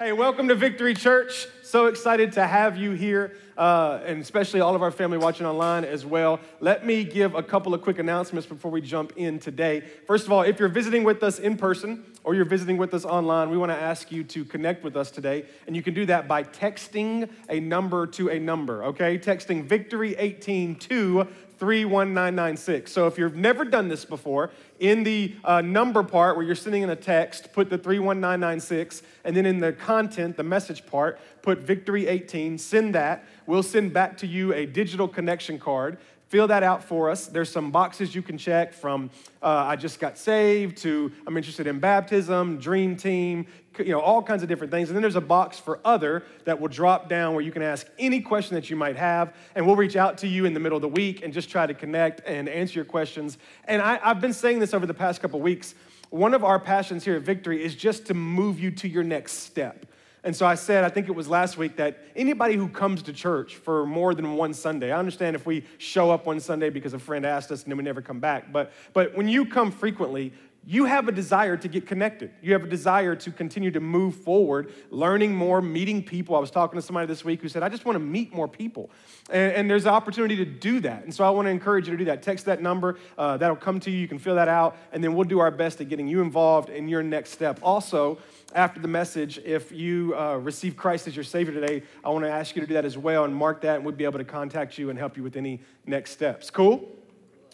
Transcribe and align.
Hey, 0.00 0.12
welcome 0.12 0.46
to 0.46 0.54
Victory 0.54 0.94
Church. 0.94 1.48
So 1.64 1.86
excited 1.86 2.34
to 2.34 2.46
have 2.46 2.76
you 2.76 2.92
here, 2.92 3.32
uh, 3.58 4.00
and 4.06 4.22
especially 4.22 4.60
all 4.60 4.76
of 4.76 4.82
our 4.82 4.92
family 4.92 5.18
watching 5.18 5.44
online 5.44 5.84
as 5.84 6.06
well. 6.06 6.38
Let 6.60 6.86
me 6.86 7.02
give 7.02 7.34
a 7.34 7.42
couple 7.42 7.74
of 7.74 7.82
quick 7.82 7.98
announcements 7.98 8.46
before 8.46 8.70
we 8.70 8.80
jump 8.80 9.12
in 9.16 9.40
today. 9.40 9.80
First 10.06 10.26
of 10.26 10.32
all, 10.32 10.42
if 10.42 10.60
you're 10.60 10.68
visiting 10.68 11.02
with 11.02 11.24
us 11.24 11.40
in 11.40 11.56
person 11.56 12.04
or 12.22 12.34
you're 12.34 12.44
visiting 12.44 12.76
with 12.76 12.94
us 12.94 13.04
online, 13.04 13.50
we 13.50 13.58
want 13.58 13.72
to 13.72 13.76
ask 13.76 14.12
you 14.12 14.22
to 14.22 14.44
connect 14.44 14.84
with 14.84 14.96
us 14.96 15.10
today, 15.10 15.44
and 15.66 15.74
you 15.74 15.82
can 15.82 15.92
do 15.92 16.06
that 16.06 16.28
by 16.28 16.44
texting 16.44 17.28
a 17.48 17.58
number 17.58 18.06
to 18.06 18.28
a 18.28 18.38
number, 18.38 18.84
okay? 18.84 19.18
Texting 19.18 19.64
Victory 19.64 20.14
18 20.16 20.76
to 20.76 21.26
31996. 21.58 22.92
So 22.92 23.06
if 23.08 23.18
you've 23.18 23.34
never 23.34 23.64
done 23.64 23.88
this 23.88 24.04
before, 24.04 24.50
in 24.78 25.02
the 25.02 25.34
uh, 25.44 25.60
number 25.60 26.04
part 26.04 26.36
where 26.36 26.46
you're 26.46 26.54
sending 26.54 26.82
in 26.82 26.90
a 26.90 26.96
text, 26.96 27.52
put 27.52 27.68
the 27.68 27.76
31996, 27.76 29.02
and 29.24 29.36
then 29.36 29.44
in 29.44 29.58
the 29.58 29.72
content, 29.72 30.36
the 30.36 30.44
message 30.44 30.86
part, 30.86 31.18
put 31.42 31.58
victory 31.58 32.06
18, 32.06 32.58
send 32.58 32.94
that. 32.94 33.24
We'll 33.48 33.64
send 33.64 33.92
back 33.92 34.18
to 34.18 34.26
you 34.26 34.52
a 34.52 34.66
digital 34.66 35.08
connection 35.08 35.58
card 35.58 35.98
fill 36.28 36.46
that 36.48 36.62
out 36.62 36.84
for 36.84 37.10
us. 37.10 37.26
There's 37.26 37.50
some 37.50 37.70
boxes 37.70 38.14
you 38.14 38.22
can 38.22 38.38
check 38.38 38.72
from 38.74 39.10
uh, 39.42 39.64
I 39.66 39.76
just 39.76 39.98
got 39.98 40.18
saved 40.18 40.78
to 40.78 41.10
I'm 41.26 41.36
interested 41.36 41.66
in 41.66 41.80
baptism, 41.80 42.58
dream 42.58 42.96
team, 42.96 43.46
you 43.78 43.92
know, 43.92 44.00
all 44.00 44.22
kinds 44.22 44.42
of 44.42 44.48
different 44.48 44.70
things. 44.70 44.88
And 44.88 44.96
then 44.96 45.02
there's 45.02 45.16
a 45.16 45.20
box 45.20 45.58
for 45.58 45.80
other 45.84 46.24
that 46.44 46.60
will 46.60 46.68
drop 46.68 47.08
down 47.08 47.34
where 47.34 47.42
you 47.42 47.52
can 47.52 47.62
ask 47.62 47.86
any 47.98 48.20
question 48.20 48.54
that 48.56 48.68
you 48.68 48.76
might 48.76 48.96
have. 48.96 49.34
And 49.54 49.66
we'll 49.66 49.76
reach 49.76 49.96
out 49.96 50.18
to 50.18 50.28
you 50.28 50.44
in 50.44 50.52
the 50.52 50.60
middle 50.60 50.76
of 50.76 50.82
the 50.82 50.88
week 50.88 51.22
and 51.22 51.32
just 51.32 51.48
try 51.48 51.66
to 51.66 51.74
connect 51.74 52.20
and 52.26 52.48
answer 52.48 52.74
your 52.74 52.84
questions. 52.84 53.38
And 53.64 53.80
I, 53.80 53.96
have 53.98 54.20
been 54.20 54.32
saying 54.32 54.58
this 54.58 54.74
over 54.74 54.86
the 54.86 54.94
past 54.94 55.22
couple 55.22 55.40
weeks. 55.40 55.74
One 56.10 56.34
of 56.34 56.44
our 56.44 56.58
passions 56.58 57.04
here 57.04 57.16
at 57.16 57.22
Victory 57.22 57.64
is 57.64 57.74
just 57.74 58.06
to 58.06 58.14
move 58.14 58.60
you 58.60 58.70
to 58.72 58.88
your 58.88 59.04
next 59.04 59.32
step. 59.44 59.86
And 60.28 60.36
so 60.36 60.44
I 60.44 60.56
said, 60.56 60.84
I 60.84 60.90
think 60.90 61.08
it 61.08 61.12
was 61.12 61.26
last 61.26 61.56
week, 61.56 61.76
that 61.76 62.00
anybody 62.14 62.54
who 62.54 62.68
comes 62.68 63.00
to 63.04 63.14
church 63.14 63.54
for 63.54 63.86
more 63.86 64.14
than 64.14 64.36
one 64.36 64.52
Sunday, 64.52 64.92
I 64.92 64.98
understand 64.98 65.34
if 65.34 65.46
we 65.46 65.64
show 65.78 66.10
up 66.10 66.26
one 66.26 66.38
Sunday 66.38 66.68
because 66.68 66.92
a 66.92 66.98
friend 66.98 67.24
asked 67.24 67.50
us 67.50 67.62
and 67.62 67.72
then 67.72 67.78
we 67.78 67.82
never 67.82 68.02
come 68.02 68.20
back, 68.20 68.52
but, 68.52 68.70
but 68.92 69.16
when 69.16 69.26
you 69.26 69.46
come 69.46 69.72
frequently, 69.72 70.34
you 70.66 70.84
have 70.84 71.08
a 71.08 71.12
desire 71.12 71.56
to 71.56 71.66
get 71.66 71.86
connected. 71.86 72.30
You 72.42 72.52
have 72.52 72.62
a 72.62 72.68
desire 72.68 73.16
to 73.16 73.30
continue 73.30 73.70
to 73.70 73.80
move 73.80 74.16
forward, 74.16 74.74
learning 74.90 75.34
more, 75.34 75.62
meeting 75.62 76.02
people. 76.02 76.36
I 76.36 76.40
was 76.40 76.50
talking 76.50 76.78
to 76.78 76.84
somebody 76.84 77.06
this 77.06 77.24
week 77.24 77.40
who 77.40 77.48
said, 77.48 77.62
I 77.62 77.70
just 77.70 77.86
want 77.86 77.96
to 77.96 78.04
meet 78.04 78.34
more 78.34 78.48
people. 78.48 78.90
And, 79.30 79.52
and 79.54 79.70
there's 79.70 79.86
an 79.86 79.92
opportunity 79.92 80.36
to 80.36 80.44
do 80.44 80.80
that. 80.80 81.04
And 81.04 81.14
so 81.14 81.24
I 81.24 81.30
want 81.30 81.46
to 81.46 81.50
encourage 81.50 81.86
you 81.86 81.92
to 81.92 81.96
do 81.96 82.04
that. 82.04 82.22
Text 82.22 82.44
that 82.44 82.60
number, 82.60 82.98
uh, 83.16 83.38
that'll 83.38 83.56
come 83.56 83.80
to 83.80 83.90
you. 83.90 83.96
You 83.96 84.08
can 84.08 84.18
fill 84.18 84.34
that 84.34 84.48
out, 84.48 84.76
and 84.92 85.02
then 85.02 85.14
we'll 85.14 85.24
do 85.24 85.38
our 85.38 85.50
best 85.50 85.80
at 85.80 85.88
getting 85.88 86.06
you 86.06 86.20
involved 86.20 86.68
in 86.68 86.86
your 86.86 87.02
next 87.02 87.30
step. 87.30 87.60
Also, 87.62 88.18
after 88.54 88.80
the 88.80 88.88
message, 88.88 89.38
if 89.44 89.70
you 89.70 90.14
uh, 90.16 90.36
receive 90.36 90.76
Christ 90.76 91.06
as 91.06 91.14
your 91.14 91.24
Savior 91.24 91.52
today, 91.52 91.82
I 92.02 92.08
want 92.08 92.24
to 92.24 92.30
ask 92.30 92.56
you 92.56 92.62
to 92.62 92.66
do 92.66 92.74
that 92.74 92.84
as 92.84 92.96
well 92.96 93.24
and 93.24 93.34
mark 93.34 93.60
that, 93.62 93.76
and 93.76 93.84
we'd 93.84 93.96
be 93.96 94.04
able 94.04 94.18
to 94.18 94.24
contact 94.24 94.78
you 94.78 94.90
and 94.90 94.98
help 94.98 95.16
you 95.16 95.22
with 95.22 95.36
any 95.36 95.60
next 95.86 96.12
steps. 96.12 96.50
Cool? 96.50 96.88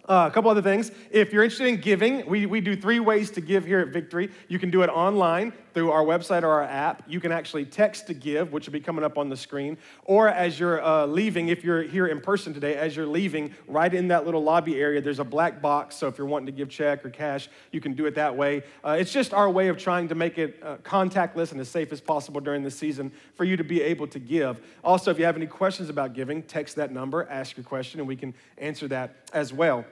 Uh, 0.08 0.28
a 0.30 0.34
couple 0.34 0.50
other 0.50 0.62
things. 0.62 0.92
If 1.10 1.32
you're 1.32 1.42
interested 1.42 1.66
in 1.66 1.80
giving, 1.80 2.26
we, 2.26 2.46
we 2.46 2.60
do 2.60 2.76
three 2.76 3.00
ways 3.00 3.30
to 3.32 3.40
give 3.40 3.64
here 3.64 3.80
at 3.80 3.88
Victory. 3.88 4.30
You 4.48 4.58
can 4.58 4.70
do 4.70 4.82
it 4.82 4.88
online 4.88 5.52
through 5.75 5.91
our 5.91 6.03
website 6.03 6.44
or 6.44 6.50
our 6.50 6.62
app. 6.62 7.03
You 7.06 7.20
can 7.20 7.33
actually 7.33 7.64
text 7.64 8.06
to 8.06 8.14
give, 8.14 8.53
which 8.53 8.67
will 8.67 8.72
be 8.72 8.80
coming 8.80 9.05
up 9.05 9.19
on 9.19 9.28
the 9.28 9.36
screen. 9.36 9.77
Or 10.05 10.28
as 10.28 10.58
you're 10.58 10.83
uh, 10.83 11.06
leaving, 11.06 11.48
if 11.48 11.64
you're 11.64 11.83
here 11.83 12.06
in 12.06 12.20
person 12.20 12.55
today, 12.55 12.77
as 12.77 12.97
you're 12.97 13.06
leaving, 13.06 13.53
right 13.67 13.92
in 13.92 14.08
that 14.08 14.25
little 14.25 14.42
lobby 14.42 14.80
area, 14.80 15.00
there's 15.00 15.19
a 15.19 15.25
black 15.25 15.61
box. 15.61 15.97
So 15.97 16.06
if 16.06 16.17
you're 16.17 16.27
wanting 16.27 16.47
to 16.47 16.52
give 16.52 16.69
check 16.69 17.05
or 17.05 17.11
cash, 17.11 17.48
you 17.72 17.80
can 17.80 17.92
do 17.92 18.06
it 18.06 18.14
that 18.14 18.36
way. 18.36 18.62
Uh, 18.84 18.97
it's 18.98 19.12
just 19.12 19.34
our 19.34 19.50
way 19.50 19.69
of 19.69 19.77
trying 19.77 20.08
to 20.08 20.14
make 20.14 20.39
it 20.39 20.61
uh, 20.62 20.77
contactless 20.78 21.52
and 21.52 21.61
as 21.61 21.69
safe 21.69 21.92
as 21.92 22.00
possible 22.00 22.41
during 22.41 22.62
the 22.62 22.70
season 22.70 23.11
for 23.34 23.45
you 23.45 23.56
to 23.56 23.64
be 23.64 23.83
able 23.83 24.06
to 24.06 24.19
give. 24.19 24.61
Also, 24.84 25.11
if 25.11 25.19
you 25.19 25.25
have 25.25 25.36
any 25.36 25.47
questions 25.47 25.89
about 25.89 26.14
giving, 26.14 26.42
text 26.42 26.77
that 26.77 26.92
number, 26.92 27.28
ask 27.28 27.56
your 27.56 27.64
question, 27.64 28.00
and 28.00 28.08
we 28.08 28.17
can 28.17 28.33
answer 28.58 28.86
that 28.89 29.17
as 29.33 29.52
well. 29.52 29.84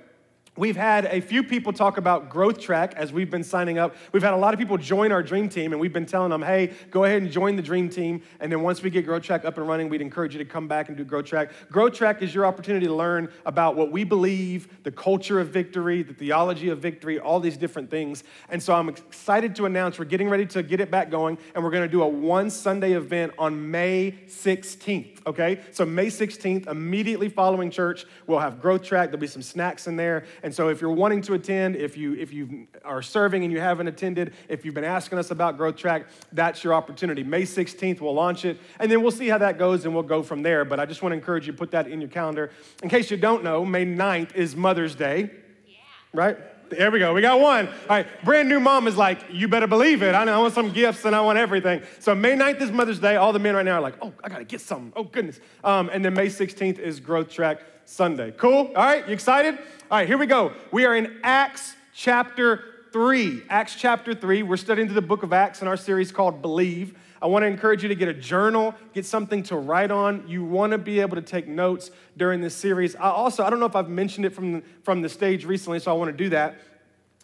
We've 0.54 0.76
had 0.76 1.06
a 1.06 1.22
few 1.22 1.42
people 1.42 1.72
talk 1.72 1.96
about 1.96 2.28
Growth 2.28 2.60
Track 2.60 2.92
as 2.94 3.10
we've 3.10 3.30
been 3.30 3.42
signing 3.42 3.78
up. 3.78 3.96
We've 4.12 4.22
had 4.22 4.34
a 4.34 4.36
lot 4.36 4.52
of 4.52 4.60
people 4.60 4.76
join 4.76 5.10
our 5.10 5.22
dream 5.22 5.48
team, 5.48 5.72
and 5.72 5.80
we've 5.80 5.94
been 5.94 6.04
telling 6.04 6.28
them, 6.28 6.42
hey, 6.42 6.74
go 6.90 7.04
ahead 7.04 7.22
and 7.22 7.32
join 7.32 7.56
the 7.56 7.62
dream 7.62 7.88
team. 7.88 8.22
And 8.38 8.52
then 8.52 8.60
once 8.60 8.82
we 8.82 8.90
get 8.90 9.06
Growth 9.06 9.22
Track 9.22 9.46
up 9.46 9.56
and 9.56 9.66
running, 9.66 9.88
we'd 9.88 10.02
encourage 10.02 10.34
you 10.34 10.38
to 10.40 10.44
come 10.44 10.68
back 10.68 10.88
and 10.88 10.96
do 10.96 11.04
Growth 11.04 11.24
Track. 11.24 11.52
Growth 11.70 11.94
Track 11.94 12.20
is 12.20 12.34
your 12.34 12.44
opportunity 12.44 12.84
to 12.84 12.92
learn 12.92 13.30
about 13.46 13.76
what 13.76 13.90
we 13.90 14.04
believe, 14.04 14.68
the 14.82 14.90
culture 14.90 15.40
of 15.40 15.48
victory, 15.48 16.02
the 16.02 16.12
theology 16.12 16.68
of 16.68 16.80
victory, 16.80 17.18
all 17.18 17.40
these 17.40 17.56
different 17.56 17.88
things. 17.88 18.22
And 18.50 18.62
so 18.62 18.74
I'm 18.74 18.90
excited 18.90 19.56
to 19.56 19.64
announce 19.64 19.98
we're 19.98 20.04
getting 20.04 20.28
ready 20.28 20.44
to 20.44 20.62
get 20.62 20.82
it 20.82 20.90
back 20.90 21.10
going, 21.10 21.38
and 21.54 21.64
we're 21.64 21.70
going 21.70 21.84
to 21.84 21.88
do 21.88 22.02
a 22.02 22.08
one 22.08 22.50
Sunday 22.50 22.92
event 22.92 23.32
on 23.38 23.70
May 23.70 24.16
16th, 24.26 25.26
okay? 25.26 25.60
So 25.70 25.86
May 25.86 26.08
16th, 26.08 26.66
immediately 26.66 27.30
following 27.30 27.70
church, 27.70 28.04
we'll 28.26 28.40
have 28.40 28.60
Growth 28.60 28.82
Track. 28.82 29.08
There'll 29.08 29.18
be 29.18 29.26
some 29.26 29.40
snacks 29.40 29.86
in 29.86 29.96
there 29.96 30.24
and 30.42 30.54
so 30.54 30.68
if 30.68 30.80
you're 30.80 30.90
wanting 30.90 31.22
to 31.22 31.34
attend, 31.34 31.76
if 31.76 31.96
you 31.96 32.14
if 32.14 32.32
you 32.32 32.66
are 32.84 33.02
serving 33.02 33.44
and 33.44 33.52
you 33.52 33.60
haven't 33.60 33.88
attended, 33.88 34.34
if 34.48 34.64
you've 34.64 34.74
been 34.74 34.84
asking 34.84 35.18
us 35.18 35.30
about 35.30 35.56
Growth 35.56 35.76
Track, 35.76 36.06
that's 36.32 36.64
your 36.64 36.74
opportunity. 36.74 37.22
May 37.22 37.42
16th, 37.42 38.00
we'll 38.00 38.14
launch 38.14 38.44
it, 38.44 38.58
and 38.78 38.90
then 38.90 39.02
we'll 39.02 39.10
see 39.10 39.28
how 39.28 39.38
that 39.38 39.58
goes 39.58 39.84
and 39.84 39.94
we'll 39.94 40.02
go 40.02 40.22
from 40.22 40.42
there. 40.42 40.64
But 40.64 40.80
I 40.80 40.86
just 40.86 41.02
want 41.02 41.12
to 41.12 41.16
encourage 41.16 41.46
you 41.46 41.52
to 41.52 41.58
put 41.58 41.70
that 41.72 41.86
in 41.86 42.00
your 42.00 42.10
calendar. 42.10 42.50
In 42.82 42.88
case 42.88 43.10
you 43.10 43.16
don't 43.16 43.44
know, 43.44 43.64
May 43.64 43.86
9th 43.86 44.34
is 44.34 44.56
Mother's 44.56 44.94
Day. 44.94 45.30
Yeah. 45.66 45.76
Right? 46.12 46.38
There 46.70 46.90
we 46.90 46.98
go. 46.98 47.12
We 47.12 47.20
got 47.20 47.38
one. 47.38 47.68
All 47.68 47.74
right. 47.88 48.06
Brand 48.24 48.48
new 48.48 48.58
mom 48.58 48.86
is 48.86 48.96
like, 48.96 49.20
you 49.30 49.46
better 49.46 49.66
believe 49.66 50.02
it. 50.02 50.14
I, 50.14 50.24
know, 50.24 50.34
I 50.34 50.38
want 50.38 50.54
some 50.54 50.72
gifts 50.72 51.04
and 51.04 51.14
I 51.14 51.20
want 51.20 51.38
everything. 51.38 51.82
So 51.98 52.14
May 52.14 52.32
9th 52.32 52.62
is 52.62 52.72
Mother's 52.72 52.98
Day. 52.98 53.16
All 53.16 53.32
the 53.32 53.38
men 53.38 53.54
right 53.54 53.64
now 53.64 53.76
are 53.76 53.80
like, 53.82 53.96
oh, 54.00 54.12
I 54.24 54.30
got 54.30 54.38
to 54.38 54.44
get 54.44 54.62
something. 54.62 54.92
Oh, 54.96 55.04
goodness. 55.04 55.38
Um, 55.62 55.90
and 55.92 56.02
then 56.02 56.14
May 56.14 56.28
16th 56.28 56.78
is 56.78 56.98
Growth 56.98 57.28
Track 57.30 57.60
Sunday. 57.84 58.32
Cool? 58.36 58.70
All 58.74 58.84
right. 58.84 59.06
You 59.06 59.12
excited? 59.12 59.58
All 59.90 59.98
right, 59.98 60.08
here 60.08 60.16
we 60.16 60.26
go. 60.26 60.54
We 60.70 60.86
are 60.86 60.96
in 60.96 61.18
Acts 61.22 61.76
chapter 61.94 62.64
3. 62.92 63.42
Acts 63.50 63.74
chapter 63.74 64.14
3. 64.14 64.42
We're 64.42 64.56
studying 64.56 64.92
the 64.92 65.02
book 65.02 65.22
of 65.22 65.32
Acts 65.32 65.60
in 65.60 65.68
our 65.68 65.76
series 65.76 66.10
called 66.10 66.40
Believe. 66.40 66.96
I 67.20 67.26
want 67.26 67.42
to 67.42 67.46
encourage 67.46 67.82
you 67.82 67.88
to 67.88 67.94
get 67.94 68.08
a 68.08 68.14
journal, 68.14 68.74
get 68.94 69.06
something 69.06 69.42
to 69.44 69.56
write 69.56 69.90
on. 69.90 70.26
You 70.26 70.44
want 70.44 70.72
to 70.72 70.78
be 70.78 71.00
able 71.00 71.16
to 71.16 71.22
take 71.22 71.46
notes 71.46 71.90
during 72.16 72.40
this 72.40 72.54
series. 72.54 72.96
I 72.96 73.10
also, 73.10 73.44
I 73.44 73.50
don't 73.50 73.60
know 73.60 73.66
if 73.66 73.76
I've 73.76 73.88
mentioned 73.88 74.26
it 74.26 74.34
from, 74.34 74.62
from 74.82 75.02
the 75.02 75.08
stage 75.08 75.44
recently, 75.44 75.78
so 75.78 75.90
I 75.90 75.94
want 75.94 76.10
to 76.10 76.16
do 76.16 76.30
that. 76.30 76.58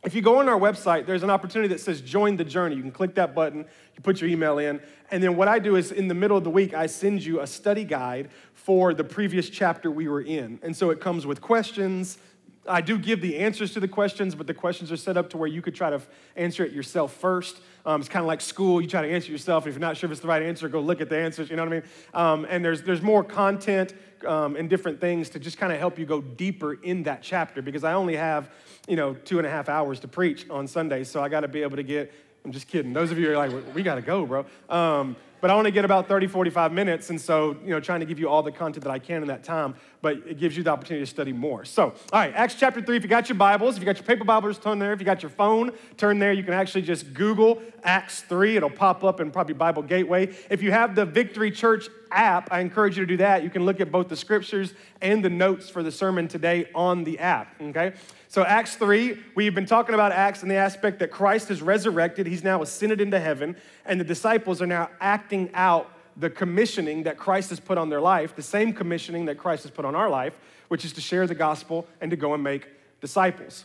If 0.05 0.15
you 0.15 0.23
go 0.23 0.39
on 0.39 0.49
our 0.49 0.59
website, 0.59 1.07
there's 1.07 1.25
an 1.25 1.31
opportunity 1.31 1.69
that 1.75 1.81
says 1.81 2.01
join 2.01 2.37
the 2.37 2.45
journey. 2.45 2.77
You 2.77 2.83
can 2.83 2.93
click 2.93 3.17
that 3.17 3.35
button, 3.35 3.59
you 3.59 4.03
put 4.03 4.21
your 4.21 4.31
email 4.31 4.59
in, 4.59 4.81
and 5.11 5.23
then 5.23 5.37
what 5.37 5.49
I 5.49 5.59
do 5.59 5.75
is 5.75 5.91
in 5.91 6.07
the 6.07 6.15
middle 6.15 6.37
of 6.37 6.45
the 6.45 6.51
week, 6.51 6.73
I 6.73 6.87
send 6.87 7.25
you 7.25 7.41
a 7.41 7.47
study 7.47 7.85
guide 7.85 8.31
for 8.55 8.95
the 8.95 9.05
previous 9.05 9.51
chapter 9.51 9.91
we 9.91 10.07
were 10.07 10.21
in. 10.21 10.61
And 10.63 10.77
so 10.77 10.91
it 10.91 11.01
comes 11.01 11.27
with 11.27 11.41
questions, 11.41 12.19
I 12.69 12.81
do 12.81 12.99
give 12.99 13.21
the 13.21 13.39
answers 13.39 13.73
to 13.75 13.81
the 13.81 13.89
questions, 13.89 14.35
but 14.35 14.47
the 14.47 14.55
questions 14.55 14.93
are 14.93 14.97
set 14.97 15.17
up 15.17 15.31
to 15.31 15.39
where 15.39 15.49
you 15.49 15.63
could 15.63 15.75
try 15.75 15.91
to 15.91 16.01
answer 16.37 16.65
it 16.65 16.73
yourself 16.73 17.15
first. 17.15 17.61
Um, 17.87 18.01
it's 18.01 18.11
kind 18.11 18.23
of 18.23 18.27
like 18.27 18.41
school. 18.41 18.81
You 18.81 18.89
try 18.89 19.03
to 19.03 19.09
answer 19.09 19.33
yourself. 19.33 19.67
If 19.67 19.75
you're 19.75 19.81
not 19.81 19.97
sure 19.97 20.09
if 20.09 20.13
it's 20.13 20.21
the 20.21 20.29
right 20.29 20.43
answer, 20.43 20.69
go 20.69 20.81
look 20.81 21.01
at 21.01 21.09
the 21.09 21.17
answers. 21.17 21.49
You 21.49 21.57
know 21.57 21.65
what 21.65 21.73
I 21.73 21.77
mean? 21.77 21.83
Um, 22.13 22.47
and 22.49 22.65
there's, 22.65 22.83
there's 22.83 23.01
more 23.03 23.25
content 23.25 23.95
um, 24.25 24.57
and 24.57 24.69
different 24.69 25.01
things 25.01 25.31
to 25.31 25.39
just 25.39 25.59
kind 25.59 25.73
of 25.73 25.79
help 25.79 25.99
you 25.99 26.07
go 26.07 26.21
deeper 26.21 26.75
in 26.75 27.05
that 27.05 27.23
chapter 27.23 27.63
because 27.63 27.85
I 27.85 27.95
only 27.95 28.17
have, 28.17 28.51
you 28.87 28.97
know, 28.97 29.15
two 29.15 29.39
and 29.39 29.47
a 29.47 29.51
half 29.51 29.69
hours 29.69 30.01
to 30.01 30.09
preach 30.09 30.49
on 30.51 30.67
Sundays. 30.67 31.11
So 31.11 31.23
I 31.23 31.29
got 31.29 31.41
to 31.41 31.49
be 31.49 31.63
able 31.63 31.77
to 31.77 31.83
get, 31.83 32.13
I'm 32.45 32.53
just 32.53 32.69
kidding. 32.69 32.93
Those 32.93 33.11
of 33.11 33.19
you 33.19 33.31
are 33.31 33.37
like, 33.37 33.75
we 33.75 33.83
got 33.83 33.97
to 33.97 34.03
go, 34.03 34.27
bro. 34.27 34.47
Um, 34.69 35.17
but 35.41 35.51
I 35.51 35.55
only 35.55 35.71
get 35.71 35.85
about 35.85 36.09
30, 36.09 36.27
45 36.27 36.73
minutes. 36.73 37.11
And 37.11 37.21
so, 37.21 37.57
you 37.63 37.71
know, 37.71 37.81
trying 37.81 38.01
to 38.01 38.07
give 38.07 38.19
you 38.19 38.29
all 38.29 38.43
the 38.43 38.53
content 38.53 38.85
that 38.85 38.91
I 38.91 38.99
can 38.99 39.23
in 39.23 39.29
that 39.29 39.45
time, 39.45 39.75
but 40.03 40.17
it 40.27 40.39
gives 40.39 40.57
you 40.57 40.63
the 40.63 40.71
opportunity 40.71 41.05
to 41.05 41.11
study 41.11 41.33
more. 41.33 41.65
So, 41.65 41.85
all 41.85 41.95
right, 42.13 42.33
Acts 42.35 42.55
chapter 42.55 42.81
3, 42.81 42.97
if 42.97 43.03
you 43.03 43.09
got 43.09 43.29
your 43.29 43.37
Bibles, 43.37 43.77
if 43.77 43.83
you 43.83 43.87
got 43.87 43.97
your 43.97 44.07
paper 44.07 44.25
Bibles, 44.25 44.59
turn 44.59 44.79
there. 44.79 44.93
If 44.93 45.01
you 45.01 45.07
got 45.07 45.23
your 45.23 45.31
phone, 45.31 45.73
turn 45.97 46.19
there. 46.19 46.33
You 46.33 46.43
can 46.43 46.55
actually 46.55 46.83
just 46.83 47.13
Google 47.15 47.63
Acts 47.85 48.23
3. 48.23 48.57
It'll 48.57 48.71
pop 48.71 49.05
up 49.05 49.21
in 49.21 49.31
probably 49.31 49.55
Bible 49.55 49.83
Gateway. 49.83 50.35
If 50.51 50.63
you 50.63 50.73
have 50.73 50.95
the 50.95 51.05
Victory 51.05 51.51
Church 51.51 51.89
app, 52.11 52.49
I 52.53 52.61
encourage 52.61 52.97
you 52.97 53.05
to 53.05 53.09
do 53.09 53.17
that. 53.19 53.43
You 53.43 53.51
can 53.51 53.65
look 53.65 53.81
at 53.81 53.93
both 53.93 54.09
the 54.09 54.17
scriptures 54.17 54.75
and 55.01 55.25
the 55.25 55.31
notes 55.31 55.69
for 55.69 55.83
the 55.83 55.93
sermon 55.93 56.29
today 56.29 56.69
on 56.75 57.05
the 57.05 57.19
app, 57.19 57.61
okay? 57.61 57.93
So, 58.31 58.45
Acts 58.45 58.77
3, 58.77 59.19
we've 59.35 59.55
been 59.55 59.65
talking 59.65 59.95
about 59.95 60.13
Acts 60.13 60.43
in 60.43 60.51
the 60.51 60.57
aspect 60.57 60.99
that 60.99 61.11
Christ 61.11 61.51
is 61.51 61.63
resurrected. 61.63 62.27
He's 62.27 62.45
now 62.45 62.61
ascended 62.61 63.01
into 63.01 63.19
heaven, 63.19 63.57
and 63.87 63.99
the 63.99 64.05
disciples 64.05 64.61
are 64.61 64.67
now 64.67 64.91
acting 65.01 65.49
out 65.55 65.91
the 66.15 66.29
commissioning 66.29 67.05
that 67.05 67.17
Christ 67.17 67.49
has 67.49 67.59
put 67.59 67.79
on 67.79 67.89
their 67.89 68.03
life, 68.03 68.37
the 68.37 68.43
same 68.43 68.75
commissioning 68.75 69.25
that 69.27 69.39
Christ 69.39 69.63
has 69.63 69.71
put 69.71 69.87
on 69.87 69.95
our 69.95 70.11
life, 70.11 70.35
which 70.69 70.85
is 70.85 70.93
to 70.93 71.01
share 71.01 71.27
the 71.27 71.35
gospel 71.35 71.87
and 72.03 72.11
to 72.11 72.19
go 72.19 72.35
and 72.35 72.45
make 72.45 72.69
disciples. 73.01 73.65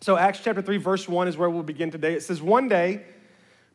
So, 0.00 0.16
Acts 0.16 0.38
chapter 0.44 0.62
3, 0.62 0.76
verse 0.76 1.08
1 1.08 1.26
is 1.26 1.36
where 1.36 1.50
we'll 1.50 1.64
begin 1.64 1.90
today. 1.90 2.14
It 2.14 2.22
says, 2.22 2.40
One 2.40 2.68
day, 2.68 3.02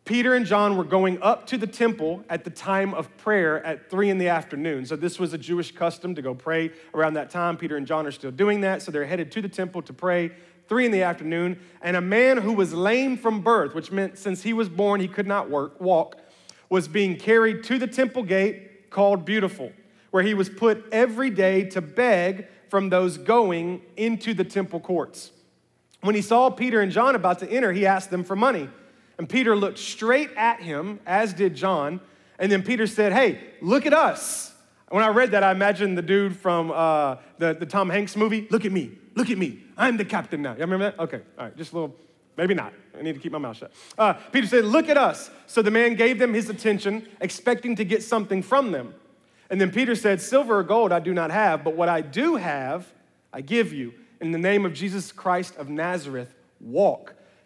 Peter 0.05 0.33
and 0.33 0.45
John 0.45 0.75
were 0.75 0.83
going 0.83 1.21
up 1.21 1.47
to 1.47 1.57
the 1.57 1.67
temple 1.67 2.25
at 2.29 2.43
the 2.43 2.49
time 2.49 2.93
of 2.93 3.15
prayer 3.17 3.63
at 3.65 3.89
three 3.89 4.09
in 4.09 4.17
the 4.17 4.27
afternoon. 4.27 4.85
So, 4.85 4.97
this 4.97 5.17
was 5.17 5.33
a 5.33 5.37
Jewish 5.37 5.73
custom 5.73 6.13
to 6.15 6.21
go 6.21 6.35
pray 6.35 6.71
around 6.93 7.13
that 7.13 7.29
time. 7.29 7.55
Peter 7.55 7.77
and 7.77 7.87
John 7.87 8.05
are 8.05 8.11
still 8.11 8.31
doing 8.31 8.61
that. 8.61 8.81
So, 8.81 8.91
they're 8.91 9.05
headed 9.05 9.31
to 9.31 9.41
the 9.41 9.47
temple 9.47 9.81
to 9.83 9.93
pray 9.93 10.31
three 10.67 10.85
in 10.85 10.91
the 10.91 11.03
afternoon. 11.03 11.57
And 11.81 11.95
a 11.95 12.01
man 12.01 12.37
who 12.37 12.51
was 12.51 12.73
lame 12.73 13.15
from 13.17 13.41
birth, 13.41 13.73
which 13.73 13.93
meant 13.93 14.17
since 14.17 14.43
he 14.43 14.51
was 14.51 14.67
born 14.67 14.99
he 14.99 15.07
could 15.07 15.27
not 15.27 15.49
work, 15.49 15.79
walk, 15.79 16.17
was 16.69 16.89
being 16.89 17.15
carried 17.15 17.63
to 17.65 17.77
the 17.77 17.87
temple 17.87 18.23
gate 18.23 18.89
called 18.89 19.23
Beautiful, 19.23 19.71
where 20.11 20.23
he 20.23 20.33
was 20.33 20.49
put 20.49 20.85
every 20.91 21.29
day 21.29 21.63
to 21.69 21.81
beg 21.81 22.47
from 22.67 22.89
those 22.89 23.17
going 23.17 23.81
into 23.95 24.33
the 24.33 24.43
temple 24.43 24.81
courts. 24.81 25.31
When 26.01 26.15
he 26.15 26.21
saw 26.21 26.49
Peter 26.49 26.81
and 26.81 26.91
John 26.91 27.15
about 27.15 27.39
to 27.39 27.49
enter, 27.49 27.71
he 27.71 27.85
asked 27.85 28.09
them 28.09 28.25
for 28.25 28.35
money. 28.35 28.67
And 29.17 29.29
Peter 29.29 29.55
looked 29.55 29.79
straight 29.79 30.31
at 30.35 30.61
him, 30.61 30.99
as 31.05 31.33
did 31.33 31.55
John. 31.55 32.01
And 32.39 32.51
then 32.51 32.63
Peter 32.63 32.87
said, 32.87 33.13
Hey, 33.13 33.39
look 33.61 33.85
at 33.85 33.93
us. 33.93 34.53
When 34.89 35.03
I 35.03 35.07
read 35.07 35.31
that, 35.31 35.43
I 35.43 35.51
imagined 35.51 35.97
the 35.97 36.03
dude 36.03 36.35
from 36.35 36.71
uh, 36.71 37.15
the, 37.39 37.53
the 37.53 37.65
Tom 37.65 37.89
Hanks 37.89 38.15
movie. 38.15 38.47
Look 38.51 38.63
at 38.65 38.71
me, 38.71 38.91
look 39.15 39.29
at 39.31 39.37
me. 39.37 39.63
I'm 39.75 39.97
the 39.97 40.05
captain 40.05 40.41
now. 40.41 40.51
Y'all 40.51 40.61
remember 40.61 40.91
that? 40.91 40.99
Okay, 40.99 41.21
all 41.37 41.45
right, 41.45 41.57
just 41.57 41.71
a 41.71 41.75
little, 41.75 41.95
maybe 42.37 42.53
not. 42.53 42.73
I 42.97 43.01
need 43.01 43.15
to 43.15 43.19
keep 43.19 43.31
my 43.31 43.39
mouth 43.39 43.57
shut. 43.57 43.71
Uh, 43.97 44.13
Peter 44.31 44.45
said, 44.45 44.65
Look 44.65 44.89
at 44.89 44.97
us. 44.97 45.31
So 45.47 45.61
the 45.61 45.71
man 45.71 45.95
gave 45.95 46.19
them 46.19 46.33
his 46.33 46.49
attention, 46.49 47.07
expecting 47.21 47.75
to 47.77 47.85
get 47.85 48.03
something 48.03 48.43
from 48.43 48.71
them. 48.71 48.93
And 49.49 49.59
then 49.59 49.71
Peter 49.71 49.95
said, 49.95 50.21
Silver 50.21 50.59
or 50.59 50.63
gold 50.63 50.91
I 50.91 50.99
do 50.99 51.13
not 51.13 51.31
have, 51.31 51.63
but 51.63 51.75
what 51.75 51.89
I 51.89 52.01
do 52.01 52.35
have, 52.35 52.91
I 53.31 53.41
give 53.41 53.73
you. 53.73 53.93
In 54.21 54.31
the 54.31 54.37
name 54.37 54.65
of 54.65 54.73
Jesus 54.73 55.11
Christ 55.11 55.55
of 55.57 55.69
Nazareth, 55.69 56.33
walk. 56.61 57.15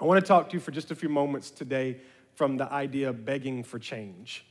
I 0.00 0.04
want 0.04 0.20
to 0.20 0.26
talk 0.26 0.50
to 0.50 0.54
you 0.54 0.60
for 0.60 0.72
just 0.72 0.90
a 0.90 0.94
few 0.94 1.08
moments 1.08 1.50
today 1.50 1.98
from 2.34 2.58
the 2.58 2.70
idea 2.70 3.08
of 3.08 3.24
begging 3.24 3.62
for 3.62 3.78
change. 3.78 4.44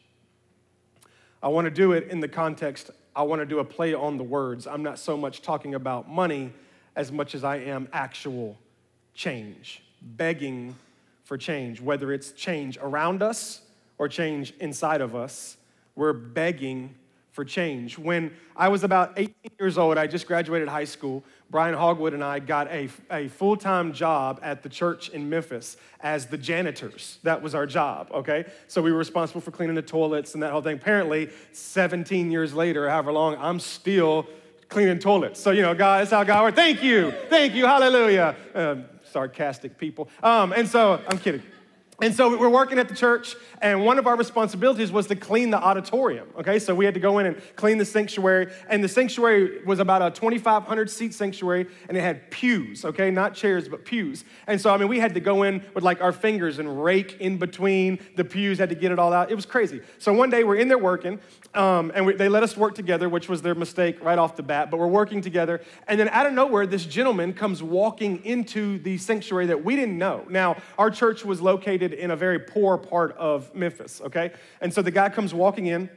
I 1.44 1.50
want 1.50 1.66
to 1.66 1.72
do 1.72 1.92
it 1.92 2.10
in 2.10 2.20
the 2.20 2.28
context, 2.28 2.90
I 3.16 3.22
want 3.22 3.42
to 3.42 3.46
do 3.46 3.60
a 3.60 3.64
play 3.64 3.94
on 3.94 4.18
the 4.18 4.24
words. 4.24 4.66
I'm 4.66 4.82
not 4.82 4.98
so 4.98 5.16
much 5.16 5.44
talking 5.44 5.76
about 5.76 6.10
money 6.10 6.52
as 6.96 7.12
much 7.12 7.36
as 7.36 7.44
I 7.44 7.58
am 7.58 7.88
actual 7.94 8.58
change, 9.14 9.84
begging 10.02 10.76
for 11.24 11.38
change, 11.38 11.80
whether 11.80 12.12
it's 12.12 12.32
change 12.32 12.78
around 12.82 13.22
us 13.22 13.62
or 13.98 14.08
change 14.08 14.54
inside 14.60 15.02
of 15.02 15.16
us. 15.16 15.58
We're 15.96 16.14
begging 16.14 16.96
for 17.36 17.44
change. 17.44 18.00
When 18.00 18.32
I 18.56 18.70
was 18.70 18.86
about 18.86 19.14
18 19.18 19.36
years 19.60 19.78
old, 19.78 19.98
I 19.98 20.08
just 20.08 20.26
graduated 20.26 20.70
high 20.70 20.86
school. 20.86 21.22
Brian 21.52 21.76
Hogwood 21.76 22.14
and 22.14 22.24
I 22.24 22.40
got 22.40 22.72
a, 22.72 22.88
a 23.12 23.28
full 23.28 23.58
time 23.58 23.92
job 23.92 24.40
at 24.42 24.64
the 24.64 24.70
church 24.70 25.10
in 25.10 25.30
Memphis 25.30 25.76
as 26.00 26.28
the 26.28 26.38
janitors. 26.38 27.20
That 27.24 27.42
was 27.42 27.54
our 27.54 27.66
job, 27.66 28.10
okay? 28.14 28.46
So 28.70 28.82
we 28.82 28.94
were 28.94 28.98
responsible 28.98 29.42
for 29.42 29.52
cleaning 29.52 29.76
the 29.76 29.82
toilets 29.82 30.34
and 30.34 30.42
that 30.44 30.54
whole 30.54 30.62
thing. 30.62 30.78
Apparently, 30.78 31.30
17 31.52 32.32
years 32.32 32.54
later, 32.54 32.90
however 32.90 33.12
long, 33.12 33.36
I'm 33.38 33.60
still 33.60 34.26
cleaning 34.70 35.00
toilets. 35.00 35.40
So, 35.40 35.52
you 35.52 35.62
know, 35.62 35.76
God, 35.76 36.00
that's 36.00 36.12
how 36.12 36.24
God 36.24 36.44
works. 36.44 36.56
Thank 36.56 36.82
you. 36.82 37.12
Thank 37.30 37.54
you. 37.54 37.66
Hallelujah. 37.66 38.34
Uh, 38.56 38.76
sarcastic 39.12 39.78
people. 39.78 40.08
Um, 40.24 40.54
and 40.54 40.68
so, 40.70 41.02
I'm 41.06 41.20
kidding. 41.20 41.44
And 42.02 42.14
so 42.14 42.38
we're 42.38 42.50
working 42.50 42.78
at 42.78 42.90
the 42.90 42.96
church, 42.96 43.38
and 43.62 43.86
one 43.86 43.98
of 43.98 44.06
our 44.06 44.18
responsibilities 44.18 44.92
was 44.92 45.08
to 45.08 45.16
clean 45.16 45.50
the 45.50 45.58
auditorium. 45.58 46.28
Okay, 46.38 46.60
so 46.60 46.76
we 46.76 46.84
had 46.84 46.94
to 46.94 47.00
go 47.00 47.20
in 47.20 47.26
and 47.26 47.42
clean 47.56 47.78
the 47.78 47.86
sanctuary, 47.86 48.52
and 48.68 48.84
the 48.84 48.90
sanctuary 48.90 49.64
was 49.64 49.80
about 49.80 50.02
a 50.02 50.12
2,500 50.12 50.90
seat 50.90 51.14
sanctuary, 51.14 51.68
and 51.88 51.98
it 51.98 52.02
had 52.02 52.30
pews. 52.32 52.84
Okay, 52.84 53.12
not 53.12 53.34
chairs, 53.34 53.70
but 53.70 53.86
pews. 53.86 54.26
And 54.46 54.60
so 54.60 54.74
I 54.74 54.78
mean, 54.78 54.90
we 54.90 55.00
had 55.00 55.14
to 55.14 55.22
go 55.22 55.44
in 55.44 55.64
with 55.74 55.86
like 55.86 56.02
our 56.02 56.12
fingers 56.12 56.60
and 56.60 56.84
rake 56.84 57.22
in 57.22 57.38
between 57.38 58.00
the 58.18 58.26
pews, 58.26 58.58
had 58.58 58.70
to 58.70 58.76
get 58.76 58.92
it 58.92 59.00
all 59.00 59.14
out. 59.14 59.32
It 59.32 59.36
was 59.36 59.46
crazy. 59.46 59.80
So 59.98 60.12
one 60.12 60.30
day 60.30 60.44
we're 60.44 60.58
in 60.58 60.68
there 60.68 60.78
working, 60.78 61.22
um, 61.54 61.94
and 61.96 62.06
we, 62.06 62.14
they 62.14 62.28
let 62.28 62.44
us 62.44 62.58
work 62.58 62.76
together, 62.76 63.08
which 63.08 63.30
was 63.30 63.42
their 63.42 63.56
mistake 63.56 64.04
right 64.04 64.20
off 64.20 64.36
the 64.36 64.44
bat. 64.44 64.70
But 64.70 64.82
we're 64.82 64.88
working 64.88 65.22
together, 65.22 65.62
and 65.88 65.98
then 65.98 66.10
out 66.10 66.26
of 66.26 66.34
nowhere, 66.34 66.68
this 66.68 66.86
gentleman 66.86 67.32
comes 67.32 67.64
walking 67.64 68.26
into 68.26 68.80
the 68.80 68.98
sanctuary 68.98 69.46
that 69.46 69.64
we 69.64 69.78
didn't 69.78 69.98
know. 69.98 70.26
Now 70.28 70.58
our 70.78 70.92
church 70.92 71.24
was 71.24 71.40
located 71.40 71.85
located 71.86 72.00
in 72.00 72.12
a 72.12 72.16
very 72.16 72.40
poor 72.40 72.78
part 72.78 73.16
of 73.18 73.54
Memphis, 73.54 74.02
okay? 74.02 74.32
And 74.62 74.74
so 74.74 74.82
the 74.82 74.92
guy 74.92 75.10
comes 75.10 75.34
walking 75.34 75.68
in. 75.68 75.90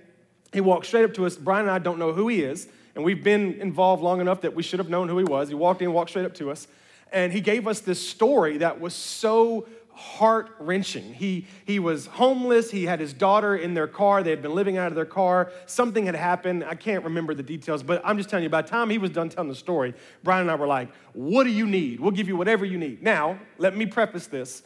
He 0.52 0.60
walks 0.60 0.88
straight 0.88 1.04
up 1.04 1.14
to 1.14 1.26
us. 1.26 1.36
Brian 1.36 1.62
and 1.62 1.70
I 1.70 1.78
don't 1.78 1.98
know 1.98 2.12
who 2.12 2.28
he 2.28 2.42
is, 2.42 2.68
and 2.94 3.04
we've 3.04 3.22
been 3.22 3.60
involved 3.60 4.02
long 4.02 4.20
enough 4.20 4.42
that 4.42 4.54
we 4.54 4.62
should 4.62 4.78
have 4.78 4.88
known 4.88 5.08
who 5.08 5.18
he 5.18 5.24
was. 5.24 5.48
He 5.48 5.54
walked 5.54 5.82
in, 5.82 5.92
walked 5.92 6.10
straight 6.10 6.26
up 6.26 6.34
to 6.34 6.50
us, 6.50 6.68
and 7.12 7.32
he 7.32 7.40
gave 7.40 7.66
us 7.66 7.80
this 7.80 8.06
story 8.06 8.58
that 8.58 8.80
was 8.80 8.94
so 8.94 9.66
heart 9.92 10.54
wrenching. 10.60 11.12
He, 11.12 11.46
he 11.64 11.80
was 11.80 12.06
homeless. 12.06 12.70
He 12.70 12.84
had 12.84 13.00
his 13.00 13.12
daughter 13.12 13.56
in 13.56 13.74
their 13.74 13.88
car. 13.88 14.22
They 14.22 14.30
had 14.30 14.42
been 14.42 14.54
living 14.54 14.76
out 14.76 14.88
of 14.88 14.94
their 14.94 15.04
car. 15.04 15.50
Something 15.66 16.06
had 16.06 16.14
happened. 16.14 16.64
I 16.64 16.76
can't 16.76 17.02
remember 17.02 17.34
the 17.34 17.42
details, 17.42 17.82
but 17.82 18.00
I'm 18.04 18.16
just 18.16 18.30
telling 18.30 18.44
you, 18.44 18.48
by 18.48 18.62
the 18.62 18.68
time 18.68 18.90
he 18.90 18.98
was 18.98 19.10
done 19.10 19.28
telling 19.28 19.48
the 19.48 19.56
story, 19.56 19.94
Brian 20.22 20.42
and 20.42 20.50
I 20.50 20.54
were 20.54 20.68
like, 20.68 20.88
What 21.14 21.44
do 21.44 21.50
you 21.50 21.66
need? 21.66 21.98
We'll 21.98 22.12
give 22.12 22.28
you 22.28 22.36
whatever 22.36 22.64
you 22.64 22.78
need. 22.78 23.02
Now, 23.02 23.40
let 23.58 23.76
me 23.76 23.86
preface 23.86 24.28
this. 24.28 24.62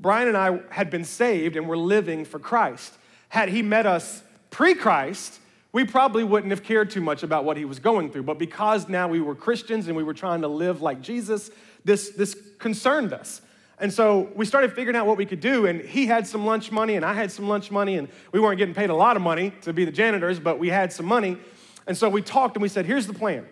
Brian 0.00 0.28
and 0.28 0.36
I 0.36 0.60
had 0.70 0.90
been 0.90 1.04
saved 1.04 1.56
and 1.56 1.68
were 1.68 1.76
living 1.76 2.24
for 2.24 2.38
Christ. 2.38 2.94
Had 3.28 3.48
he 3.48 3.62
met 3.62 3.86
us 3.86 4.22
pre 4.50 4.74
Christ, 4.74 5.38
we 5.72 5.84
probably 5.84 6.24
wouldn't 6.24 6.50
have 6.50 6.62
cared 6.62 6.90
too 6.90 7.00
much 7.00 7.22
about 7.22 7.44
what 7.44 7.56
he 7.56 7.64
was 7.64 7.78
going 7.78 8.10
through. 8.10 8.22
But 8.22 8.38
because 8.38 8.88
now 8.88 9.08
we 9.08 9.20
were 9.20 9.34
Christians 9.34 9.88
and 9.88 9.96
we 9.96 10.04
were 10.04 10.14
trying 10.14 10.42
to 10.42 10.48
live 10.48 10.82
like 10.82 11.00
Jesus, 11.00 11.50
this, 11.84 12.10
this 12.10 12.36
concerned 12.58 13.12
us. 13.12 13.40
And 13.78 13.92
so 13.92 14.30
we 14.36 14.44
started 14.46 14.72
figuring 14.72 14.96
out 14.96 15.06
what 15.06 15.16
we 15.16 15.26
could 15.26 15.40
do. 15.40 15.66
And 15.66 15.80
he 15.80 16.06
had 16.06 16.26
some 16.26 16.46
lunch 16.46 16.70
money, 16.70 16.94
and 16.94 17.04
I 17.04 17.12
had 17.12 17.32
some 17.32 17.48
lunch 17.48 17.70
money, 17.70 17.96
and 17.96 18.08
we 18.30 18.38
weren't 18.38 18.58
getting 18.58 18.74
paid 18.74 18.90
a 18.90 18.94
lot 18.94 19.16
of 19.16 19.22
money 19.22 19.52
to 19.62 19.72
be 19.72 19.84
the 19.84 19.90
janitors, 19.90 20.38
but 20.38 20.58
we 20.58 20.68
had 20.68 20.92
some 20.92 21.06
money. 21.06 21.38
And 21.86 21.96
so 21.96 22.08
we 22.08 22.22
talked 22.22 22.56
and 22.56 22.62
we 22.62 22.68
said, 22.68 22.86
here's 22.86 23.06
the 23.06 23.12
plan. 23.12 23.46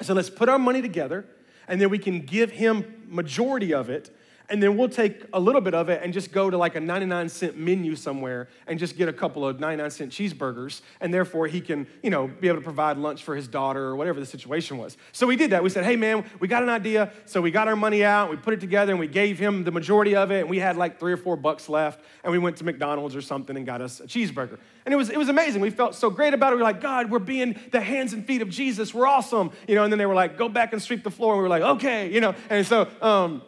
So 0.00 0.14
let's 0.14 0.30
put 0.30 0.48
our 0.48 0.58
money 0.58 0.80
together, 0.80 1.26
and 1.68 1.80
then 1.80 1.90
we 1.90 1.98
can 1.98 2.20
give 2.20 2.50
him 2.50 3.04
majority 3.06 3.74
of 3.74 3.90
it 3.90 4.10
and 4.50 4.60
then 4.62 4.76
we'll 4.76 4.88
take 4.88 5.22
a 5.32 5.40
little 5.40 5.60
bit 5.60 5.74
of 5.74 5.88
it 5.88 6.02
and 6.02 6.12
just 6.12 6.32
go 6.32 6.50
to 6.50 6.58
like 6.58 6.74
a 6.74 6.80
99 6.80 7.28
cent 7.28 7.56
menu 7.56 7.94
somewhere 7.94 8.48
and 8.66 8.78
just 8.78 8.96
get 8.96 9.08
a 9.08 9.12
couple 9.12 9.46
of 9.46 9.60
99 9.60 9.90
cent 9.90 10.12
cheeseburgers. 10.12 10.82
And 11.00 11.14
therefore 11.14 11.46
he 11.46 11.60
can 11.60 11.86
you 12.02 12.10
know 12.10 12.26
be 12.26 12.48
able 12.48 12.58
to 12.58 12.64
provide 12.64 12.98
lunch 12.98 13.22
for 13.22 13.36
his 13.36 13.46
daughter 13.46 13.82
or 13.84 13.96
whatever 13.96 14.18
the 14.18 14.26
situation 14.26 14.76
was. 14.76 14.96
So 15.12 15.26
we 15.26 15.36
did 15.36 15.50
that. 15.50 15.62
We 15.62 15.70
said 15.70 15.84
hey 15.84 15.96
man 15.96 16.24
we 16.40 16.48
got 16.48 16.62
an 16.62 16.68
idea. 16.68 17.12
So 17.26 17.40
we 17.40 17.50
got 17.50 17.68
our 17.68 17.76
money 17.76 18.04
out. 18.04 18.28
We 18.30 18.36
put 18.36 18.52
it 18.52 18.60
together 18.60 18.92
and 18.92 18.98
we 18.98 19.06
gave 19.06 19.38
him 19.38 19.64
the 19.64 19.70
majority 19.70 20.16
of 20.16 20.30
it. 20.32 20.40
And 20.40 20.50
we 20.50 20.58
had 20.58 20.76
like 20.76 20.98
three 20.98 21.12
or 21.12 21.16
four 21.16 21.36
bucks 21.36 21.68
left. 21.68 22.00
And 22.24 22.32
we 22.32 22.38
went 22.38 22.56
to 22.56 22.64
mcdonald's 22.64 23.14
or 23.14 23.22
something 23.22 23.56
and 23.56 23.64
got 23.64 23.80
us 23.80 24.00
a 24.00 24.06
cheeseburger. 24.06 24.58
And 24.84 24.92
it 24.92 24.96
was, 24.96 25.10
it 25.10 25.18
was 25.18 25.28
amazing. 25.28 25.60
We 25.60 25.70
felt 25.70 25.94
so 25.94 26.10
great 26.10 26.34
about 26.34 26.52
it. 26.52 26.56
We 26.56 26.62
were 26.62 26.64
like 26.64 26.80
god 26.80 27.10
we're 27.10 27.20
being 27.20 27.58
the 27.70 27.80
hands 27.80 28.12
and 28.12 28.26
feet 28.26 28.42
of 28.42 28.48
jesus. 28.48 28.92
We're 28.92 29.06
awesome. 29.06 29.52
You 29.68 29.76
know 29.76 29.84
and 29.84 29.92
then 29.92 29.98
they 29.98 30.06
were 30.06 30.14
like 30.14 30.36
go 30.36 30.48
back 30.48 30.72
and 30.72 30.82
sweep 30.82 31.04
the 31.04 31.10
floor. 31.10 31.34
And 31.34 31.38
we 31.38 31.42
were 31.42 31.48
like 31.48 31.62
okay 31.62 32.10
you 32.10 32.20
know. 32.20 32.34
And 32.48 32.66
so 32.66 32.88
um, 33.00 33.42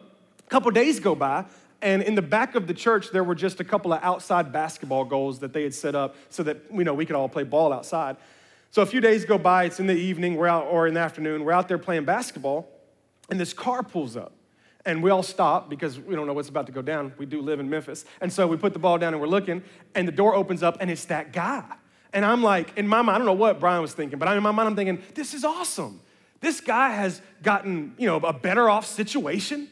couple 0.53 0.69
days 0.69 0.99
go 0.99 1.15
by, 1.15 1.45
and 1.81 2.03
in 2.03 2.13
the 2.13 2.21
back 2.21 2.53
of 2.53 2.67
the 2.67 2.75
church, 2.75 3.09
there 3.09 3.23
were 3.23 3.33
just 3.33 3.59
a 3.59 3.63
couple 3.63 3.91
of 3.91 4.03
outside 4.03 4.53
basketball 4.53 5.03
goals 5.03 5.39
that 5.39 5.51
they 5.51 5.63
had 5.63 5.73
set 5.73 5.95
up 5.95 6.15
so 6.29 6.43
that 6.43 6.57
you 6.71 6.83
know 6.83 6.93
we 6.93 7.07
could 7.07 7.15
all 7.15 7.27
play 7.27 7.41
ball 7.41 7.73
outside. 7.73 8.17
So 8.69 8.83
a 8.83 8.85
few 8.85 9.01
days 9.01 9.25
go 9.25 9.39
by, 9.39 9.63
it's 9.63 9.79
in 9.79 9.87
the 9.87 9.95
evening, 9.95 10.35
we're 10.35 10.45
out, 10.45 10.67
or 10.67 10.85
in 10.85 10.93
the 10.93 10.99
afternoon, 10.99 11.43
we're 11.43 11.53
out 11.53 11.67
there 11.67 11.79
playing 11.79 12.05
basketball, 12.05 12.69
and 13.31 13.39
this 13.39 13.51
car 13.51 13.81
pulls 13.81 14.15
up. 14.15 14.31
And 14.85 15.01
we 15.01 15.09
all 15.09 15.23
stop 15.23 15.71
because 15.71 15.99
we 15.99 16.13
don't 16.13 16.27
know 16.27 16.33
what's 16.33 16.49
about 16.49 16.67
to 16.67 16.71
go 16.71 16.83
down. 16.83 17.13
We 17.17 17.25
do 17.25 17.41
live 17.41 17.59
in 17.59 17.67
Memphis. 17.67 18.05
And 18.21 18.31
so 18.31 18.45
we 18.45 18.57
put 18.57 18.73
the 18.73 18.79
ball 18.79 18.99
down 18.99 19.13
and 19.13 19.21
we're 19.21 19.27
looking, 19.27 19.63
and 19.95 20.07
the 20.07 20.11
door 20.11 20.35
opens 20.35 20.61
up, 20.61 20.77
and 20.81 20.91
it's 20.91 21.05
that 21.05 21.33
guy. 21.33 21.63
And 22.13 22.23
I'm 22.23 22.43
like, 22.43 22.77
in 22.77 22.87
my 22.87 23.01
mind, 23.01 23.15
I 23.15 23.17
don't 23.17 23.25
know 23.25 23.33
what 23.33 23.59
Brian 23.59 23.81
was 23.81 23.93
thinking, 23.93 24.19
but 24.19 24.27
in 24.27 24.43
my 24.43 24.51
mind, 24.51 24.69
I'm 24.69 24.75
thinking, 24.75 25.01
this 25.15 25.33
is 25.33 25.43
awesome. 25.43 25.99
This 26.41 26.61
guy 26.61 26.91
has 26.91 27.23
gotten, 27.41 27.95
you 27.97 28.05
know, 28.05 28.17
a 28.17 28.33
better 28.33 28.69
off 28.69 28.85
situation. 28.85 29.69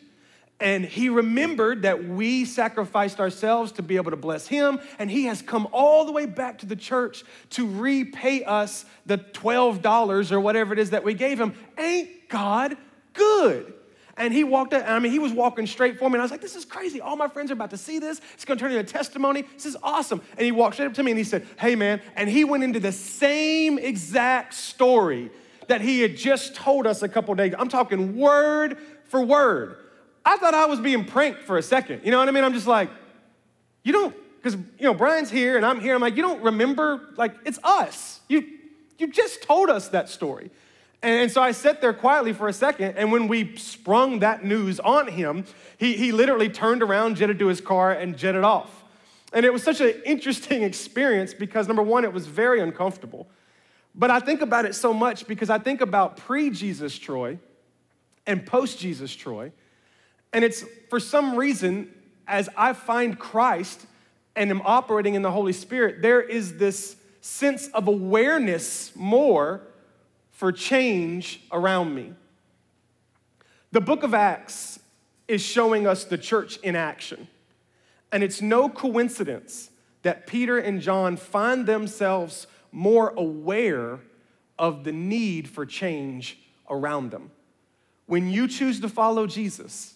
And 0.61 0.85
he 0.85 1.09
remembered 1.09 1.81
that 1.81 2.07
we 2.07 2.45
sacrificed 2.45 3.19
ourselves 3.19 3.71
to 3.73 3.81
be 3.81 3.95
able 3.95 4.11
to 4.11 4.17
bless 4.17 4.47
him. 4.47 4.79
And 4.99 5.09
he 5.09 5.25
has 5.25 5.41
come 5.41 5.67
all 5.71 6.05
the 6.05 6.11
way 6.11 6.27
back 6.27 6.59
to 6.59 6.67
the 6.67 6.75
church 6.75 7.23
to 7.51 7.67
repay 7.67 8.43
us 8.43 8.85
the 9.07 9.17
$12 9.17 10.31
or 10.31 10.39
whatever 10.39 10.71
it 10.71 10.79
is 10.79 10.91
that 10.91 11.03
we 11.03 11.15
gave 11.15 11.41
him. 11.41 11.55
Ain't 11.79 12.29
God 12.29 12.77
good? 13.13 13.73
And 14.17 14.31
he 14.31 14.43
walked 14.43 14.73
out, 14.73 14.87
I 14.87 14.99
mean, 14.99 15.11
he 15.11 15.17
was 15.17 15.31
walking 15.31 15.65
straight 15.65 15.97
for 15.97 16.07
me. 16.07 16.13
And 16.13 16.21
I 16.21 16.25
was 16.25 16.31
like, 16.31 16.41
this 16.41 16.55
is 16.55 16.63
crazy. 16.63 17.01
All 17.01 17.15
my 17.15 17.27
friends 17.27 17.49
are 17.49 17.55
about 17.55 17.71
to 17.71 17.77
see 17.77 17.97
this. 17.97 18.21
It's 18.35 18.45
going 18.45 18.59
to 18.59 18.61
turn 18.61 18.71
into 18.71 18.81
a 18.81 18.83
testimony. 18.83 19.41
This 19.41 19.65
is 19.65 19.77
awesome. 19.81 20.21
And 20.37 20.45
he 20.45 20.51
walked 20.51 20.75
straight 20.75 20.85
up 20.85 20.93
to 20.93 21.03
me 21.03 21.09
and 21.09 21.17
he 21.17 21.23
said, 21.23 21.47
hey, 21.59 21.75
man. 21.75 22.01
And 22.15 22.29
he 22.29 22.43
went 22.43 22.63
into 22.63 22.79
the 22.79 22.91
same 22.91 23.79
exact 23.79 24.53
story 24.53 25.31
that 25.69 25.81
he 25.81 26.01
had 26.01 26.17
just 26.17 26.53
told 26.53 26.85
us 26.85 27.01
a 27.01 27.09
couple 27.09 27.33
days. 27.33 27.55
I'm 27.57 27.69
talking 27.69 28.15
word 28.15 28.77
for 29.05 29.23
word. 29.23 29.77
I 30.25 30.37
thought 30.37 30.53
I 30.53 30.65
was 30.65 30.79
being 30.79 31.05
pranked 31.05 31.43
for 31.43 31.57
a 31.57 31.63
second. 31.63 32.01
You 32.03 32.11
know 32.11 32.19
what 32.19 32.27
I 32.27 32.31
mean? 32.31 32.43
I'm 32.43 32.53
just 32.53 32.67
like, 32.67 32.89
you 33.83 33.91
don't, 33.91 34.15
because 34.37 34.55
you 34.55 34.85
know 34.85 34.93
Brian's 34.93 35.29
here 35.29 35.57
and 35.57 35.65
I'm 35.65 35.79
here. 35.79 35.95
I'm 35.95 36.01
like, 36.01 36.15
you 36.15 36.21
don't 36.21 36.41
remember? 36.43 37.09
Like, 37.17 37.35
it's 37.45 37.59
us. 37.63 38.21
You 38.27 38.43
you 39.01 39.11
just 39.11 39.41
told 39.41 39.69
us 39.69 39.89
that 39.89 40.09
story. 40.09 40.51
And 41.01 41.31
so 41.31 41.41
I 41.41 41.51
sat 41.51 41.81
there 41.81 41.93
quietly 41.93 42.31
for 42.31 42.47
a 42.47 42.53
second, 42.53 42.95
and 42.95 43.11
when 43.11 43.27
we 43.27 43.55
sprung 43.57 44.19
that 44.19 44.45
news 44.45 44.79
on 44.79 45.07
him, 45.07 45.45
he, 45.77 45.93
he 45.93 46.11
literally 46.11 46.47
turned 46.47 46.83
around, 46.83 47.15
jetted 47.15 47.39
to 47.39 47.47
his 47.47 47.59
car, 47.59 47.91
and 47.91 48.15
jetted 48.15 48.43
off. 48.43 48.83
And 49.33 49.43
it 49.43 49.51
was 49.51 49.63
such 49.63 49.81
an 49.81 49.99
interesting 50.05 50.61
experience 50.71 51.33
because, 51.33 51.67
number 51.67 51.81
one, 51.81 52.03
it 52.03 52.13
was 52.13 52.27
very 52.27 52.61
uncomfortable. 52.61 53.27
But 53.95 54.11
I 54.11 54.19
think 54.19 54.41
about 54.41 54.65
it 54.65 54.75
so 54.75 54.93
much 54.93 55.27
because 55.27 55.49
I 55.49 55.57
think 55.57 55.81
about 55.81 56.17
pre 56.17 56.51
Jesus 56.51 56.97
Troy 56.97 57.39
and 58.27 58.45
post 58.45 58.79
Jesus 58.79 59.13
Troy. 59.13 59.51
And 60.33 60.45
it's 60.45 60.63
for 60.89 60.99
some 60.99 61.35
reason, 61.35 61.93
as 62.27 62.49
I 62.55 62.73
find 62.73 63.17
Christ 63.19 63.85
and 64.35 64.49
am 64.49 64.61
operating 64.63 65.15
in 65.15 65.21
the 65.21 65.31
Holy 65.31 65.53
Spirit, 65.53 66.01
there 66.01 66.21
is 66.21 66.57
this 66.57 66.95
sense 67.19 67.67
of 67.67 67.87
awareness 67.87 68.95
more 68.95 69.61
for 70.31 70.51
change 70.51 71.41
around 71.51 71.93
me. 71.93 72.13
The 73.71 73.81
book 73.81 74.03
of 74.03 74.13
Acts 74.13 74.79
is 75.27 75.41
showing 75.41 75.87
us 75.87 76.03
the 76.03 76.17
church 76.17 76.57
in 76.57 76.75
action. 76.75 77.27
And 78.11 78.23
it's 78.23 78.41
no 78.41 78.67
coincidence 78.67 79.69
that 80.01 80.27
Peter 80.27 80.57
and 80.57 80.81
John 80.81 81.15
find 81.15 81.65
themselves 81.65 82.47
more 82.71 83.09
aware 83.15 83.99
of 84.57 84.83
the 84.83 84.91
need 84.91 85.47
for 85.47 85.65
change 85.65 86.39
around 86.69 87.11
them. 87.11 87.31
When 88.07 88.29
you 88.29 88.47
choose 88.47 88.79
to 88.81 88.89
follow 88.89 89.27
Jesus, 89.27 89.90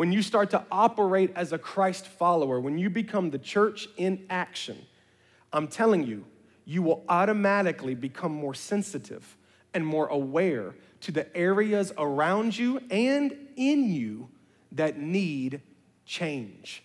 when 0.00 0.12
you 0.12 0.22
start 0.22 0.48
to 0.48 0.64
operate 0.72 1.30
as 1.36 1.52
a 1.52 1.58
Christ 1.58 2.06
follower, 2.06 2.58
when 2.58 2.78
you 2.78 2.88
become 2.88 3.28
the 3.28 3.38
church 3.38 3.86
in 3.98 4.24
action, 4.30 4.78
I'm 5.52 5.68
telling 5.68 6.06
you, 6.06 6.24
you 6.64 6.80
will 6.80 7.04
automatically 7.06 7.94
become 7.94 8.32
more 8.32 8.54
sensitive 8.54 9.36
and 9.74 9.86
more 9.86 10.06
aware 10.06 10.74
to 11.02 11.12
the 11.12 11.36
areas 11.36 11.92
around 11.98 12.56
you 12.56 12.80
and 12.90 13.36
in 13.56 13.92
you 13.92 14.30
that 14.72 14.98
need 14.98 15.60
change. 16.06 16.82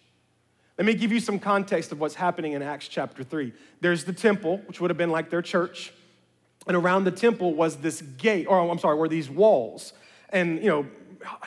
Let 0.77 0.83
me 0.85 0.93
give 0.93 1.13
you 1.13 1.21
some 1.21 1.39
context 1.39 1.93
of 1.93 2.01
what's 2.01 2.15
happening 2.15 2.51
in 2.51 2.61
Acts 2.61 2.89
chapter 2.89 3.23
3. 3.23 3.53
There's 3.79 4.03
the 4.03 4.11
temple, 4.11 4.57
which 4.65 4.81
would 4.81 4.89
have 4.89 4.97
been 4.97 5.11
like 5.11 5.29
their 5.29 5.41
church, 5.41 5.93
and 6.67 6.75
around 6.75 7.05
the 7.05 7.11
temple 7.11 7.53
was 7.53 7.77
this 7.77 8.01
gate, 8.01 8.45
or 8.45 8.69
I'm 8.69 8.77
sorry, 8.77 8.97
were 8.97 9.07
these 9.07 9.29
walls. 9.29 9.93
And, 10.31 10.61
you 10.61 10.67
know, 10.67 10.85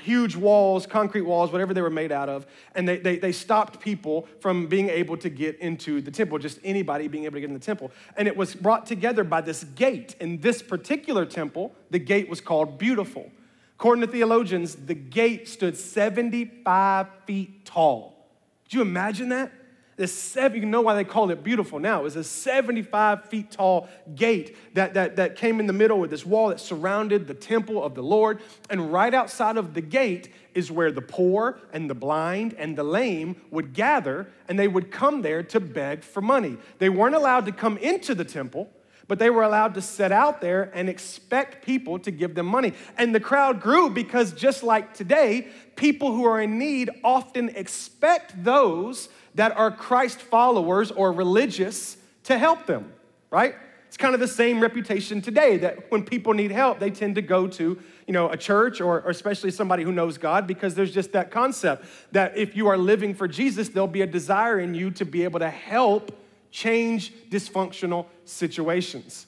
huge 0.01 0.37
walls, 0.37 0.87
concrete 0.87 1.23
walls, 1.23 1.53
whatever 1.53 1.75
they 1.75 1.83
were 1.83 1.91
made 1.91 2.13
out 2.13 2.29
of, 2.29 2.47
and 2.75 2.89
they, 2.89 2.99
they, 2.99 3.19
they 3.19 3.33
stopped 3.33 3.81
people 3.81 4.29
from 4.41 4.67
being 4.67 4.89
able 4.89 5.17
to 5.19 5.29
get 5.29 5.59
into 5.61 6.01
the 6.01 6.11
temple, 6.11 6.39
just 6.39 6.59
anybody 6.65 7.09
being 7.09 7.25
able 7.25 7.35
to 7.35 7.41
get 7.41 7.49
in 7.49 7.55
the 7.55 7.61
temple. 7.61 7.91
And 8.17 8.29
it 8.29 8.37
was 8.37 8.55
brought 8.55 8.87
together 8.87 9.25
by 9.25 9.41
this 9.41 9.65
gate. 9.65 10.17
In 10.21 10.41
this 10.41 10.63
particular 10.63 11.25
temple, 11.25 11.75
the 11.91 11.99
gate 11.99 12.29
was 12.29 12.41
called 12.41 12.79
Beautiful. 12.79 13.31
According 13.79 14.05
to 14.07 14.11
theologians, 14.11 14.75
the 14.75 14.95
gate 14.95 15.49
stood 15.49 15.77
75 15.77 17.07
feet 17.27 17.65
tall. 17.65 18.27
Did 18.65 18.75
you 18.75 18.83
imagine 18.83 19.29
that? 19.29 19.53
This 19.99 20.15
seven, 20.15 20.61
you 20.61 20.67
know 20.67 20.81
why 20.81 20.95
they 20.95 21.03
call 21.03 21.29
it 21.33 21.43
beautiful 21.43 21.81
now. 21.81 21.99
It 21.99 22.05
was 22.05 22.15
a 22.15 22.23
75 22.23 23.25
feet 23.25 23.51
tall 23.51 23.89
gate 24.15 24.57
that, 24.75 24.95
that, 24.95 25.17
that 25.17 25.35
came 25.35 25.59
in 25.59 25.67
the 25.67 25.73
middle 25.73 25.99
with 25.99 26.11
this 26.11 26.25
wall 26.25 26.51
that 26.51 26.61
surrounded 26.61 27.27
the 27.27 27.35
temple 27.35 27.83
of 27.83 27.97
the 27.97 28.03
Lord. 28.03 28.41
And 28.71 28.93
right 28.93 29.13
outside 29.13 29.57
of 29.57 29.75
the 29.75 29.81
gate 29.81 30.33
is 30.55 30.71
where 30.71 30.93
the 30.93 31.03
poor 31.03 31.59
and 31.73 31.91
the 31.91 31.97
blind 31.97 32.55
and 32.55 32.79
the 32.79 32.85
lame 32.85 33.43
would 33.51 33.75
gather, 33.75 34.29
and 34.49 34.57
they 34.57 34.69
would 34.69 34.93
come 34.93 35.23
there 35.23 35.43
to 35.43 35.59
beg 35.59 36.05
for 36.05 36.21
money. 36.21 36.59
They 36.79 36.89
weren't 36.89 37.17
allowed 37.17 37.47
to 37.47 37.53
come 37.53 37.77
into 37.77 38.15
the 38.15 38.25
temple, 38.25 38.71
but 39.09 39.19
they 39.19 39.31
were 39.31 39.43
allowed 39.43 39.75
to 39.75 39.83
sit 39.83 40.13
out 40.13 40.41
there 40.41 40.71
and 40.75 40.89
expect 40.89 41.65
people 41.65 41.99
to 41.99 42.13
give 42.13 42.37
them 42.37 42.47
money. 42.47 42.73
And 42.97 43.13
the 43.13 43.21
crowd 43.21 43.61
grew 43.61 43.91
because 43.91 44.33
just 44.33 44.63
like 44.63 44.95
today, 44.95 45.49
people 45.75 46.13
who 46.13 46.25
are 46.25 46.41
in 46.41 46.57
need 46.57 46.89
often 47.03 47.49
expect 47.49 48.45
those 48.45 49.09
that 49.39 49.57
are 49.57 49.71
Christ 49.71 50.21
followers 50.21 50.91
or 50.91 51.13
religious 51.13 51.97
to 52.25 52.37
help 52.37 52.67
them, 52.67 52.93
right? 53.31 53.55
It's 53.87 53.97
kind 53.97 54.13
of 54.13 54.19
the 54.19 54.27
same 54.27 54.61
reputation 54.61 55.23
today 55.23 55.59
that 55.59 55.93
when 55.93 56.03
people 56.03 56.35
need 56.35 56.51
help, 56.51 56.81
they 56.81 56.91
tend 56.91 57.15
to 57.15 57.23
go 57.23 57.47
to, 57.47 57.79
you 58.09 58.13
know, 58.13 58.29
a 58.31 58.37
church 58.37 58.81
or, 58.81 59.01
or, 59.01 59.11
especially 59.11 59.53
somebody 59.53 59.85
who 59.85 59.93
knows 59.93 60.19
God 60.19 60.49
because 60.49 60.75
there's 60.75 60.93
just 60.93 61.13
that 61.13 61.31
concept 61.31 61.85
that 62.11 62.37
if 62.37 62.57
you 62.57 62.67
are 62.67 62.77
living 62.77 63.15
for 63.15 63.29
Jesus, 63.29 63.69
there'll 63.69 63.87
be 63.87 64.03
a 64.03 64.09
desire 64.09 64.59
in 64.59 64.75
you 64.75 64.91
to 64.91 65.05
be 65.05 65.23
able 65.23 65.39
to 65.39 65.51
help 65.51 66.11
change 66.51 67.13
dysfunctional 67.31 68.07
situations. 68.25 69.27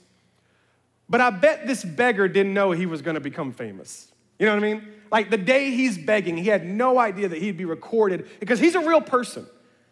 But 1.09 1.21
I 1.21 1.31
bet 1.31 1.69
this 1.69 1.85
beggar 1.85 2.27
didn't 2.27 2.53
know 2.53 2.73
he 2.73 2.87
was 2.87 3.01
going 3.01 3.15
to 3.15 3.21
become 3.21 3.53
famous. 3.53 4.11
You 4.41 4.47
know 4.47 4.57
what 4.57 4.65
I 4.65 4.73
mean? 4.75 4.89
Like 5.13 5.31
the 5.31 5.39
day 5.39 5.71
he's 5.71 5.97
begging, 5.97 6.37
he 6.37 6.49
had 6.49 6.67
no 6.67 6.99
idea 6.99 7.29
that 7.29 7.39
he'd 7.39 7.57
be 7.57 7.65
recorded 7.65 8.29
because 8.41 8.59
he's 8.59 8.75
a 8.75 8.81
real 8.81 9.01
person. 9.01 9.47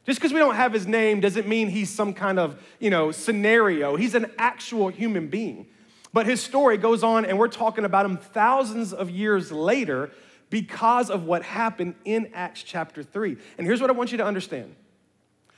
Just 0.09 0.21
because 0.21 0.33
we 0.33 0.39
don't 0.39 0.55
have 0.55 0.73
his 0.73 0.87
name 0.87 1.21
doesn't 1.21 1.47
mean 1.47 1.69
he's 1.69 1.91
some 1.91 2.15
kind 2.15 2.39
of, 2.39 2.59
you 2.79 2.89
know, 2.89 3.11
scenario. 3.11 3.95
He's 3.95 4.15
an 4.15 4.33
actual 4.39 4.89
human 4.89 5.29
being. 5.29 5.67
But 6.15 6.25
his 6.25 6.41
story 6.41 6.79
goes 6.79 7.05
on, 7.05 7.27
and 7.27 7.39
we're 7.39 7.49
talking 7.49 7.85
about 7.85 8.07
him 8.07 8.17
thousands 8.17 8.95
of 8.95 9.11
years 9.11 9.53
later 9.53 10.11
because 10.49 11.11
of 11.11 11.25
what 11.25 11.43
happened 11.43 11.95
in 12.07 12.31
Acts 12.33 12.63
chapter 12.63 13.03
3. 13.03 13.37
And 13.59 13.67
here's 13.67 13.83
what 13.83 13.91
I 13.91 13.93
want 13.93 14.11
you 14.11 14.17
to 14.17 14.25
understand 14.25 14.75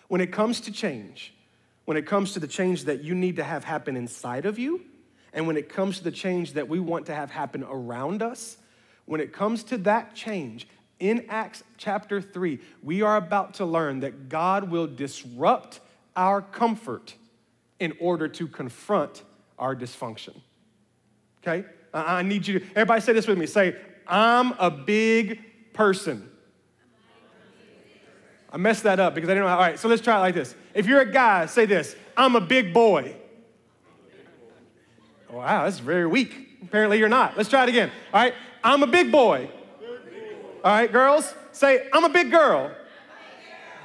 when 0.08 0.20
it 0.20 0.32
comes 0.32 0.60
to 0.62 0.72
change, 0.72 1.32
when 1.84 1.96
it 1.96 2.04
comes 2.04 2.32
to 2.32 2.40
the 2.40 2.48
change 2.48 2.86
that 2.86 3.04
you 3.04 3.14
need 3.14 3.36
to 3.36 3.44
have 3.44 3.62
happen 3.62 3.96
inside 3.96 4.46
of 4.46 4.58
you, 4.58 4.80
and 5.32 5.46
when 5.46 5.56
it 5.56 5.68
comes 5.68 5.98
to 5.98 6.02
the 6.02 6.10
change 6.10 6.54
that 6.54 6.68
we 6.68 6.80
want 6.80 7.06
to 7.06 7.14
have 7.14 7.30
happen 7.30 7.62
around 7.62 8.20
us, 8.20 8.56
when 9.04 9.20
it 9.20 9.32
comes 9.32 9.62
to 9.62 9.78
that 9.78 10.16
change, 10.16 10.66
in 11.00 11.26
Acts 11.28 11.64
chapter 11.78 12.20
3, 12.20 12.60
we 12.82 13.02
are 13.02 13.16
about 13.16 13.54
to 13.54 13.64
learn 13.64 14.00
that 14.00 14.28
God 14.28 14.70
will 14.70 14.86
disrupt 14.86 15.80
our 16.14 16.42
comfort 16.42 17.14
in 17.78 17.94
order 17.98 18.28
to 18.28 18.46
confront 18.46 19.22
our 19.58 19.74
dysfunction. 19.74 20.40
Okay? 21.42 21.66
I 21.92 22.22
need 22.22 22.46
you 22.46 22.60
to, 22.60 22.66
everybody 22.70 23.00
say 23.00 23.14
this 23.14 23.26
with 23.26 23.38
me. 23.38 23.46
Say, 23.46 23.74
I'm 24.06 24.52
a 24.52 24.70
big 24.70 25.72
person. 25.72 26.28
I 28.52 28.56
messed 28.58 28.82
that 28.82 29.00
up 29.00 29.14
because 29.14 29.28
I 29.30 29.34
didn't 29.34 29.44
know 29.44 29.50
how. 29.50 29.56
All 29.56 29.62
right, 29.62 29.78
so 29.78 29.88
let's 29.88 30.02
try 30.02 30.16
it 30.16 30.20
like 30.20 30.34
this. 30.34 30.54
If 30.74 30.86
you're 30.86 31.00
a 31.00 31.10
guy, 31.10 31.46
say 31.46 31.66
this 31.66 31.96
I'm 32.16 32.36
a 32.36 32.40
big 32.40 32.74
boy. 32.74 33.14
Wow, 35.30 35.64
that's 35.64 35.78
very 35.78 36.06
weak. 36.06 36.58
Apparently, 36.62 36.98
you're 36.98 37.08
not. 37.08 37.36
Let's 37.36 37.48
try 37.48 37.62
it 37.62 37.68
again. 37.68 37.90
All 38.12 38.20
right, 38.20 38.34
I'm 38.64 38.82
a 38.82 38.88
big 38.88 39.12
boy. 39.12 39.48
All 40.62 40.72
right, 40.72 40.92
girls, 40.92 41.34
say, 41.52 41.88
I'm 41.90 42.04
a 42.04 42.10
big 42.10 42.30
girl. 42.30 42.70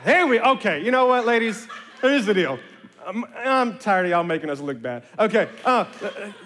There 0.03 0.27
we, 0.27 0.41
okay, 0.41 0.83
you 0.83 0.91
know 0.91 1.05
what, 1.05 1.25
ladies? 1.25 1.69
Here's 2.01 2.25
the 2.25 2.33
deal. 2.33 2.59
I'm, 3.07 3.23
I'm 3.37 3.77
tired 3.77 4.07
of 4.07 4.11
y'all 4.11 4.25
making 4.25 4.49
us 4.49 4.59
look 4.59 4.81
bad. 4.81 5.03
Okay, 5.17 5.47
uh, 5.63 5.85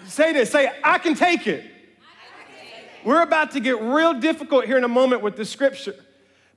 say 0.06 0.32
this, 0.32 0.50
say, 0.50 0.70
I 0.84 0.98
can 0.98 1.16
take 1.16 1.48
it. 1.48 1.64
We're 3.04 3.22
about 3.22 3.50
to 3.52 3.60
get 3.60 3.80
real 3.80 4.14
difficult 4.14 4.66
here 4.66 4.78
in 4.78 4.84
a 4.84 4.88
moment 4.88 5.20
with 5.20 5.34
the 5.34 5.44
scripture. 5.44 5.96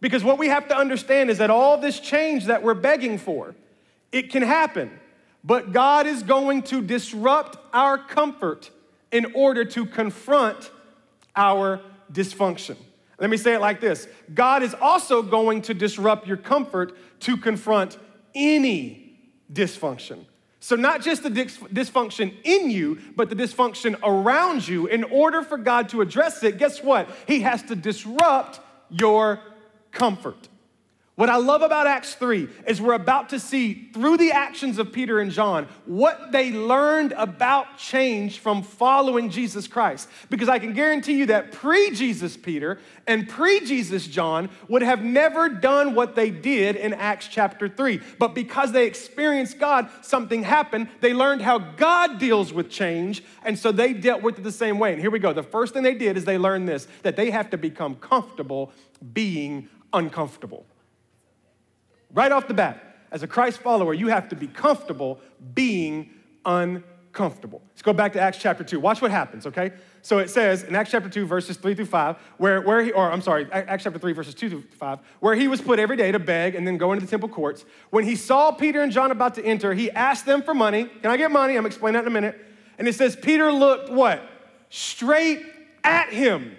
Because 0.01 0.23
what 0.23 0.37
we 0.37 0.49
have 0.49 0.67
to 0.67 0.77
understand 0.77 1.31
is 1.31 1.39
that 1.39 1.49
all 1.49 1.79
this 1.79 1.99
change 1.99 2.45
that 2.45 2.61
we're 2.61 2.75
begging 2.75 3.17
for, 3.17 3.55
it 4.11 4.29
can 4.29 4.43
happen. 4.43 4.91
But 5.43 5.71
God 5.71 6.05
is 6.05 6.21
going 6.21 6.61
to 6.63 6.81
disrupt 6.83 7.57
our 7.73 7.97
comfort 7.97 8.69
in 9.11 9.33
order 9.33 9.65
to 9.65 9.85
confront 9.87 10.69
our 11.35 11.81
dysfunction. 12.11 12.75
Let 13.19 13.29
me 13.29 13.37
say 13.37 13.53
it 13.53 13.61
like 13.61 13.79
this 13.79 14.07
God 14.33 14.63
is 14.63 14.73
also 14.73 15.21
going 15.21 15.61
to 15.63 15.73
disrupt 15.73 16.27
your 16.27 16.37
comfort 16.37 16.97
to 17.21 17.37
confront 17.37 17.97
any 18.35 19.19
dysfunction. 19.51 20.25
So, 20.59 20.77
not 20.77 21.01
just 21.01 21.23
the 21.23 21.29
dysfunction 21.29 22.33
in 22.45 22.69
you, 22.69 22.97
but 23.17 23.29
the 23.29 23.35
dysfunction 23.35 23.99
around 24.01 24.65
you. 24.65 24.87
In 24.87 25.03
order 25.03 25.43
for 25.43 25.57
God 25.57 25.89
to 25.89 25.99
address 25.99 26.41
it, 26.41 26.57
guess 26.57 26.81
what? 26.81 27.09
He 27.27 27.41
has 27.41 27.61
to 27.63 27.75
disrupt 27.75 28.61
your 28.89 29.41
comfort. 29.91 30.47
What 31.15 31.29
I 31.29 31.37
love 31.37 31.61
about 31.61 31.85
Acts 31.85 32.15
3 32.15 32.49
is 32.65 32.81
we're 32.81 32.93
about 32.93 33.29
to 33.29 33.39
see 33.39 33.91
through 33.93 34.17
the 34.17 34.31
actions 34.31 34.79
of 34.79 34.91
Peter 34.91 35.19
and 35.19 35.29
John 35.29 35.67
what 35.85 36.31
they 36.31 36.51
learned 36.51 37.11
about 37.11 37.77
change 37.77 38.39
from 38.39 38.63
following 38.63 39.29
Jesus 39.29 39.67
Christ. 39.67 40.09
Because 40.31 40.49
I 40.49 40.57
can 40.57 40.73
guarantee 40.73 41.13
you 41.13 41.27
that 41.27 41.51
pre 41.51 41.91
Jesus 41.91 42.35
Peter 42.35 42.79
and 43.05 43.29
pre 43.29 43.59
Jesus 43.59 44.07
John 44.07 44.49
would 44.67 44.81
have 44.81 45.03
never 45.03 45.49
done 45.49 45.93
what 45.93 46.15
they 46.15 46.31
did 46.31 46.75
in 46.77 46.95
Acts 46.95 47.27
chapter 47.27 47.69
3. 47.69 48.01
But 48.17 48.33
because 48.33 48.71
they 48.71 48.87
experienced 48.87 49.59
God, 49.59 49.89
something 50.01 50.41
happened. 50.41 50.87
They 50.99 51.13
learned 51.13 51.43
how 51.43 51.59
God 51.59 52.17
deals 52.17 52.51
with 52.51 52.71
change, 52.71 53.23
and 53.45 53.59
so 53.59 53.71
they 53.71 53.93
dealt 53.93 54.23
with 54.23 54.39
it 54.39 54.41
the 54.41 54.51
same 54.51 54.79
way. 54.79 54.93
And 54.93 54.99
here 54.99 55.11
we 55.11 55.19
go. 55.19 55.31
The 55.31 55.43
first 55.43 55.75
thing 55.75 55.83
they 55.83 55.93
did 55.93 56.17
is 56.17 56.25
they 56.25 56.39
learned 56.39 56.67
this 56.67 56.87
that 57.03 57.15
they 57.15 57.29
have 57.29 57.51
to 57.51 57.57
become 57.59 57.97
comfortable 57.97 58.71
being 59.13 59.69
uncomfortable 59.93 60.65
right 62.13 62.31
off 62.31 62.47
the 62.47 62.53
bat. 62.53 62.81
As 63.11 63.21
a 63.23 63.27
Christ 63.27 63.59
follower, 63.59 63.93
you 63.93 64.07
have 64.07 64.29
to 64.29 64.35
be 64.35 64.47
comfortable 64.47 65.19
being 65.53 66.09
uncomfortable. 66.45 67.61
Let's 67.69 67.83
go 67.83 67.93
back 67.93 68.13
to 68.13 68.19
Acts 68.19 68.39
chapter 68.39 68.63
2. 68.63 68.79
Watch 68.79 69.01
what 69.01 69.11
happens, 69.11 69.45
okay? 69.45 69.73
So 70.01 70.17
it 70.17 70.29
says 70.29 70.63
in 70.63 70.75
Acts 70.75 70.89
chapter 70.89 71.09
2, 71.09 71.25
verses 71.27 71.57
3 71.57 71.75
through 71.75 71.85
5, 71.85 72.17
where, 72.37 72.61
where 72.61 72.83
he, 72.83 72.91
or 72.91 73.11
I'm 73.11 73.21
sorry, 73.21 73.47
Acts 73.51 73.83
chapter 73.83 73.99
3, 73.99 74.13
verses 74.13 74.33
2 74.33 74.49
through 74.49 74.63
5, 74.71 74.99
where 75.19 75.35
he 75.35 75.47
was 75.47 75.61
put 75.61 75.77
every 75.77 75.95
day 75.95 76.11
to 76.11 76.19
beg 76.19 76.55
and 76.55 76.65
then 76.67 76.77
go 76.77 76.91
into 76.91 77.05
the 77.05 77.09
temple 77.09 77.29
courts. 77.29 77.65
When 77.91 78.03
he 78.03 78.15
saw 78.15 78.51
Peter 78.51 78.81
and 78.81 78.91
John 78.91 79.11
about 79.11 79.35
to 79.35 79.45
enter, 79.45 79.73
he 79.73 79.91
asked 79.91 80.25
them 80.25 80.41
for 80.41 80.53
money. 80.53 80.85
Can 80.85 81.11
I 81.11 81.17
get 81.17 81.31
money? 81.31 81.55
I'm 81.55 81.65
explaining 81.65 81.93
that 81.93 82.07
in 82.07 82.07
a 82.07 82.21
minute. 82.21 82.43
And 82.79 82.87
it 82.87 82.95
says, 82.95 83.15
Peter 83.15 83.51
looked 83.51 83.89
what? 83.91 84.21
Straight 84.69 85.45
at 85.83 86.09
him. 86.09 86.57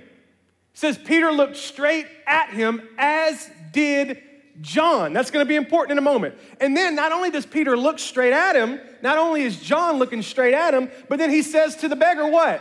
It 0.73 0.79
says 0.79 0.99
Peter 0.99 1.33
looked 1.33 1.57
straight 1.57 2.07
at 2.27 2.51
him, 2.51 2.81
as 2.97 3.51
did 3.73 4.23
John. 4.61 5.13
That's 5.13 5.31
going 5.31 5.45
to 5.45 5.49
be 5.49 5.57
important 5.57 5.93
in 5.93 5.99
a 5.99 6.03
moment. 6.03 6.35
And 6.61 6.77
then 6.77 6.95
not 6.95 7.13
only 7.13 7.31
does 7.31 7.47
Peter 7.47 7.77
look 7.77 7.99
straight 7.99 8.33
at 8.33 8.55
him, 8.57 8.81
not 9.03 9.19
only 9.19 9.43
is 9.43 9.61
John 9.61 9.99
looking 9.99 10.23
straight 10.23 10.55
at 10.55 10.75
him, 10.75 10.91
but 11.09 11.19
then 11.19 11.31
he 11.31 11.43
says 11.43 11.77
to 11.77 11.89
the 11.89 11.97
beggar, 11.97 12.27
What? 12.27 12.61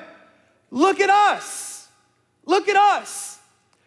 Look 0.71 0.99
at 0.99 1.09
us. 1.09 1.87
Look 2.45 2.67
at 2.67 2.75
us. 2.75 3.39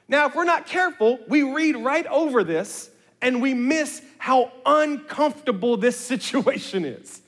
Now, 0.08 0.26
if 0.26 0.34
we're 0.34 0.44
not 0.44 0.66
careful, 0.66 1.18
we 1.28 1.42
read 1.42 1.76
right 1.76 2.06
over 2.06 2.44
this 2.44 2.90
and 3.20 3.42
we 3.42 3.54
miss 3.54 4.02
how 4.18 4.52
uncomfortable 4.64 5.76
this 5.76 5.96
situation 6.12 6.84
is. 6.84 7.20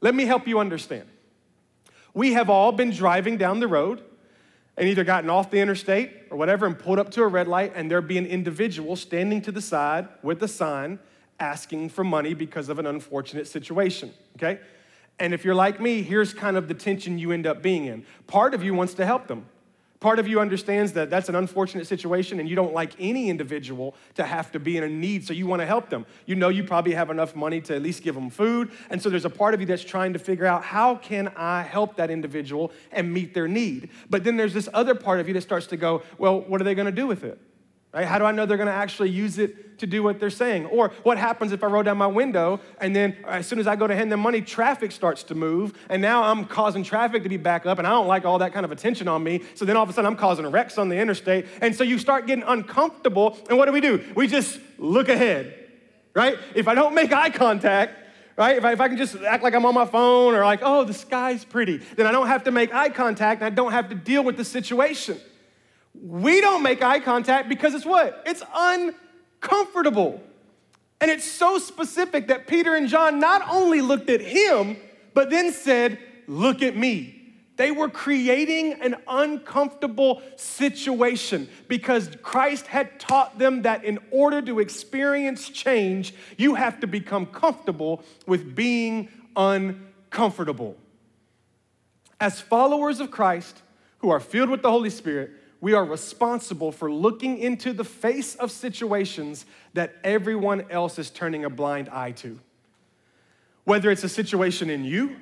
Let 0.00 0.14
me 0.14 0.24
help 0.24 0.46
you 0.46 0.58
understand. 0.58 1.04
We 2.14 2.34
have 2.34 2.48
all 2.48 2.72
been 2.72 2.90
driving 2.90 3.36
down 3.36 3.60
the 3.60 3.68
road 3.68 4.02
and 4.76 4.88
either 4.88 5.04
gotten 5.04 5.30
off 5.30 5.50
the 5.50 5.60
interstate 5.60 6.10
or 6.30 6.36
whatever 6.36 6.66
and 6.66 6.78
pulled 6.78 6.98
up 6.98 7.10
to 7.12 7.22
a 7.22 7.28
red 7.28 7.46
light, 7.48 7.72
and 7.74 7.90
there'd 7.90 8.08
be 8.08 8.18
an 8.18 8.26
individual 8.26 8.96
standing 8.96 9.40
to 9.42 9.52
the 9.52 9.60
side 9.60 10.08
with 10.22 10.42
a 10.42 10.48
sign 10.48 10.98
asking 11.38 11.88
for 11.88 12.04
money 12.04 12.34
because 12.34 12.68
of 12.68 12.78
an 12.78 12.86
unfortunate 12.86 13.46
situation, 13.46 14.12
okay? 14.36 14.60
And 15.18 15.32
if 15.32 15.44
you're 15.44 15.54
like 15.54 15.80
me, 15.80 16.02
here's 16.02 16.34
kind 16.34 16.56
of 16.56 16.66
the 16.68 16.74
tension 16.74 17.18
you 17.18 17.30
end 17.30 17.46
up 17.46 17.62
being 17.62 17.86
in. 17.86 18.04
Part 18.26 18.54
of 18.54 18.64
you 18.64 18.74
wants 18.74 18.94
to 18.94 19.06
help 19.06 19.28
them. 19.28 19.46
Part 20.04 20.18
of 20.18 20.28
you 20.28 20.38
understands 20.38 20.92
that 20.92 21.08
that's 21.08 21.30
an 21.30 21.34
unfortunate 21.34 21.86
situation 21.86 22.38
and 22.38 22.46
you 22.46 22.54
don't 22.54 22.74
like 22.74 22.92
any 22.98 23.30
individual 23.30 23.94
to 24.16 24.22
have 24.22 24.52
to 24.52 24.60
be 24.60 24.76
in 24.76 24.84
a 24.84 24.88
need, 24.88 25.26
so 25.26 25.32
you 25.32 25.46
want 25.46 25.62
to 25.62 25.66
help 25.66 25.88
them. 25.88 26.04
You 26.26 26.34
know 26.34 26.50
you 26.50 26.62
probably 26.62 26.92
have 26.92 27.08
enough 27.08 27.34
money 27.34 27.62
to 27.62 27.74
at 27.74 27.80
least 27.80 28.02
give 28.02 28.14
them 28.14 28.28
food, 28.28 28.70
and 28.90 29.00
so 29.00 29.08
there's 29.08 29.24
a 29.24 29.30
part 29.30 29.54
of 29.54 29.60
you 29.60 29.66
that's 29.66 29.82
trying 29.82 30.12
to 30.12 30.18
figure 30.18 30.44
out 30.44 30.62
how 30.62 30.96
can 30.96 31.28
I 31.36 31.62
help 31.62 31.96
that 31.96 32.10
individual 32.10 32.70
and 32.92 33.14
meet 33.14 33.32
their 33.32 33.48
need. 33.48 33.88
But 34.10 34.24
then 34.24 34.36
there's 34.36 34.52
this 34.52 34.68
other 34.74 34.94
part 34.94 35.20
of 35.20 35.26
you 35.28 35.32
that 35.32 35.40
starts 35.40 35.68
to 35.68 35.78
go, 35.78 36.02
well, 36.18 36.38
what 36.38 36.60
are 36.60 36.64
they 36.64 36.74
going 36.74 36.84
to 36.84 36.92
do 36.92 37.06
with 37.06 37.24
it? 37.24 37.40
Right? 37.94 38.06
How 38.06 38.18
do 38.18 38.24
I 38.24 38.32
know 38.32 38.44
they're 38.44 38.56
going 38.56 38.66
to 38.66 38.72
actually 38.72 39.10
use 39.10 39.38
it 39.38 39.78
to 39.78 39.86
do 39.86 40.02
what 40.02 40.18
they're 40.18 40.28
saying? 40.28 40.66
Or 40.66 40.88
what 41.04 41.16
happens 41.16 41.52
if 41.52 41.62
I 41.62 41.68
roll 41.68 41.84
down 41.84 41.96
my 41.96 42.08
window 42.08 42.58
and 42.80 42.94
then 42.94 43.16
as 43.24 43.46
soon 43.46 43.60
as 43.60 43.68
I 43.68 43.76
go 43.76 43.86
to 43.86 43.94
hand 43.94 44.10
them 44.10 44.18
money, 44.18 44.42
traffic 44.42 44.90
starts 44.90 45.22
to 45.24 45.36
move 45.36 45.78
and 45.88 46.02
now 46.02 46.24
I'm 46.24 46.44
causing 46.44 46.82
traffic 46.82 47.22
to 47.22 47.28
be 47.28 47.36
back 47.36 47.66
up 47.66 47.78
and 47.78 47.86
I 47.86 47.90
don't 47.90 48.08
like 48.08 48.24
all 48.24 48.38
that 48.38 48.52
kind 48.52 48.64
of 48.64 48.72
attention 48.72 49.06
on 49.06 49.22
me. 49.22 49.42
So 49.54 49.64
then 49.64 49.76
all 49.76 49.84
of 49.84 49.88
a 49.88 49.92
sudden 49.92 50.10
I'm 50.10 50.16
causing 50.16 50.44
wrecks 50.46 50.76
on 50.76 50.88
the 50.88 50.96
interstate. 50.96 51.46
And 51.62 51.72
so 51.72 51.84
you 51.84 52.00
start 52.00 52.26
getting 52.26 52.42
uncomfortable. 52.44 53.38
And 53.48 53.56
what 53.56 53.66
do 53.66 53.72
we 53.72 53.80
do? 53.80 54.04
We 54.16 54.26
just 54.26 54.58
look 54.76 55.08
ahead, 55.08 55.54
right? 56.14 56.36
If 56.56 56.66
I 56.66 56.74
don't 56.74 56.96
make 56.96 57.12
eye 57.12 57.30
contact, 57.30 57.94
right? 58.36 58.56
If 58.56 58.64
I, 58.64 58.72
if 58.72 58.80
I 58.80 58.88
can 58.88 58.96
just 58.96 59.14
act 59.22 59.44
like 59.44 59.54
I'm 59.54 59.64
on 59.66 59.74
my 59.74 59.86
phone 59.86 60.34
or 60.34 60.44
like, 60.44 60.60
oh, 60.64 60.82
the 60.82 60.94
sky's 60.94 61.44
pretty, 61.44 61.76
then 61.94 62.08
I 62.08 62.10
don't 62.10 62.26
have 62.26 62.42
to 62.44 62.50
make 62.50 62.74
eye 62.74 62.88
contact 62.88 63.40
and 63.40 63.46
I 63.46 63.54
don't 63.54 63.70
have 63.70 63.88
to 63.90 63.94
deal 63.94 64.24
with 64.24 64.36
the 64.36 64.44
situation. 64.44 65.20
We 65.94 66.40
don't 66.40 66.62
make 66.62 66.82
eye 66.82 67.00
contact 67.00 67.48
because 67.48 67.74
it's 67.74 67.86
what? 67.86 68.22
It's 68.26 68.42
uncomfortable. 68.54 70.20
And 71.00 71.10
it's 71.10 71.24
so 71.24 71.58
specific 71.58 72.28
that 72.28 72.46
Peter 72.46 72.74
and 72.74 72.88
John 72.88 73.18
not 73.20 73.46
only 73.50 73.80
looked 73.80 74.10
at 74.10 74.20
him, 74.20 74.76
but 75.12 75.30
then 75.30 75.52
said, 75.52 75.98
Look 76.26 76.62
at 76.62 76.74
me. 76.76 77.24
They 77.56 77.70
were 77.70 77.88
creating 77.88 78.80
an 78.80 78.96
uncomfortable 79.06 80.22
situation 80.36 81.48
because 81.68 82.10
Christ 82.22 82.66
had 82.66 82.98
taught 82.98 83.38
them 83.38 83.62
that 83.62 83.84
in 83.84 83.98
order 84.10 84.42
to 84.42 84.58
experience 84.58 85.48
change, 85.48 86.14
you 86.36 86.54
have 86.54 86.80
to 86.80 86.88
become 86.88 87.26
comfortable 87.26 88.02
with 88.26 88.56
being 88.56 89.08
uncomfortable. 89.36 90.76
As 92.20 92.40
followers 92.40 92.98
of 92.98 93.12
Christ 93.12 93.62
who 93.98 94.10
are 94.10 94.20
filled 94.20 94.50
with 94.50 94.62
the 94.62 94.70
Holy 94.70 94.90
Spirit, 94.90 95.30
we 95.64 95.72
are 95.72 95.86
responsible 95.86 96.70
for 96.70 96.92
looking 96.92 97.38
into 97.38 97.72
the 97.72 97.84
face 97.84 98.34
of 98.34 98.50
situations 98.50 99.46
that 99.72 99.94
everyone 100.04 100.70
else 100.70 100.98
is 100.98 101.08
turning 101.08 101.46
a 101.46 101.48
blind 101.48 101.88
eye 101.88 102.10
to. 102.10 102.38
Whether 103.64 103.90
it's 103.90 104.04
a 104.04 104.08
situation 104.10 104.68
in 104.68 104.84
you, 104.84 105.16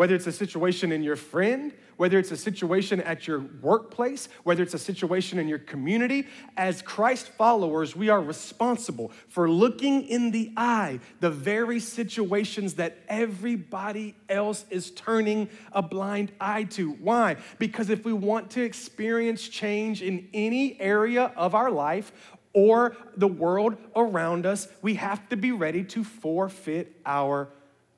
whether 0.00 0.14
it's 0.14 0.26
a 0.26 0.32
situation 0.32 0.92
in 0.92 1.02
your 1.02 1.14
friend, 1.14 1.74
whether 1.98 2.18
it's 2.18 2.30
a 2.30 2.36
situation 2.38 3.02
at 3.02 3.26
your 3.26 3.40
workplace, 3.60 4.30
whether 4.44 4.62
it's 4.62 4.72
a 4.72 4.78
situation 4.78 5.38
in 5.38 5.46
your 5.46 5.58
community, 5.58 6.26
as 6.56 6.80
Christ 6.80 7.28
followers, 7.28 7.94
we 7.94 8.08
are 8.08 8.22
responsible 8.22 9.12
for 9.28 9.50
looking 9.50 10.08
in 10.08 10.30
the 10.30 10.54
eye 10.56 11.00
the 11.20 11.28
very 11.28 11.80
situations 11.80 12.76
that 12.76 12.96
everybody 13.08 14.14
else 14.30 14.64
is 14.70 14.90
turning 14.92 15.50
a 15.72 15.82
blind 15.82 16.32
eye 16.40 16.64
to. 16.64 16.92
Why? 16.92 17.36
Because 17.58 17.90
if 17.90 18.02
we 18.02 18.14
want 18.14 18.52
to 18.52 18.62
experience 18.62 19.46
change 19.46 20.00
in 20.00 20.30
any 20.32 20.80
area 20.80 21.30
of 21.36 21.54
our 21.54 21.70
life, 21.70 22.10
or 22.54 22.96
the 23.18 23.28
world 23.28 23.76
around 23.94 24.46
us, 24.46 24.66
we 24.80 24.94
have 24.94 25.28
to 25.28 25.36
be 25.36 25.52
ready 25.52 25.84
to 25.84 26.02
forfeit 26.04 26.90
our 27.04 27.50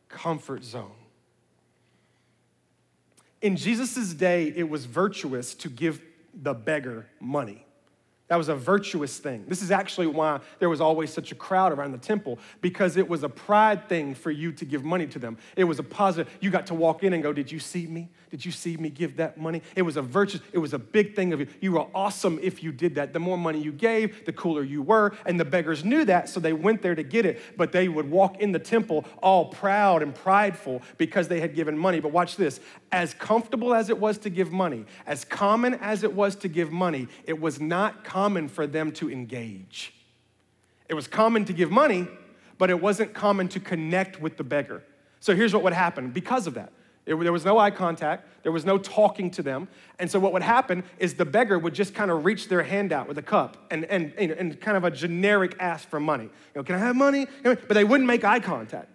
comfort 0.08 0.64
zone. 0.64 1.01
In 3.42 3.56
Jesus' 3.56 4.14
day, 4.14 4.52
it 4.54 4.68
was 4.68 4.84
virtuous 4.84 5.52
to 5.54 5.68
give 5.68 6.00
the 6.32 6.54
beggar 6.54 7.08
money. 7.20 7.66
That 8.32 8.38
was 8.38 8.48
a 8.48 8.54
virtuous 8.54 9.18
thing. 9.18 9.44
This 9.46 9.60
is 9.60 9.70
actually 9.70 10.06
why 10.06 10.40
there 10.58 10.70
was 10.70 10.80
always 10.80 11.12
such 11.12 11.32
a 11.32 11.34
crowd 11.34 11.70
around 11.70 11.92
the 11.92 11.98
temple, 11.98 12.38
because 12.62 12.96
it 12.96 13.06
was 13.06 13.24
a 13.24 13.28
pride 13.28 13.90
thing 13.90 14.14
for 14.14 14.30
you 14.30 14.52
to 14.52 14.64
give 14.64 14.86
money 14.86 15.06
to 15.08 15.18
them. 15.18 15.36
It 15.54 15.64
was 15.64 15.78
a 15.78 15.82
positive. 15.82 16.32
You 16.40 16.48
got 16.48 16.68
to 16.68 16.74
walk 16.74 17.02
in 17.04 17.12
and 17.12 17.22
go, 17.22 17.34
Did 17.34 17.52
you 17.52 17.58
see 17.58 17.86
me? 17.86 18.08
Did 18.30 18.46
you 18.46 18.50
see 18.50 18.78
me 18.78 18.88
give 18.88 19.18
that 19.18 19.36
money? 19.36 19.60
It 19.76 19.82
was 19.82 19.98
a 19.98 20.00
virtuous, 20.00 20.42
it 20.50 20.56
was 20.56 20.72
a 20.72 20.78
big 20.78 21.14
thing 21.14 21.34
of 21.34 21.40
you. 21.40 21.46
You 21.60 21.72
were 21.72 21.86
awesome 21.94 22.38
if 22.42 22.62
you 22.62 22.72
did 22.72 22.94
that. 22.94 23.12
The 23.12 23.18
more 23.18 23.36
money 23.36 23.60
you 23.60 23.72
gave, 23.72 24.24
the 24.24 24.32
cooler 24.32 24.62
you 24.62 24.80
were. 24.80 25.12
And 25.26 25.38
the 25.38 25.44
beggars 25.44 25.84
knew 25.84 26.06
that, 26.06 26.30
so 26.30 26.40
they 26.40 26.54
went 26.54 26.80
there 26.80 26.94
to 26.94 27.02
get 27.02 27.26
it. 27.26 27.38
But 27.58 27.72
they 27.72 27.88
would 27.88 28.10
walk 28.10 28.40
in 28.40 28.52
the 28.52 28.58
temple 28.58 29.04
all 29.22 29.50
proud 29.50 30.02
and 30.02 30.14
prideful 30.14 30.80
because 30.96 31.28
they 31.28 31.40
had 31.40 31.54
given 31.54 31.76
money. 31.76 32.00
But 32.00 32.12
watch 32.12 32.36
this 32.36 32.60
as 32.90 33.12
comfortable 33.12 33.74
as 33.74 33.90
it 33.90 33.98
was 33.98 34.16
to 34.18 34.30
give 34.30 34.50
money, 34.50 34.86
as 35.06 35.26
common 35.26 35.74
as 35.74 36.02
it 36.02 36.14
was 36.14 36.34
to 36.36 36.48
give 36.48 36.72
money, 36.72 37.08
it 37.26 37.38
was 37.38 37.60
not 37.60 38.04
common 38.04 38.21
common 38.22 38.46
for 38.46 38.68
them 38.68 38.92
to 38.92 39.10
engage. 39.10 39.92
It 40.88 40.94
was 40.94 41.08
common 41.08 41.44
to 41.46 41.52
give 41.52 41.72
money, 41.72 42.06
but 42.56 42.70
it 42.70 42.80
wasn't 42.80 43.14
common 43.14 43.48
to 43.48 43.58
connect 43.58 44.20
with 44.20 44.36
the 44.36 44.44
beggar. 44.44 44.84
So 45.18 45.34
here's 45.34 45.52
what 45.52 45.64
would 45.64 45.72
happen 45.72 46.12
because 46.12 46.46
of 46.46 46.54
that. 46.54 46.72
There 47.04 47.16
was 47.16 47.44
no 47.44 47.58
eye 47.58 47.72
contact, 47.72 48.44
there 48.44 48.52
was 48.52 48.64
no 48.64 48.78
talking 48.78 49.28
to 49.32 49.42
them. 49.42 49.66
And 49.98 50.08
so, 50.08 50.20
what 50.20 50.32
would 50.34 50.42
happen 50.42 50.84
is 51.00 51.14
the 51.14 51.24
beggar 51.24 51.58
would 51.58 51.74
just 51.74 51.94
kind 51.94 52.12
of 52.12 52.24
reach 52.24 52.46
their 52.46 52.62
hand 52.62 52.92
out 52.92 53.08
with 53.08 53.18
a 53.18 53.22
cup 53.22 53.56
and, 53.72 53.84
and, 53.86 54.12
and 54.16 54.60
kind 54.60 54.76
of 54.76 54.84
a 54.84 54.90
generic 54.92 55.56
ask 55.58 55.88
for 55.88 55.98
money. 55.98 56.24
You 56.24 56.30
know, 56.54 56.62
can 56.62 56.76
I 56.76 56.78
have 56.78 56.94
money? 56.94 57.26
But 57.42 57.74
they 57.74 57.82
wouldn't 57.82 58.06
make 58.06 58.22
eye 58.22 58.38
contact. 58.38 58.88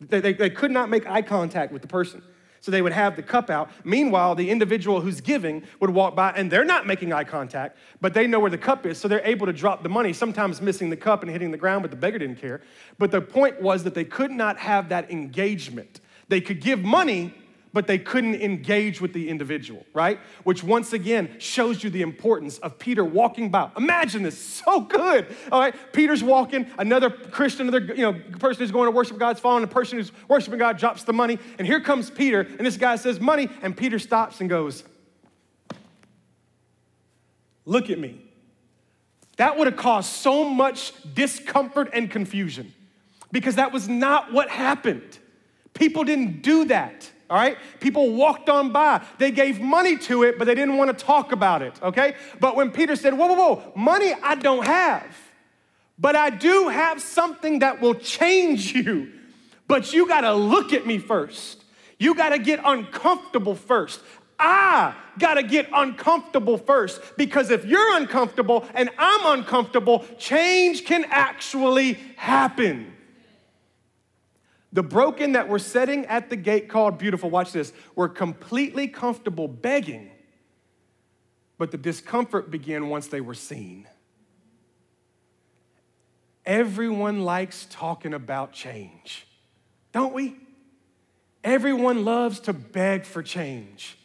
They, 0.00 0.18
they, 0.18 0.32
they 0.32 0.50
could 0.50 0.72
not 0.72 0.90
make 0.90 1.06
eye 1.06 1.22
contact 1.22 1.72
with 1.72 1.82
the 1.82 1.88
person. 1.88 2.20
So 2.62 2.70
they 2.70 2.80
would 2.80 2.92
have 2.92 3.16
the 3.16 3.22
cup 3.22 3.50
out. 3.50 3.70
Meanwhile, 3.82 4.36
the 4.36 4.48
individual 4.48 5.00
who's 5.00 5.20
giving 5.20 5.64
would 5.80 5.90
walk 5.90 6.14
by 6.14 6.30
and 6.30 6.50
they're 6.50 6.64
not 6.64 6.86
making 6.86 7.12
eye 7.12 7.24
contact, 7.24 7.76
but 8.00 8.14
they 8.14 8.28
know 8.28 8.38
where 8.38 8.52
the 8.52 8.56
cup 8.56 8.86
is. 8.86 8.98
So 8.98 9.08
they're 9.08 9.26
able 9.26 9.46
to 9.46 9.52
drop 9.52 9.82
the 9.82 9.88
money, 9.88 10.12
sometimes 10.12 10.62
missing 10.62 10.88
the 10.88 10.96
cup 10.96 11.22
and 11.22 11.30
hitting 11.30 11.50
the 11.50 11.58
ground, 11.58 11.82
but 11.82 11.90
the 11.90 11.96
beggar 11.96 12.20
didn't 12.20 12.40
care. 12.40 12.60
But 12.98 13.10
the 13.10 13.20
point 13.20 13.60
was 13.60 13.82
that 13.82 13.94
they 13.94 14.04
could 14.04 14.30
not 14.30 14.58
have 14.58 14.90
that 14.90 15.10
engagement. 15.10 16.00
They 16.28 16.40
could 16.40 16.60
give 16.60 16.78
money, 16.78 17.34
but 17.72 17.86
they 17.86 17.98
couldn't 17.98 18.34
engage 18.36 19.00
with 19.00 19.12
the 19.12 19.28
individual, 19.28 19.86
right? 19.94 20.18
Which 20.44 20.62
once 20.62 20.92
again 20.92 21.36
shows 21.38 21.82
you 21.82 21.90
the 21.90 22.02
importance 22.02 22.58
of 22.58 22.78
Peter 22.78 23.04
walking 23.04 23.50
by. 23.50 23.70
Imagine 23.76 24.22
this, 24.22 24.38
so 24.64 24.80
good. 24.80 25.26
All 25.50 25.60
right, 25.60 25.74
Peter's 25.92 26.22
walking, 26.22 26.66
another 26.78 27.10
Christian, 27.10 27.68
another 27.68 27.94
you 27.94 28.02
know 28.02 28.12
person 28.38 28.60
who's 28.60 28.70
going 28.70 28.86
to 28.86 28.90
worship 28.90 29.18
God's 29.18 29.40
following, 29.40 29.64
a 29.64 29.68
person 29.68 29.98
who's 29.98 30.12
worshiping 30.28 30.58
God 30.58 30.78
drops 30.78 31.04
the 31.04 31.12
money, 31.12 31.38
and 31.58 31.66
here 31.66 31.80
comes 31.80 32.10
Peter, 32.10 32.40
and 32.40 32.60
this 32.60 32.76
guy 32.76 32.96
says 32.96 33.20
money, 33.20 33.48
and 33.62 33.76
Peter 33.76 33.98
stops 33.98 34.40
and 34.40 34.50
goes, 34.50 34.84
"Look 37.64 37.90
at 37.90 37.98
me." 37.98 38.20
That 39.38 39.56
would 39.56 39.66
have 39.66 39.76
caused 39.76 40.10
so 40.10 40.44
much 40.44 40.92
discomfort 41.14 41.90
and 41.94 42.10
confusion 42.10 42.74
because 43.32 43.56
that 43.56 43.72
was 43.72 43.88
not 43.88 44.30
what 44.32 44.50
happened. 44.50 45.18
People 45.72 46.04
didn't 46.04 46.42
do 46.42 46.66
that 46.66 47.10
all 47.32 47.38
right? 47.38 47.56
People 47.80 48.12
walked 48.12 48.50
on 48.50 48.72
by. 48.72 49.02
They 49.16 49.30
gave 49.30 49.58
money 49.58 49.96
to 49.96 50.22
it, 50.22 50.38
but 50.38 50.44
they 50.44 50.54
didn't 50.54 50.76
want 50.76 50.96
to 50.96 51.04
talk 51.04 51.32
about 51.32 51.62
it, 51.62 51.72
okay? 51.82 52.14
But 52.38 52.56
when 52.56 52.70
Peter 52.70 52.94
said, 52.94 53.14
Whoa, 53.14 53.26
whoa, 53.26 53.54
whoa, 53.54 53.72
money 53.74 54.12
I 54.22 54.34
don't 54.34 54.66
have, 54.66 55.16
but 55.98 56.14
I 56.14 56.28
do 56.28 56.68
have 56.68 57.00
something 57.00 57.60
that 57.60 57.80
will 57.80 57.94
change 57.94 58.74
you. 58.74 59.10
But 59.66 59.94
you 59.94 60.06
gotta 60.06 60.34
look 60.34 60.74
at 60.74 60.86
me 60.86 60.98
first. 60.98 61.64
You 61.98 62.14
gotta 62.14 62.38
get 62.38 62.60
uncomfortable 62.62 63.54
first. 63.54 64.02
I 64.38 64.94
gotta 65.18 65.42
get 65.42 65.70
uncomfortable 65.72 66.58
first 66.58 67.00
because 67.16 67.50
if 67.50 67.64
you're 67.64 67.96
uncomfortable 67.96 68.66
and 68.74 68.90
I'm 68.98 69.38
uncomfortable, 69.38 70.04
change 70.18 70.84
can 70.84 71.06
actually 71.08 71.94
happen. 72.16 72.92
The 74.72 74.82
broken 74.82 75.32
that 75.32 75.48
were 75.48 75.58
sitting 75.58 76.06
at 76.06 76.30
the 76.30 76.36
gate 76.36 76.68
called 76.68 76.96
beautiful, 76.98 77.28
watch 77.28 77.52
this, 77.52 77.72
were 77.94 78.08
completely 78.08 78.88
comfortable 78.88 79.46
begging, 79.46 80.10
but 81.58 81.70
the 81.70 81.76
discomfort 81.76 82.50
began 82.50 82.88
once 82.88 83.08
they 83.08 83.20
were 83.20 83.34
seen. 83.34 83.86
Everyone 86.46 87.24
likes 87.24 87.66
talking 87.70 88.14
about 88.14 88.52
change, 88.52 89.26
don't 89.92 90.14
we? 90.14 90.36
Everyone 91.44 92.04
loves 92.04 92.40
to 92.40 92.52
beg 92.52 93.04
for 93.04 93.22
change. 93.22 93.98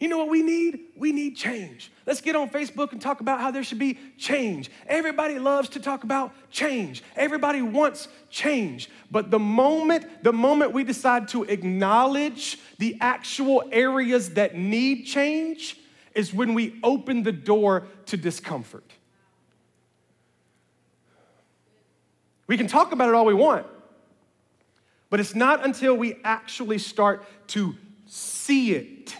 You 0.00 0.08
know 0.08 0.18
what 0.18 0.28
we 0.28 0.42
need? 0.42 0.78
We 0.96 1.10
need 1.10 1.36
change. 1.36 1.90
Let's 2.06 2.20
get 2.20 2.36
on 2.36 2.48
Facebook 2.50 2.92
and 2.92 3.00
talk 3.00 3.20
about 3.20 3.40
how 3.40 3.50
there 3.50 3.64
should 3.64 3.80
be 3.80 3.98
change. 4.16 4.70
Everybody 4.86 5.40
loves 5.40 5.68
to 5.70 5.80
talk 5.80 6.04
about 6.04 6.32
change. 6.52 7.02
Everybody 7.16 7.62
wants 7.62 8.06
change. 8.30 8.88
But 9.10 9.32
the 9.32 9.40
moment 9.40 10.22
the 10.22 10.32
moment 10.32 10.72
we 10.72 10.84
decide 10.84 11.26
to 11.28 11.42
acknowledge 11.44 12.58
the 12.78 12.96
actual 13.00 13.64
areas 13.72 14.34
that 14.34 14.56
need 14.56 15.04
change 15.04 15.76
is 16.14 16.32
when 16.32 16.54
we 16.54 16.78
open 16.84 17.24
the 17.24 17.32
door 17.32 17.88
to 18.06 18.16
discomfort. 18.16 18.84
We 22.46 22.56
can 22.56 22.68
talk 22.68 22.92
about 22.92 23.08
it 23.08 23.14
all 23.16 23.26
we 23.26 23.34
want. 23.34 23.66
But 25.10 25.18
it's 25.18 25.34
not 25.34 25.64
until 25.64 25.96
we 25.96 26.18
actually 26.22 26.78
start 26.78 27.24
to 27.48 27.74
see 28.06 28.74
it 28.74 29.16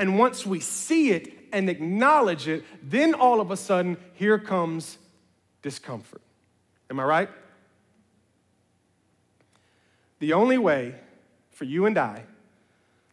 and 0.00 0.18
once 0.18 0.46
we 0.46 0.60
see 0.60 1.10
it 1.10 1.30
and 1.52 1.68
acknowledge 1.68 2.48
it, 2.48 2.64
then 2.82 3.12
all 3.12 3.38
of 3.38 3.50
a 3.50 3.56
sudden, 3.56 3.98
here 4.14 4.38
comes 4.38 4.96
discomfort. 5.60 6.22
Am 6.88 6.98
I 6.98 7.04
right? 7.04 7.28
The 10.18 10.32
only 10.32 10.56
way 10.56 10.94
for 11.50 11.64
you 11.64 11.84
and 11.84 11.98
I 11.98 12.24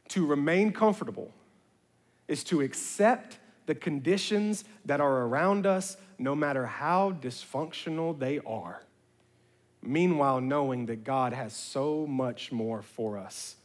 to 0.09 0.25
remain 0.25 0.71
comfortable 0.71 1.29
is 2.29 2.45
to 2.45 2.61
accept 2.61 3.37
the 3.65 3.75
conditions 3.75 4.63
that 4.85 5.01
are 5.01 5.23
around 5.23 5.65
us, 5.65 5.97
no 6.17 6.35
matter 6.35 6.65
how 6.65 7.11
dysfunctional 7.11 8.17
they 8.17 8.39
are. 8.47 8.81
Meanwhile, 9.81 10.39
knowing 10.39 10.85
that 10.85 11.03
God 11.03 11.33
has 11.33 11.53
so 11.53 12.07
much 12.07 12.53
more 12.53 12.81
for 12.81 13.17
us 13.17 13.56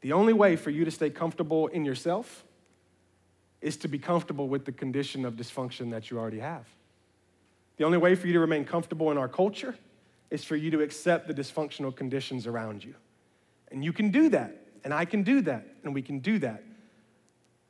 the 0.00 0.12
only 0.12 0.32
way 0.32 0.56
for 0.56 0.70
you 0.70 0.84
to 0.84 0.90
stay 0.90 1.10
comfortable 1.10 1.66
in 1.68 1.84
yourself 1.84 2.44
is 3.60 3.76
to 3.78 3.88
be 3.88 3.98
comfortable 3.98 4.48
with 4.48 4.64
the 4.64 4.72
condition 4.72 5.24
of 5.24 5.34
dysfunction 5.34 5.90
that 5.90 6.10
you 6.10 6.18
already 6.18 6.38
have. 6.38 6.66
The 7.76 7.84
only 7.84 7.98
way 7.98 8.14
for 8.14 8.26
you 8.26 8.32
to 8.34 8.40
remain 8.40 8.64
comfortable 8.64 9.10
in 9.10 9.18
our 9.18 9.28
culture 9.28 9.74
is 10.30 10.44
for 10.44 10.56
you 10.56 10.70
to 10.70 10.80
accept 10.80 11.26
the 11.26 11.34
dysfunctional 11.34 11.94
conditions 11.94 12.46
around 12.46 12.84
you. 12.84 12.94
And 13.70 13.84
you 13.84 13.92
can 13.92 14.10
do 14.10 14.28
that, 14.30 14.56
and 14.84 14.94
I 14.94 15.04
can 15.04 15.22
do 15.22 15.42
that, 15.42 15.66
and 15.84 15.94
we 15.94 16.02
can 16.02 16.20
do 16.20 16.38
that. 16.38 16.62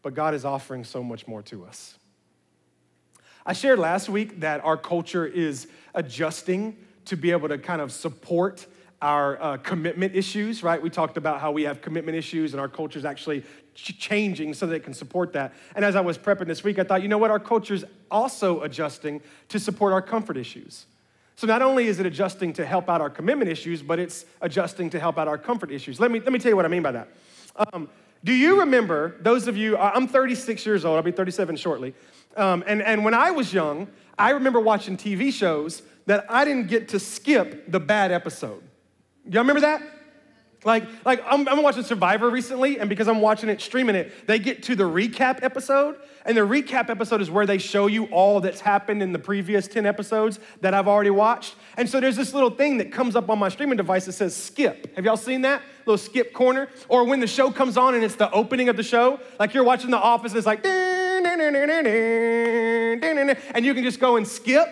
But 0.03 0.15
God 0.15 0.35
is 0.35 0.45
offering 0.45 0.85
so 0.85 1.03
much 1.03 1.27
more 1.27 1.43
to 1.43 1.65
us. 1.65 1.99
I 3.45 3.53
shared 3.53 3.79
last 3.79 4.09
week 4.09 4.41
that 4.41 4.65
our 4.65 4.77
culture 4.77 5.27
is 5.27 5.67
adjusting 5.95 6.77
to 7.07 7.17
be 7.17 7.33
able 7.33 7.49
to 7.49 7.59
kind 7.59 7.81
of 7.81 7.91
support 7.91 8.67
our 9.03 9.41
uh, 9.43 9.57
commitment 9.59 10.15
issues, 10.15 10.63
right? 10.63 10.81
We 10.81 10.91
talked 10.91 11.17
about 11.17 11.41
how 11.41 11.53
we 11.53 11.63
have 11.63 11.81
commitment 11.81 12.17
issues 12.17 12.53
and 12.53 12.61
our 12.61 12.69
culture 12.69 12.99
is 12.99 13.05
actually 13.05 13.45
ch- 13.75 13.99
changing 13.99 14.55
so 14.55 14.67
that 14.67 14.75
it 14.75 14.85
can 14.85 14.93
support 14.93 15.33
that. 15.33 15.55
And 15.75 15.85
as 15.85 15.97
I 15.97 16.01
was 16.01 16.19
prepping 16.19 16.47
this 16.47 16.63
week, 16.63 16.79
I 16.79 16.85
thought, 16.85 17.03
you 17.03 17.09
know 17.09 17.19
what? 17.19 17.31
Our 17.31 17.41
culture 17.41 17.75
is 17.75 17.85
also 18.11 18.63
adjusting 18.63 19.23
to 19.49 19.59
support 19.59 19.93
our 19.93 20.03
comfort 20.03 20.37
issues. 20.37 20.87
So 21.37 21.47
not 21.47 21.63
only 21.63 21.87
is 21.87 21.99
it 21.99 22.05
adjusting 22.05 22.53
to 22.55 22.67
help 22.67 22.91
out 22.91 23.01
our 23.01 23.09
commitment 23.09 23.51
issues, 23.51 23.81
but 23.81 23.99
it's 23.99 24.27
adjusting 24.43 24.91
to 24.91 25.01
help 25.01 25.17
out 25.17 25.27
our 25.27 25.39
comfort 25.39 25.71
issues. 25.71 25.99
Let 25.99 26.11
me, 26.11 26.21
let 26.21 26.33
me 26.33 26.39
tell 26.39 26.51
you 26.51 26.57
what 26.57 26.67
I 26.67 26.69
mean 26.69 26.83
by 26.83 26.93
that. 26.93 27.09
Um, 27.73 27.89
do 28.23 28.35
you 28.35 28.61
remember, 28.61 29.17
those 29.21 29.49
of 29.49 29.57
you, 29.57 29.79
I'm 29.79 30.07
36 30.07 30.67
years 30.67 30.85
old, 30.85 30.97
I'll 30.97 31.03
be 31.03 31.11
37 31.11 31.57
shortly. 31.57 31.95
Um, 32.37 32.63
and, 32.67 32.83
and 32.83 33.03
when 33.03 33.15
I 33.15 33.31
was 33.31 33.55
young, 33.55 33.89
I 34.19 34.33
remember 34.33 34.61
watching 34.61 34.99
TV 34.99 35.33
shows 35.33 35.83
that 36.05 36.27
I 36.29 36.45
didn't 36.45 36.67
get 36.69 36.89
to 36.91 37.01
skip 37.01 37.71
the 37.71 37.81
bad 37.81 38.13
episode. 38.13 38.63
Y'all 39.25 39.43
remember 39.43 39.61
that? 39.61 39.83
Like, 40.65 40.85
like 41.07 41.23
I'm, 41.27 41.49
I'm, 41.49 41.63
watching 41.63 41.85
Survivor 41.85 42.29
recently, 42.29 42.79
and 42.79 42.91
because 42.91 43.09
I'm 43.09 43.23
watching 43.23 43.49
it, 43.49 43.63
streaming 43.63 43.95
it, 43.95 44.27
they 44.27 44.39
get 44.39 44.63
to 44.65 44.77
the 44.77 44.85
recap 44.85 45.43
episode, 45.43 45.97
and 46.27 46.37
the 46.37 46.43
recap 46.43 46.91
episode 46.91 47.23
is 47.23 47.31
where 47.31 47.47
they 47.47 47.57
show 47.57 47.87
you 47.87 48.05
all 48.07 48.41
that's 48.41 48.61
happened 48.61 49.03
in 49.03 49.13
the 49.13 49.19
previous 49.19 49.67
10 49.67 49.87
episodes 49.87 50.39
that 50.61 50.75
I've 50.75 50.87
already 50.87 51.09
watched. 51.09 51.55
And 51.79 51.89
so 51.89 51.99
there's 51.99 52.17
this 52.17 52.35
little 52.35 52.51
thing 52.51 52.77
that 52.77 52.93
comes 52.93 53.17
up 53.17 53.31
on 53.31 53.39
my 53.39 53.49
streaming 53.49 53.79
device 53.79 54.05
that 54.05 54.13
says 54.13 54.37
skip. 54.37 54.95
Have 54.97 55.07
y'all 55.07 55.17
seen 55.17 55.41
that? 55.43 55.63
Little 55.87 55.97
skip 55.97 56.35
corner? 56.35 56.69
Or 56.89 57.05
when 57.05 57.21
the 57.21 57.27
show 57.27 57.51
comes 57.51 57.79
on 57.79 57.95
and 57.95 58.05
it's 58.05 58.17
the 58.17 58.31
opening 58.31 58.69
of 58.69 58.77
the 58.77 58.83
show, 58.83 59.19
like 59.39 59.55
you're 59.55 59.65
watching 59.65 59.91
The 59.91 59.99
Office, 59.99 60.35
it's 60.35 60.47
like, 60.47 60.67
and 60.67 61.25
you 63.65 63.73
can 63.73 63.83
just 63.83 63.99
go 63.99 64.17
and 64.17 64.29
skip. 64.29 64.69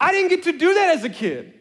I 0.00 0.12
didn't 0.12 0.28
get 0.28 0.44
to 0.44 0.52
do 0.52 0.74
that 0.74 0.96
as 0.96 1.02
a 1.04 1.10
kid. 1.10 1.54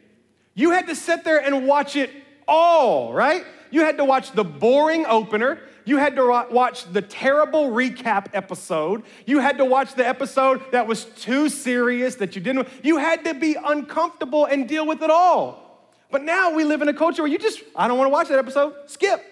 You 0.53 0.71
had 0.71 0.87
to 0.87 0.95
sit 0.95 1.23
there 1.23 1.39
and 1.41 1.67
watch 1.67 1.95
it 1.95 2.11
all, 2.47 3.13
right? 3.13 3.45
You 3.69 3.81
had 3.81 3.97
to 3.97 4.05
watch 4.05 4.31
the 4.33 4.43
boring 4.43 5.05
opener. 5.05 5.59
You 5.85 5.97
had 5.97 6.15
to 6.17 6.47
watch 6.51 6.91
the 6.91 7.01
terrible 7.01 7.69
recap 7.71 8.27
episode. 8.33 9.03
You 9.25 9.39
had 9.39 9.57
to 9.57 9.65
watch 9.65 9.95
the 9.95 10.07
episode 10.07 10.61
that 10.71 10.85
was 10.85 11.05
too 11.05 11.49
serious 11.49 12.15
that 12.15 12.35
you 12.35 12.41
didn't. 12.41 12.67
You 12.83 12.97
had 12.97 13.23
to 13.25 13.33
be 13.33 13.55
uncomfortable 13.55 14.45
and 14.45 14.67
deal 14.67 14.85
with 14.85 15.01
it 15.01 15.09
all. 15.09 15.89
But 16.11 16.23
now 16.23 16.53
we 16.53 16.65
live 16.65 16.81
in 16.81 16.89
a 16.89 16.93
culture 16.93 17.23
where 17.23 17.31
you 17.31 17.37
just, 17.37 17.63
I 17.75 17.87
don't 17.87 17.97
want 17.97 18.09
to 18.09 18.11
watch 18.11 18.27
that 18.27 18.37
episode, 18.37 18.73
skip. 18.87 19.23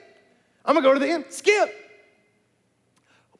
I'm 0.66 0.74
gonna 0.76 0.86
go 0.86 0.94
to 0.94 1.00
the 1.00 1.10
end, 1.10 1.26
skip. 1.30 1.76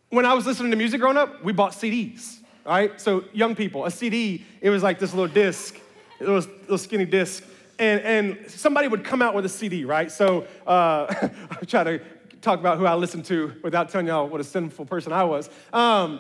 When 0.10 0.26
I 0.26 0.34
was 0.34 0.46
listening 0.46 0.72
to 0.72 0.78
music 0.78 1.00
growing 1.00 1.18
up, 1.18 1.44
we 1.44 1.54
bought 1.54 1.72
CDs, 1.72 2.40
right? 2.66 3.00
So, 3.00 3.24
young 3.32 3.56
people, 3.56 3.86
a 3.86 3.92
CD, 3.92 4.44
it 4.60 4.70
was 4.70 4.84
like 4.84 5.00
this 5.00 5.14
little 5.14 5.32
disc, 5.32 5.80
it 6.20 6.28
was 6.28 6.48
a 6.48 6.50
little 6.62 6.78
skinny 6.78 7.06
disc 7.06 7.44
and, 7.80 8.02
and 8.02 8.52
somebody 8.52 8.88
would 8.88 9.04
come 9.04 9.22
out 9.22 9.34
with 9.34 9.46
a 9.46 9.50
CD, 9.50 9.86
right? 9.86 10.12
So 10.12 10.46
uh, 10.68 11.08
I'm 11.50 11.66
trying 11.66 11.86
to 11.86 12.02
talk 12.42 12.60
about 12.60 12.78
who 12.78 12.86
I 12.86 12.94
listened 12.96 13.26
to 13.26 13.54
without 13.64 13.90
telling 13.90 14.08
y'all 14.08 14.28
what 14.28 14.42
a 14.42 14.44
sinful 14.44 14.86
person 14.86 15.14
I 15.14 15.24
was. 15.24 15.50
Um, 15.74 16.20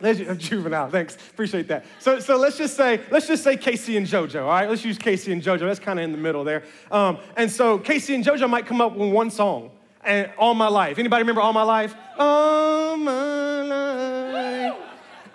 juvenile. 0.00 0.34
juvenile, 0.38 0.90
thanks, 0.90 1.16
appreciate 1.16 1.68
that. 1.68 1.84
So, 1.98 2.20
so 2.20 2.36
let's 2.36 2.56
just 2.56 2.76
say, 2.76 3.00
let's 3.10 3.26
just 3.26 3.42
say 3.42 3.56
K-Ci 3.56 3.96
and 3.96 4.06
JoJo, 4.06 4.42
all 4.42 4.48
right? 4.48 4.68
Let's 4.68 4.84
use 4.84 4.98
K-Ci 4.98 5.32
and 5.32 5.42
JoJo. 5.42 5.60
That's 5.60 5.80
kind 5.80 5.98
of 5.98 6.04
in 6.04 6.12
the 6.12 6.18
middle 6.18 6.44
there. 6.44 6.62
Um, 6.90 7.18
and 7.36 7.50
so 7.50 7.78
K-Ci 7.78 8.14
and 8.14 8.24
JoJo 8.24 8.48
might 8.48 8.66
come 8.66 8.80
up 8.80 8.96
with 8.96 9.12
one 9.12 9.30
song, 9.30 9.70
and 10.04 10.30
All 10.38 10.54
My 10.54 10.68
Life. 10.68 10.98
Anybody 10.98 11.22
remember 11.22 11.40
All 11.40 11.52
My 11.52 11.62
Life? 11.62 11.94
All 12.18 12.96
My 12.96 13.62
Life. 13.62 14.74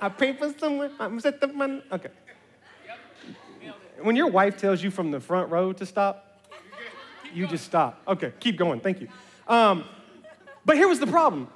I 0.01 0.07
pray 0.09 0.33
for 0.33 0.53
someone. 0.57 0.91
I'm 0.99 1.19
set 1.19 1.41
the 1.41 1.47
money. 1.47 1.83
Okay 1.91 2.09
when 4.03 4.15
your 4.15 4.27
wife 4.27 4.57
tells 4.57 4.81
you 4.83 4.91
from 4.91 5.11
the 5.11 5.19
front 5.19 5.49
row 5.49 5.73
to 5.73 5.85
stop, 5.85 6.41
you 7.33 7.47
just 7.47 7.65
stop. 7.65 8.01
Okay, 8.07 8.33
keep 8.39 8.57
going. 8.57 8.79
Thank 8.79 9.01
you. 9.01 9.07
Um, 9.47 9.83
but 10.65 10.77
here 10.77 10.87
was 10.87 10.99
the 10.99 11.07
problem 11.07 11.47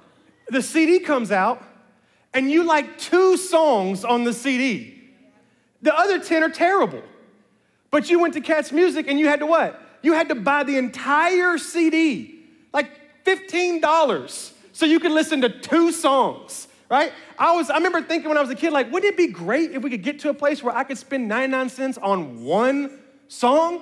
the 0.50 0.62
CD 0.62 1.00
comes 1.00 1.32
out, 1.32 1.64
and 2.34 2.52
you 2.52 2.64
like 2.64 2.98
two 2.98 3.38
songs 3.38 4.04
on 4.04 4.24
the 4.24 4.34
CD. 4.34 5.02
The 5.82 5.96
other 5.96 6.20
10 6.20 6.44
are 6.44 6.50
terrible. 6.50 7.04
But 7.92 8.10
you 8.10 8.20
went 8.20 8.34
to 8.34 8.42
Cats 8.42 8.72
Music 8.72 9.08
and 9.08 9.20
you 9.20 9.28
had 9.28 9.40
to 9.40 9.46
what? 9.46 9.80
You 10.02 10.14
had 10.14 10.30
to 10.30 10.36
buy 10.36 10.64
the 10.64 10.78
entire 10.78 11.58
CD, 11.58 12.40
like 12.74 12.90
$15, 13.24 14.52
so 14.72 14.86
you 14.86 15.00
could 15.00 15.12
listen 15.12 15.42
to 15.42 15.50
two 15.50 15.92
songs 15.92 16.68
right? 16.94 17.12
I 17.40 17.56
was, 17.56 17.72
I 17.72 17.78
remember 17.78 18.04
thinking 18.04 18.30
when 18.30 18.38
I 18.38 18.42
was 18.42 18.52
a 18.52 18.56
kid, 18.56 18.72
like, 18.72 18.92
wouldn't 18.92 19.12
it 19.12 19.18
be 19.18 19.26
great 19.26 19.72
if 19.72 19.82
we 19.82 19.90
could 19.90 20.04
get 20.04 20.20
to 20.20 20.30
a 20.30 20.34
place 20.34 20.62
where 20.62 20.76
I 20.76 20.84
could 20.84 21.00
spend 21.00 21.28
99 21.28 21.70
cents 21.70 21.98
on 21.98 22.44
one 22.44 23.00
song? 23.28 23.82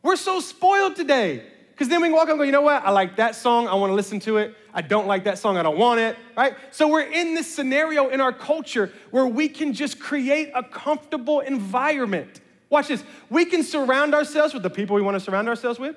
We're 0.00 0.14
so 0.14 0.38
spoiled 0.38 0.94
today. 0.94 1.42
Because 1.72 1.88
then 1.88 2.00
we 2.00 2.06
can 2.06 2.14
walk 2.14 2.28
up 2.28 2.30
and 2.30 2.38
go, 2.38 2.44
you 2.44 2.52
know 2.52 2.62
what? 2.62 2.84
I 2.84 2.90
like 2.90 3.16
that 3.16 3.34
song. 3.34 3.66
I 3.66 3.74
want 3.74 3.90
to 3.90 3.94
listen 3.94 4.20
to 4.20 4.36
it. 4.36 4.54
I 4.72 4.80
don't 4.80 5.08
like 5.08 5.24
that 5.24 5.38
song. 5.38 5.56
I 5.56 5.64
don't 5.64 5.76
want 5.76 5.98
it, 5.98 6.16
right? 6.36 6.54
So 6.70 6.86
we're 6.86 7.10
in 7.10 7.34
this 7.34 7.52
scenario 7.52 8.10
in 8.10 8.20
our 8.20 8.32
culture 8.32 8.92
where 9.10 9.26
we 9.26 9.48
can 9.48 9.72
just 9.72 9.98
create 9.98 10.52
a 10.54 10.62
comfortable 10.62 11.40
environment. 11.40 12.40
Watch 12.70 12.86
this. 12.86 13.02
We 13.28 13.46
can 13.46 13.64
surround 13.64 14.14
ourselves 14.14 14.54
with 14.54 14.62
the 14.62 14.70
people 14.70 14.94
we 14.94 15.02
want 15.02 15.16
to 15.16 15.20
surround 15.20 15.48
ourselves 15.48 15.80
with. 15.80 15.96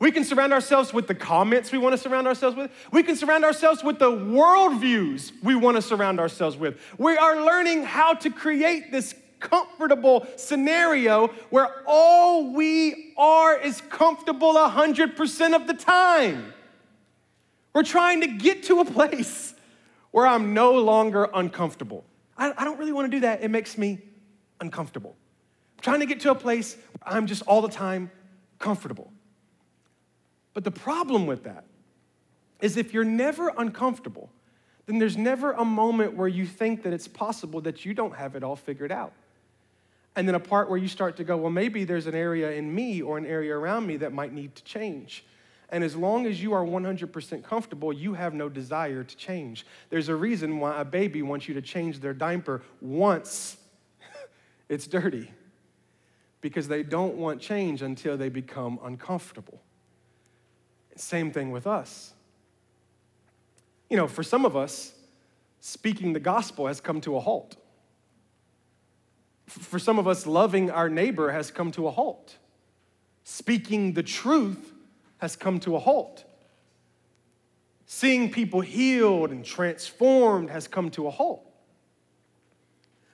We 0.00 0.10
can 0.10 0.24
surround 0.24 0.54
ourselves 0.54 0.94
with 0.94 1.06
the 1.06 1.14
comments 1.14 1.70
we 1.70 1.78
want 1.78 1.92
to 1.92 1.98
surround 1.98 2.26
ourselves 2.26 2.56
with. 2.56 2.70
We 2.90 3.02
can 3.02 3.16
surround 3.16 3.44
ourselves 3.44 3.84
with 3.84 3.98
the 3.98 4.10
worldviews 4.10 5.30
we 5.42 5.54
want 5.54 5.76
to 5.76 5.82
surround 5.82 6.18
ourselves 6.18 6.56
with. 6.56 6.80
We 6.96 7.18
are 7.18 7.44
learning 7.44 7.84
how 7.84 8.14
to 8.14 8.30
create 8.30 8.90
this 8.90 9.14
comfortable 9.40 10.26
scenario 10.36 11.28
where 11.50 11.82
all 11.86 12.54
we 12.54 13.12
are 13.18 13.58
is 13.58 13.82
comfortable 13.82 14.54
100% 14.54 15.54
of 15.54 15.66
the 15.66 15.74
time. 15.74 16.54
We're 17.74 17.82
trying 17.82 18.22
to 18.22 18.26
get 18.26 18.64
to 18.64 18.80
a 18.80 18.86
place 18.86 19.54
where 20.12 20.26
I'm 20.26 20.54
no 20.54 20.72
longer 20.72 21.28
uncomfortable. 21.34 22.06
I, 22.38 22.54
I 22.56 22.64
don't 22.64 22.78
really 22.78 22.92
want 22.92 23.10
to 23.10 23.16
do 23.16 23.20
that. 23.20 23.42
It 23.42 23.50
makes 23.50 23.76
me 23.76 23.98
uncomfortable. 24.62 25.14
I'm 25.76 25.82
trying 25.82 26.00
to 26.00 26.06
get 26.06 26.20
to 26.20 26.30
a 26.30 26.34
place 26.34 26.76
where 27.02 27.14
I'm 27.14 27.26
just 27.26 27.42
all 27.42 27.60
the 27.60 27.68
time 27.68 28.10
comfortable. 28.58 29.12
But 30.54 30.64
the 30.64 30.70
problem 30.70 31.26
with 31.26 31.44
that 31.44 31.64
is 32.60 32.76
if 32.76 32.92
you're 32.92 33.04
never 33.04 33.52
uncomfortable, 33.56 34.30
then 34.86 34.98
there's 34.98 35.16
never 35.16 35.52
a 35.52 35.64
moment 35.64 36.16
where 36.16 36.28
you 36.28 36.46
think 36.46 36.82
that 36.82 36.92
it's 36.92 37.08
possible 37.08 37.60
that 37.62 37.84
you 37.84 37.94
don't 37.94 38.16
have 38.16 38.34
it 38.34 38.42
all 38.42 38.56
figured 38.56 38.92
out. 38.92 39.12
And 40.16 40.26
then 40.26 40.34
a 40.34 40.40
part 40.40 40.68
where 40.68 40.78
you 40.78 40.88
start 40.88 41.16
to 41.18 41.24
go, 41.24 41.36
well, 41.36 41.50
maybe 41.50 41.84
there's 41.84 42.06
an 42.06 42.14
area 42.14 42.50
in 42.52 42.74
me 42.74 43.00
or 43.00 43.16
an 43.16 43.26
area 43.26 43.56
around 43.56 43.86
me 43.86 43.96
that 43.98 44.12
might 44.12 44.32
need 44.32 44.56
to 44.56 44.64
change. 44.64 45.24
And 45.70 45.84
as 45.84 45.94
long 45.94 46.26
as 46.26 46.42
you 46.42 46.52
are 46.52 46.64
100% 46.64 47.44
comfortable, 47.44 47.92
you 47.92 48.14
have 48.14 48.34
no 48.34 48.48
desire 48.48 49.04
to 49.04 49.16
change. 49.16 49.64
There's 49.88 50.08
a 50.08 50.16
reason 50.16 50.58
why 50.58 50.80
a 50.80 50.84
baby 50.84 51.22
wants 51.22 51.46
you 51.46 51.54
to 51.54 51.62
change 51.62 52.00
their 52.00 52.12
diaper 52.12 52.62
once 52.80 53.56
it's 54.68 54.88
dirty, 54.88 55.30
because 56.40 56.66
they 56.66 56.82
don't 56.82 57.14
want 57.14 57.40
change 57.40 57.82
until 57.82 58.16
they 58.16 58.28
become 58.28 58.80
uncomfortable. 58.82 59.62
Same 60.96 61.32
thing 61.32 61.50
with 61.50 61.66
us. 61.66 62.12
You 63.88 63.96
know, 63.96 64.06
for 64.06 64.22
some 64.22 64.44
of 64.44 64.56
us, 64.56 64.92
speaking 65.60 66.12
the 66.12 66.20
gospel 66.20 66.66
has 66.66 66.80
come 66.80 67.00
to 67.02 67.16
a 67.16 67.20
halt. 67.20 67.56
For 69.46 69.80
some 69.80 69.98
of 69.98 70.06
us, 70.06 70.26
loving 70.26 70.70
our 70.70 70.88
neighbor 70.88 71.32
has 71.32 71.50
come 71.50 71.72
to 71.72 71.88
a 71.88 71.90
halt. 71.90 72.36
Speaking 73.24 73.94
the 73.94 74.02
truth 74.02 74.72
has 75.18 75.36
come 75.36 75.58
to 75.60 75.74
a 75.74 75.78
halt. 75.80 76.24
Seeing 77.86 78.30
people 78.30 78.60
healed 78.60 79.32
and 79.32 79.44
transformed 79.44 80.50
has 80.50 80.68
come 80.68 80.90
to 80.92 81.08
a 81.08 81.10
halt. 81.10 81.49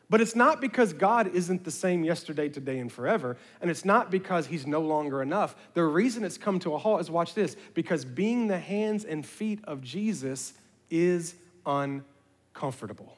But 0.08 0.20
it's 0.20 0.36
not 0.36 0.60
because 0.60 0.92
God 0.92 1.34
isn't 1.34 1.64
the 1.64 1.70
same 1.70 2.04
yesterday, 2.04 2.48
today, 2.48 2.78
and 2.78 2.92
forever. 2.92 3.36
And 3.60 3.70
it's 3.70 3.84
not 3.84 4.10
because 4.10 4.46
he's 4.46 4.66
no 4.66 4.80
longer 4.80 5.20
enough. 5.20 5.56
The 5.74 5.82
reason 5.82 6.24
it's 6.24 6.38
come 6.38 6.60
to 6.60 6.74
a 6.74 6.78
halt 6.78 7.00
is 7.00 7.10
watch 7.10 7.34
this 7.34 7.56
because 7.74 8.04
being 8.04 8.46
the 8.46 8.58
hands 8.58 9.04
and 9.04 9.26
feet 9.26 9.60
of 9.64 9.82
Jesus 9.82 10.52
is 10.90 11.34
uncomfortable. 11.66 13.16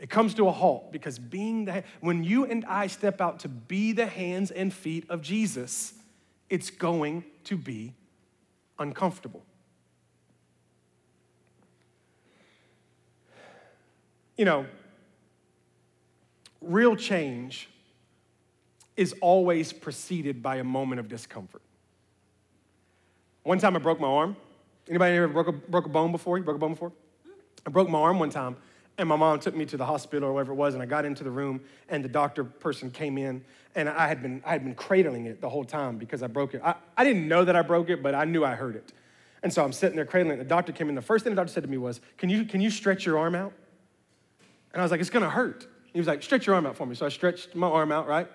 It 0.00 0.10
comes 0.10 0.34
to 0.34 0.48
a 0.48 0.52
halt 0.52 0.92
because 0.92 1.18
being 1.18 1.64
the 1.64 1.82
when 2.00 2.22
you 2.22 2.44
and 2.44 2.64
I 2.66 2.86
step 2.86 3.20
out 3.20 3.40
to 3.40 3.48
be 3.48 3.92
the 3.92 4.06
hands 4.06 4.50
and 4.50 4.72
feet 4.72 5.08
of 5.08 5.22
Jesus, 5.22 5.94
it's 6.50 6.70
going 6.70 7.24
to 7.44 7.56
be 7.56 7.94
uncomfortable. 8.78 9.44
You 14.36 14.44
know, 14.44 14.66
real 16.60 16.96
change 16.96 17.68
is 18.96 19.14
always 19.20 19.72
preceded 19.72 20.42
by 20.42 20.56
a 20.56 20.64
moment 20.64 20.98
of 20.98 21.08
discomfort. 21.08 21.62
One 23.44 23.58
time 23.58 23.76
I 23.76 23.78
broke 23.78 24.00
my 24.00 24.08
arm. 24.08 24.36
Anybody 24.88 25.16
ever 25.16 25.28
broke 25.28 25.48
a, 25.48 25.52
broke 25.52 25.86
a 25.86 25.88
bone 25.88 26.12
before? 26.12 26.36
You 26.38 26.44
broke 26.44 26.56
a 26.56 26.60
bone 26.60 26.72
before? 26.72 26.92
I 27.66 27.70
broke 27.70 27.88
my 27.88 27.98
arm 27.98 28.18
one 28.18 28.30
time, 28.30 28.56
and 28.96 29.08
my 29.08 29.16
mom 29.16 29.38
took 29.40 29.54
me 29.54 29.66
to 29.66 29.76
the 29.76 29.84
hospital 29.84 30.28
or 30.28 30.32
whatever 30.32 30.52
it 30.52 30.56
was, 30.56 30.74
and 30.74 30.82
I 30.82 30.86
got 30.86 31.04
into 31.04 31.22
the 31.22 31.30
room, 31.30 31.60
and 31.88 32.04
the 32.04 32.08
doctor 32.08 32.44
person 32.44 32.90
came 32.90 33.18
in, 33.18 33.44
and 33.74 33.88
I 33.88 34.08
had 34.08 34.22
been, 34.22 34.42
I 34.44 34.52
had 34.52 34.64
been 34.64 34.74
cradling 34.74 35.26
it 35.26 35.40
the 35.40 35.48
whole 35.48 35.64
time 35.64 35.98
because 35.98 36.22
I 36.22 36.26
broke 36.26 36.54
it. 36.54 36.62
I, 36.64 36.74
I 36.96 37.04
didn't 37.04 37.28
know 37.28 37.44
that 37.44 37.54
I 37.54 37.62
broke 37.62 37.90
it, 37.90 38.02
but 38.02 38.14
I 38.14 38.24
knew 38.24 38.44
I 38.44 38.54
hurt 38.54 38.74
it. 38.74 38.92
And 39.42 39.52
so 39.52 39.62
I'm 39.62 39.72
sitting 39.72 39.94
there 39.94 40.04
cradling 40.04 40.34
it. 40.34 40.38
The 40.38 40.48
doctor 40.48 40.72
came 40.72 40.88
in. 40.88 40.94
The 40.94 41.02
first 41.02 41.24
thing 41.24 41.32
the 41.32 41.36
doctor 41.36 41.52
said 41.52 41.62
to 41.62 41.68
me 41.68 41.78
was, 41.78 42.00
Can 42.16 42.28
you, 42.28 42.44
can 42.44 42.60
you 42.60 42.70
stretch 42.70 43.06
your 43.06 43.18
arm 43.18 43.34
out? 43.34 43.52
And 44.72 44.80
I 44.80 44.84
was 44.84 44.90
like, 44.90 45.00
It's 45.00 45.10
gonna 45.10 45.30
hurt. 45.30 45.66
He 45.98 46.00
was 46.00 46.06
like, 46.06 46.22
stretch 46.22 46.46
your 46.46 46.54
arm 46.54 46.64
out 46.64 46.76
for 46.76 46.86
me. 46.86 46.94
So 46.94 47.06
I 47.06 47.08
stretched 47.08 47.56
my 47.56 47.66
arm 47.66 47.90
out, 47.90 48.06
right? 48.06 48.28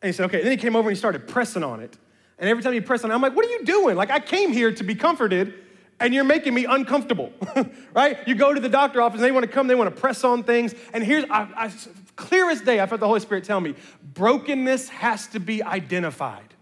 And 0.00 0.08
he 0.08 0.14
said, 0.14 0.24
okay. 0.24 0.38
And 0.38 0.46
then 0.46 0.52
he 0.52 0.56
came 0.56 0.74
over 0.74 0.88
and 0.88 0.96
he 0.96 0.98
started 0.98 1.28
pressing 1.28 1.62
on 1.62 1.80
it. 1.80 1.94
And 2.38 2.48
every 2.48 2.62
time 2.62 2.72
he 2.72 2.80
pressed 2.80 3.04
on 3.04 3.10
it, 3.10 3.14
I'm 3.14 3.20
like, 3.20 3.36
what 3.36 3.44
are 3.44 3.50
you 3.50 3.66
doing? 3.66 3.96
Like, 3.96 4.10
I 4.10 4.18
came 4.18 4.50
here 4.50 4.72
to 4.72 4.82
be 4.82 4.94
comforted, 4.94 5.52
and 6.00 6.14
you're 6.14 6.24
making 6.24 6.54
me 6.54 6.64
uncomfortable, 6.64 7.34
right? 7.92 8.26
You 8.26 8.34
go 8.34 8.54
to 8.54 8.60
the 8.60 8.70
doctor 8.70 9.02
office, 9.02 9.16
and 9.16 9.24
they 9.24 9.30
want 9.30 9.44
to 9.44 9.52
come, 9.52 9.66
they 9.66 9.74
want 9.74 9.94
to 9.94 10.00
press 10.00 10.24
on 10.24 10.42
things. 10.42 10.74
And 10.94 11.04
here's, 11.04 11.26
I, 11.26 11.46
I, 11.54 11.72
clear 12.16 12.48
as 12.48 12.62
day, 12.62 12.80
I 12.80 12.86
felt 12.86 13.02
the 13.02 13.06
Holy 13.06 13.20
Spirit 13.20 13.44
tell 13.44 13.60
me, 13.60 13.74
brokenness 14.14 14.88
has 14.88 15.26
to 15.26 15.38
be 15.38 15.62
identified. 15.62 16.54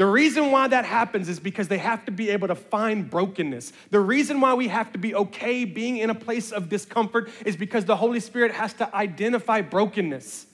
The 0.00 0.06
reason 0.06 0.50
why 0.50 0.66
that 0.66 0.86
happens 0.86 1.28
is 1.28 1.38
because 1.38 1.68
they 1.68 1.76
have 1.76 2.06
to 2.06 2.10
be 2.10 2.30
able 2.30 2.48
to 2.48 2.54
find 2.54 3.10
brokenness. 3.10 3.74
The 3.90 4.00
reason 4.00 4.40
why 4.40 4.54
we 4.54 4.68
have 4.68 4.90
to 4.92 4.98
be 4.98 5.14
okay 5.14 5.66
being 5.66 5.98
in 5.98 6.08
a 6.08 6.14
place 6.14 6.52
of 6.52 6.70
discomfort 6.70 7.28
is 7.44 7.54
because 7.54 7.84
the 7.84 7.96
Holy 7.96 8.20
Spirit 8.20 8.52
has 8.52 8.72
to 8.72 8.96
identify 8.96 9.60
brokenness. 9.60 10.46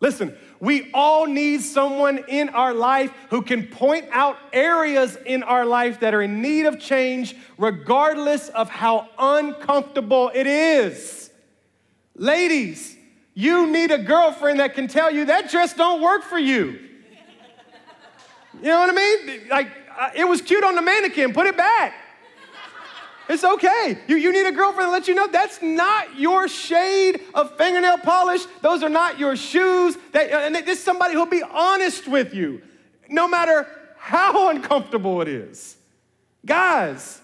Listen, 0.00 0.34
we 0.60 0.90
all 0.94 1.26
need 1.26 1.60
someone 1.60 2.24
in 2.26 2.48
our 2.48 2.72
life 2.72 3.12
who 3.28 3.42
can 3.42 3.66
point 3.66 4.06
out 4.12 4.38
areas 4.50 5.18
in 5.26 5.42
our 5.42 5.66
life 5.66 6.00
that 6.00 6.14
are 6.14 6.22
in 6.22 6.40
need 6.40 6.64
of 6.64 6.80
change, 6.80 7.36
regardless 7.58 8.48
of 8.48 8.70
how 8.70 9.10
uncomfortable 9.18 10.30
it 10.34 10.46
is. 10.46 11.30
Ladies, 12.14 12.96
you 13.34 13.66
need 13.66 13.90
a 13.90 13.98
girlfriend 13.98 14.58
that 14.58 14.72
can 14.72 14.88
tell 14.88 15.10
you 15.10 15.26
that 15.26 15.50
dress 15.50 15.74
don't 15.74 16.00
work 16.00 16.22
for 16.22 16.38
you. 16.38 16.86
You 18.60 18.68
know 18.68 18.78
what 18.78 18.90
I 18.90 18.92
mean? 18.92 19.48
Like, 19.48 19.68
uh, 19.98 20.10
it 20.14 20.24
was 20.24 20.42
cute 20.42 20.62
on 20.64 20.74
the 20.74 20.82
mannequin, 20.82 21.32
put 21.32 21.46
it 21.46 21.56
back. 21.56 21.94
It's 23.30 23.44
okay. 23.44 23.96
You, 24.08 24.16
you 24.16 24.32
need 24.32 24.46
a 24.46 24.52
girlfriend 24.52 24.88
to 24.88 24.90
let 24.90 25.06
you 25.06 25.14
know 25.14 25.28
that's 25.28 25.62
not 25.62 26.18
your 26.18 26.48
shade 26.48 27.20
of 27.32 27.56
fingernail 27.56 27.98
polish. 27.98 28.42
Those 28.60 28.82
are 28.82 28.88
not 28.88 29.20
your 29.20 29.36
shoes. 29.36 29.96
That, 30.12 30.32
uh, 30.32 30.38
and 30.38 30.54
this 30.56 30.78
is 30.78 30.82
somebody 30.82 31.14
who'll 31.14 31.26
be 31.26 31.44
honest 31.44 32.08
with 32.08 32.34
you, 32.34 32.60
no 33.08 33.28
matter 33.28 33.68
how 33.96 34.50
uncomfortable 34.54 35.22
it 35.22 35.28
is. 35.28 35.76
Guys, 36.44 37.20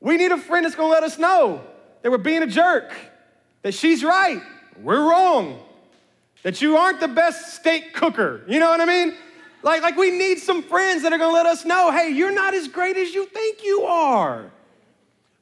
we 0.00 0.18
need 0.18 0.32
a 0.32 0.36
friend 0.36 0.66
that's 0.66 0.74
gonna 0.74 0.92
let 0.92 1.02
us 1.02 1.18
know 1.18 1.64
that 2.02 2.10
we're 2.10 2.18
being 2.18 2.42
a 2.42 2.46
jerk, 2.46 2.92
that 3.62 3.72
she's 3.72 4.04
right, 4.04 4.42
we're 4.82 5.10
wrong, 5.10 5.60
that 6.42 6.60
you 6.60 6.76
aren't 6.76 7.00
the 7.00 7.08
best 7.08 7.54
steak 7.54 7.94
cooker. 7.94 8.42
You 8.46 8.60
know 8.60 8.68
what 8.68 8.82
I 8.82 8.84
mean? 8.84 9.14
Like, 9.62 9.82
like 9.82 9.96
we 9.96 10.10
need 10.10 10.38
some 10.38 10.62
friends 10.62 11.02
that 11.02 11.12
are 11.12 11.18
gonna 11.18 11.34
let 11.34 11.46
us 11.46 11.64
know 11.64 11.90
hey, 11.90 12.10
you're 12.10 12.32
not 12.32 12.54
as 12.54 12.68
great 12.68 12.96
as 12.96 13.14
you 13.14 13.26
think 13.26 13.64
you 13.64 13.82
are. 13.82 14.50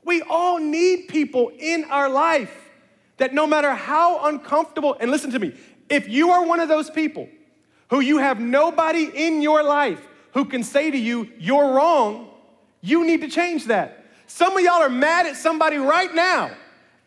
We 0.05 0.23
all 0.23 0.59
need 0.59 1.09
people 1.09 1.51
in 1.59 1.85
our 1.85 2.09
life 2.09 2.71
that 3.17 3.35
no 3.35 3.47
matter 3.47 3.75
how 3.75 4.27
uncomfortable, 4.27 4.97
and 5.01 5.11
listen 5.11 5.31
to 5.33 5.39
me, 5.39 5.55
if 5.89 6.09
you 6.09 6.31
are 6.31 6.45
one 6.45 6.61
of 6.61 6.69
those 6.69 6.91
people 6.91 7.29
who 7.89 8.01
you 8.01 8.19
have 8.19 8.41
nobody 8.41 9.05
in 9.05 9.43
your 9.43 9.63
life 9.63 10.07
who 10.33 10.45
can 10.45 10.63
say 10.63 10.91
to 10.91 10.99
you, 10.99 11.31
you're 11.39 11.75
wrong, 11.75 12.29
you 12.81 13.07
need 13.07 13.23
to 13.23 13.29
change 13.29 13.67
that. 13.67 14.05
Some 14.27 14.57
of 14.57 14.63
y'all 14.63 14.83
are 14.83 14.91
mad 14.91 15.27
at 15.27 15.37
somebody 15.37 15.77
right 15.77 16.15
now, 16.15 16.51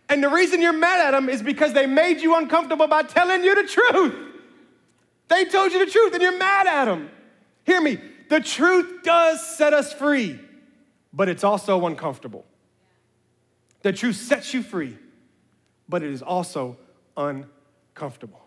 and 0.07 0.23
the 0.23 0.29
reason 0.29 0.61
you're 0.61 0.73
mad 0.73 0.99
at 0.99 1.11
them 1.11 1.29
is 1.29 1.41
because 1.41 1.73
they 1.73 1.85
made 1.85 2.21
you 2.21 2.35
uncomfortable 2.35 2.87
by 2.87 3.03
telling 3.03 3.43
you 3.43 3.55
the 3.55 3.67
truth. 3.67 4.28
They 5.29 5.45
told 5.45 5.71
you 5.71 5.85
the 5.85 5.91
truth 5.91 6.13
and 6.13 6.21
you're 6.21 6.37
mad 6.37 6.67
at 6.67 6.85
them. 6.85 7.09
Hear 7.63 7.81
me, 7.81 7.99
the 8.29 8.39
truth 8.39 9.03
does 9.03 9.45
set 9.57 9.73
us 9.73 9.93
free, 9.93 10.39
but 11.13 11.29
it's 11.29 11.43
also 11.43 11.85
uncomfortable. 11.85 12.45
The 13.81 13.93
truth 13.93 14.15
sets 14.17 14.53
you 14.53 14.61
free, 14.61 14.97
but 15.87 16.03
it 16.03 16.11
is 16.11 16.21
also 16.21 16.77
uncomfortable. 17.15 18.41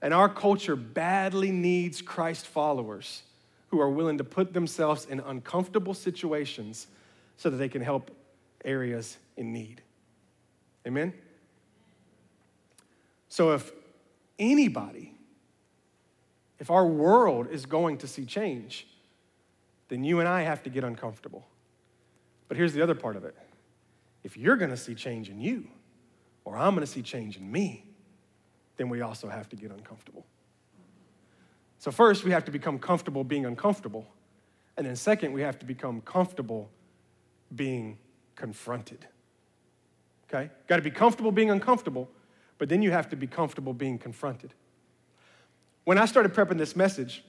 And 0.00 0.14
our 0.14 0.28
culture 0.28 0.76
badly 0.76 1.50
needs 1.50 2.00
Christ 2.00 2.46
followers 2.46 3.22
who 3.68 3.80
are 3.80 3.90
willing 3.90 4.18
to 4.18 4.24
put 4.24 4.52
themselves 4.52 5.06
in 5.06 5.20
uncomfortable 5.20 5.94
situations 5.94 6.86
so 7.36 7.50
that 7.50 7.56
they 7.56 7.68
can 7.68 7.82
help 7.82 8.10
areas 8.64 9.18
in 9.36 9.52
need. 9.52 9.82
Amen? 10.86 11.12
So 13.28 13.52
if 13.52 13.72
anybody 14.38 15.11
if 16.62 16.70
our 16.70 16.86
world 16.86 17.48
is 17.50 17.66
going 17.66 17.98
to 17.98 18.06
see 18.06 18.24
change, 18.24 18.86
then 19.88 20.04
you 20.04 20.20
and 20.20 20.28
I 20.28 20.42
have 20.42 20.62
to 20.62 20.70
get 20.70 20.84
uncomfortable. 20.84 21.44
But 22.46 22.56
here's 22.56 22.72
the 22.72 22.80
other 22.80 22.94
part 22.94 23.16
of 23.16 23.24
it 23.24 23.34
if 24.22 24.36
you're 24.36 24.54
going 24.54 24.70
to 24.70 24.76
see 24.76 24.94
change 24.94 25.28
in 25.28 25.40
you, 25.40 25.66
or 26.44 26.56
I'm 26.56 26.76
going 26.76 26.86
to 26.86 26.92
see 26.92 27.02
change 27.02 27.36
in 27.36 27.50
me, 27.50 27.84
then 28.76 28.88
we 28.88 29.00
also 29.00 29.28
have 29.28 29.48
to 29.48 29.56
get 29.56 29.72
uncomfortable. 29.72 30.24
So, 31.80 31.90
first, 31.90 32.22
we 32.22 32.30
have 32.30 32.44
to 32.44 32.52
become 32.52 32.78
comfortable 32.78 33.24
being 33.24 33.44
uncomfortable. 33.44 34.06
And 34.76 34.86
then, 34.86 34.94
second, 34.94 35.32
we 35.32 35.40
have 35.40 35.58
to 35.58 35.66
become 35.66 36.00
comfortable 36.02 36.70
being 37.56 37.98
confronted. 38.36 39.04
Okay? 40.32 40.48
Got 40.68 40.76
to 40.76 40.82
be 40.82 40.92
comfortable 40.92 41.32
being 41.32 41.50
uncomfortable, 41.50 42.08
but 42.58 42.68
then 42.68 42.82
you 42.82 42.92
have 42.92 43.08
to 43.08 43.16
be 43.16 43.26
comfortable 43.26 43.74
being 43.74 43.98
confronted. 43.98 44.54
When 45.84 45.98
I 45.98 46.06
started 46.06 46.32
prepping 46.32 46.58
this 46.58 46.76
message, 46.76 47.24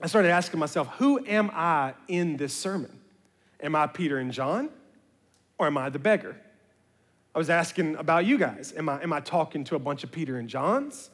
I 0.00 0.06
started 0.06 0.30
asking 0.30 0.58
myself, 0.58 0.88
who 0.98 1.24
am 1.26 1.50
I 1.52 1.94
in 2.08 2.36
this 2.36 2.54
sermon? 2.54 3.00
Am 3.60 3.76
I 3.76 3.86
Peter 3.86 4.18
and 4.18 4.32
John, 4.32 4.70
or 5.58 5.66
am 5.66 5.78
I 5.78 5.88
the 5.90 5.98
beggar? 5.98 6.36
I 7.34 7.38
was 7.38 7.50
asking 7.50 7.96
about 7.96 8.26
you 8.26 8.38
guys. 8.38 8.72
Am 8.76 8.88
I, 8.88 9.02
am 9.02 9.12
I 9.12 9.20
talking 9.20 9.64
to 9.64 9.76
a 9.76 9.78
bunch 9.78 10.04
of 10.04 10.12
Peter 10.12 10.38
and 10.38 10.48
Johns? 10.48 11.10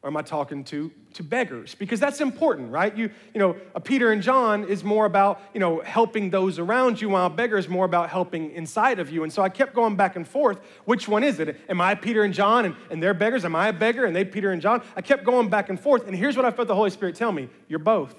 Or 0.00 0.08
am 0.08 0.16
I 0.16 0.22
talking 0.22 0.62
to, 0.64 0.92
to 1.14 1.24
beggars? 1.24 1.74
Because 1.74 1.98
that's 1.98 2.20
important, 2.20 2.70
right? 2.70 2.96
You, 2.96 3.10
you 3.34 3.40
know, 3.40 3.56
a 3.74 3.80
Peter 3.80 4.12
and 4.12 4.22
John 4.22 4.62
is 4.62 4.84
more 4.84 5.06
about, 5.06 5.40
you 5.52 5.58
know, 5.58 5.80
helping 5.80 6.30
those 6.30 6.60
around 6.60 7.00
you, 7.00 7.08
while 7.08 7.28
beggar 7.28 7.58
is 7.58 7.68
more 7.68 7.84
about 7.84 8.08
helping 8.08 8.52
inside 8.52 9.00
of 9.00 9.10
you. 9.10 9.24
And 9.24 9.32
so 9.32 9.42
I 9.42 9.48
kept 9.48 9.74
going 9.74 9.96
back 9.96 10.14
and 10.14 10.26
forth. 10.26 10.60
Which 10.84 11.08
one 11.08 11.24
is 11.24 11.40
it? 11.40 11.60
Am 11.68 11.80
I 11.80 11.96
Peter 11.96 12.22
and 12.22 12.32
John 12.32 12.64
and, 12.64 12.76
and 12.90 13.02
they're 13.02 13.12
beggars? 13.12 13.44
Am 13.44 13.56
I 13.56 13.68
a 13.68 13.72
beggar 13.72 14.04
and 14.04 14.14
they 14.14 14.24
Peter 14.24 14.52
and 14.52 14.62
John? 14.62 14.82
I 14.94 15.02
kept 15.02 15.24
going 15.24 15.48
back 15.48 15.68
and 15.68 15.80
forth. 15.80 16.06
And 16.06 16.14
here's 16.14 16.36
what 16.36 16.44
I 16.44 16.52
felt 16.52 16.68
the 16.68 16.76
Holy 16.76 16.90
Spirit 16.90 17.16
tell 17.16 17.32
me 17.32 17.48
you're 17.66 17.80
both. 17.80 18.14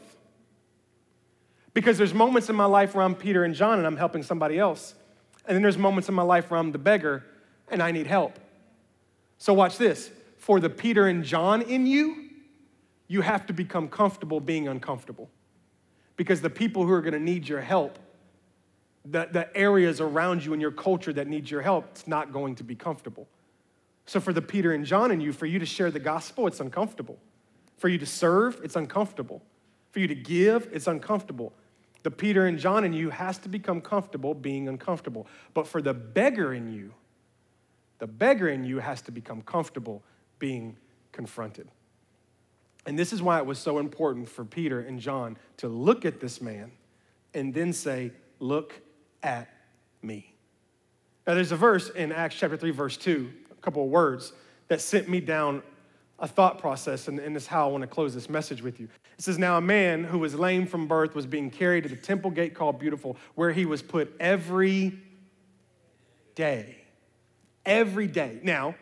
Because 1.73 1.97
there's 1.97 2.13
moments 2.13 2.49
in 2.49 2.57
my 2.57 2.65
life 2.65 2.93
where 2.93 3.05
I'm 3.05 3.15
Peter 3.15 3.45
and 3.45 3.55
John 3.55 3.77
and 3.77 3.87
I'm 3.87 3.95
helping 3.95 4.23
somebody 4.23 4.59
else. 4.59 4.95
And 5.45 5.55
then 5.55 5.61
there's 5.61 5.77
moments 5.77 6.09
in 6.09 6.15
my 6.15 6.23
life 6.23 6.51
where 6.51 6.59
I'm 6.59 6.73
the 6.73 6.77
beggar 6.77 7.23
and 7.69 7.81
I 7.81 7.91
need 7.91 8.05
help. 8.05 8.37
So 9.37 9.53
watch 9.53 9.77
this. 9.77 10.11
For 10.49 10.59
the 10.59 10.67
Peter 10.67 11.05
and 11.05 11.23
John 11.23 11.62
in 11.62 11.85
you, 11.85 12.27
you 13.07 13.21
have 13.21 13.45
to 13.45 13.53
become 13.53 13.88
comfortable 13.88 14.39
being 14.39 14.67
uncomfortable. 14.67 15.29
Because 16.15 16.41
the 16.41 16.49
people 16.49 16.88
who 16.88 16.91
are 16.91 17.03
going 17.03 17.13
to 17.13 17.19
need 17.19 17.47
your 17.47 17.62
help, 17.62 17.99
the, 19.05 19.27
the 19.31 19.55
areas 19.55 20.01
around 20.01 20.43
you 20.43 20.53
in 20.53 20.59
your 20.59 20.71
culture 20.71 21.13
that 21.13 21.27
need 21.27 21.51
your 21.51 21.62
help, 21.62 21.89
it's 21.91 22.07
not 22.07 22.33
going 22.33 22.55
to 22.55 22.63
be 22.63 22.73
comfortable. 22.73 23.27
So 24.07 24.19
for 24.19 24.33
the 24.33 24.41
Peter 24.41 24.73
and 24.73 24.83
John 24.88 25.12
in 25.12 25.21
you, 25.21 25.33
for 25.33 25.45
you 25.45 25.59
to 25.59 25.67
share 25.67 25.91
the 25.91 25.99
gospel, 25.99 26.47
it's 26.47 26.59
uncomfortable. 26.59 27.19
For 27.77 27.88
you 27.88 27.99
to 27.99 28.07
serve, 28.07 28.59
it's 28.63 28.75
uncomfortable. 28.75 29.43
For 29.91 29.99
you 29.99 30.07
to 30.07 30.15
give, 30.15 30.67
it's 30.73 30.88
uncomfortable. 30.88 31.53
The 32.01 32.09
Peter 32.09 32.47
and 32.47 32.57
John 32.57 32.83
in 32.83 32.93
you 32.93 33.12
has 33.12 33.38
to 33.38 33.49
become 33.49 33.81
comfortable 33.81 34.33
being 34.33 34.67
uncomfortable. 34.67 35.27
But 35.53 35.67
for 35.67 35.79
the 35.79 35.93
beggar 35.93 36.55
in 36.55 36.73
you, 36.73 36.95
the 37.99 38.07
beggar 38.07 38.49
in 38.49 38.63
you 38.63 38.79
has 38.79 39.03
to 39.03 39.12
become 39.12 39.43
comfortable 39.43 40.01
being 40.39 40.78
confronted. 41.12 41.69
And 42.86 42.97
this 42.97 43.13
is 43.13 43.21
why 43.21 43.38
it 43.38 43.45
was 43.45 43.60
so 43.60 43.78
important 43.78 44.30
for 44.30 44.43
Peter 44.43 44.80
and 44.80 44.99
John 44.99 45.38
to 45.58 45.67
look 45.67 46.06
at 46.06 46.19
this 46.19 46.41
man 46.41 46.71
and 47.34 47.54
then 47.54 47.73
say, 47.73 48.12
Look 48.39 48.73
at 49.21 49.49
me. 50.02 50.34
Now, 51.28 51.34
there's 51.36 51.52
a 51.52 51.58
verse 51.58 51.89
in 51.89 52.13
Acts 52.13 52.36
chapter 52.36 52.56
3, 52.56 52.71
verse 52.71 52.95
2, 52.95 53.30
a 53.52 53.56
couple 53.56 53.84
of 53.84 53.89
words 53.89 54.32
that 54.69 54.80
sent 54.80 55.10
me 55.10 55.19
down 55.19 55.62
a 56.19 56.28
thought 56.28 56.58
process, 56.58 57.10
and, 57.10 57.19
and 57.19 57.36
this 57.36 57.43
is 57.43 57.47
how 57.47 57.67
I 57.67 57.71
want 57.71 57.82
to 57.82 57.88
close 57.88 58.13
this 58.13 58.30
message 58.30 58.62
with 58.62 58.80
you. 58.80 58.88
It 59.17 59.23
says, 59.23 59.38
Now 59.38 59.58
a 59.58 59.62
man 59.62 60.06
who 60.06 60.19
was 60.19 60.36
lame 60.36 60.65
from 60.65 60.88
birth 60.88 61.15
was 61.15 61.25
being 61.25 61.52
carried 61.52 61.84
to 61.84 61.89
the 61.89 61.97
temple 61.97 62.32
gate 62.32 62.56
called 62.56 62.80
Beautiful, 62.80 63.17
where 63.36 63.52
he 63.52 63.65
was 63.65 63.82
put 63.82 64.15
every 64.21 64.97
day 66.34 66.80
every 67.69 68.08
day. 68.08 68.39
Now, 68.43 68.75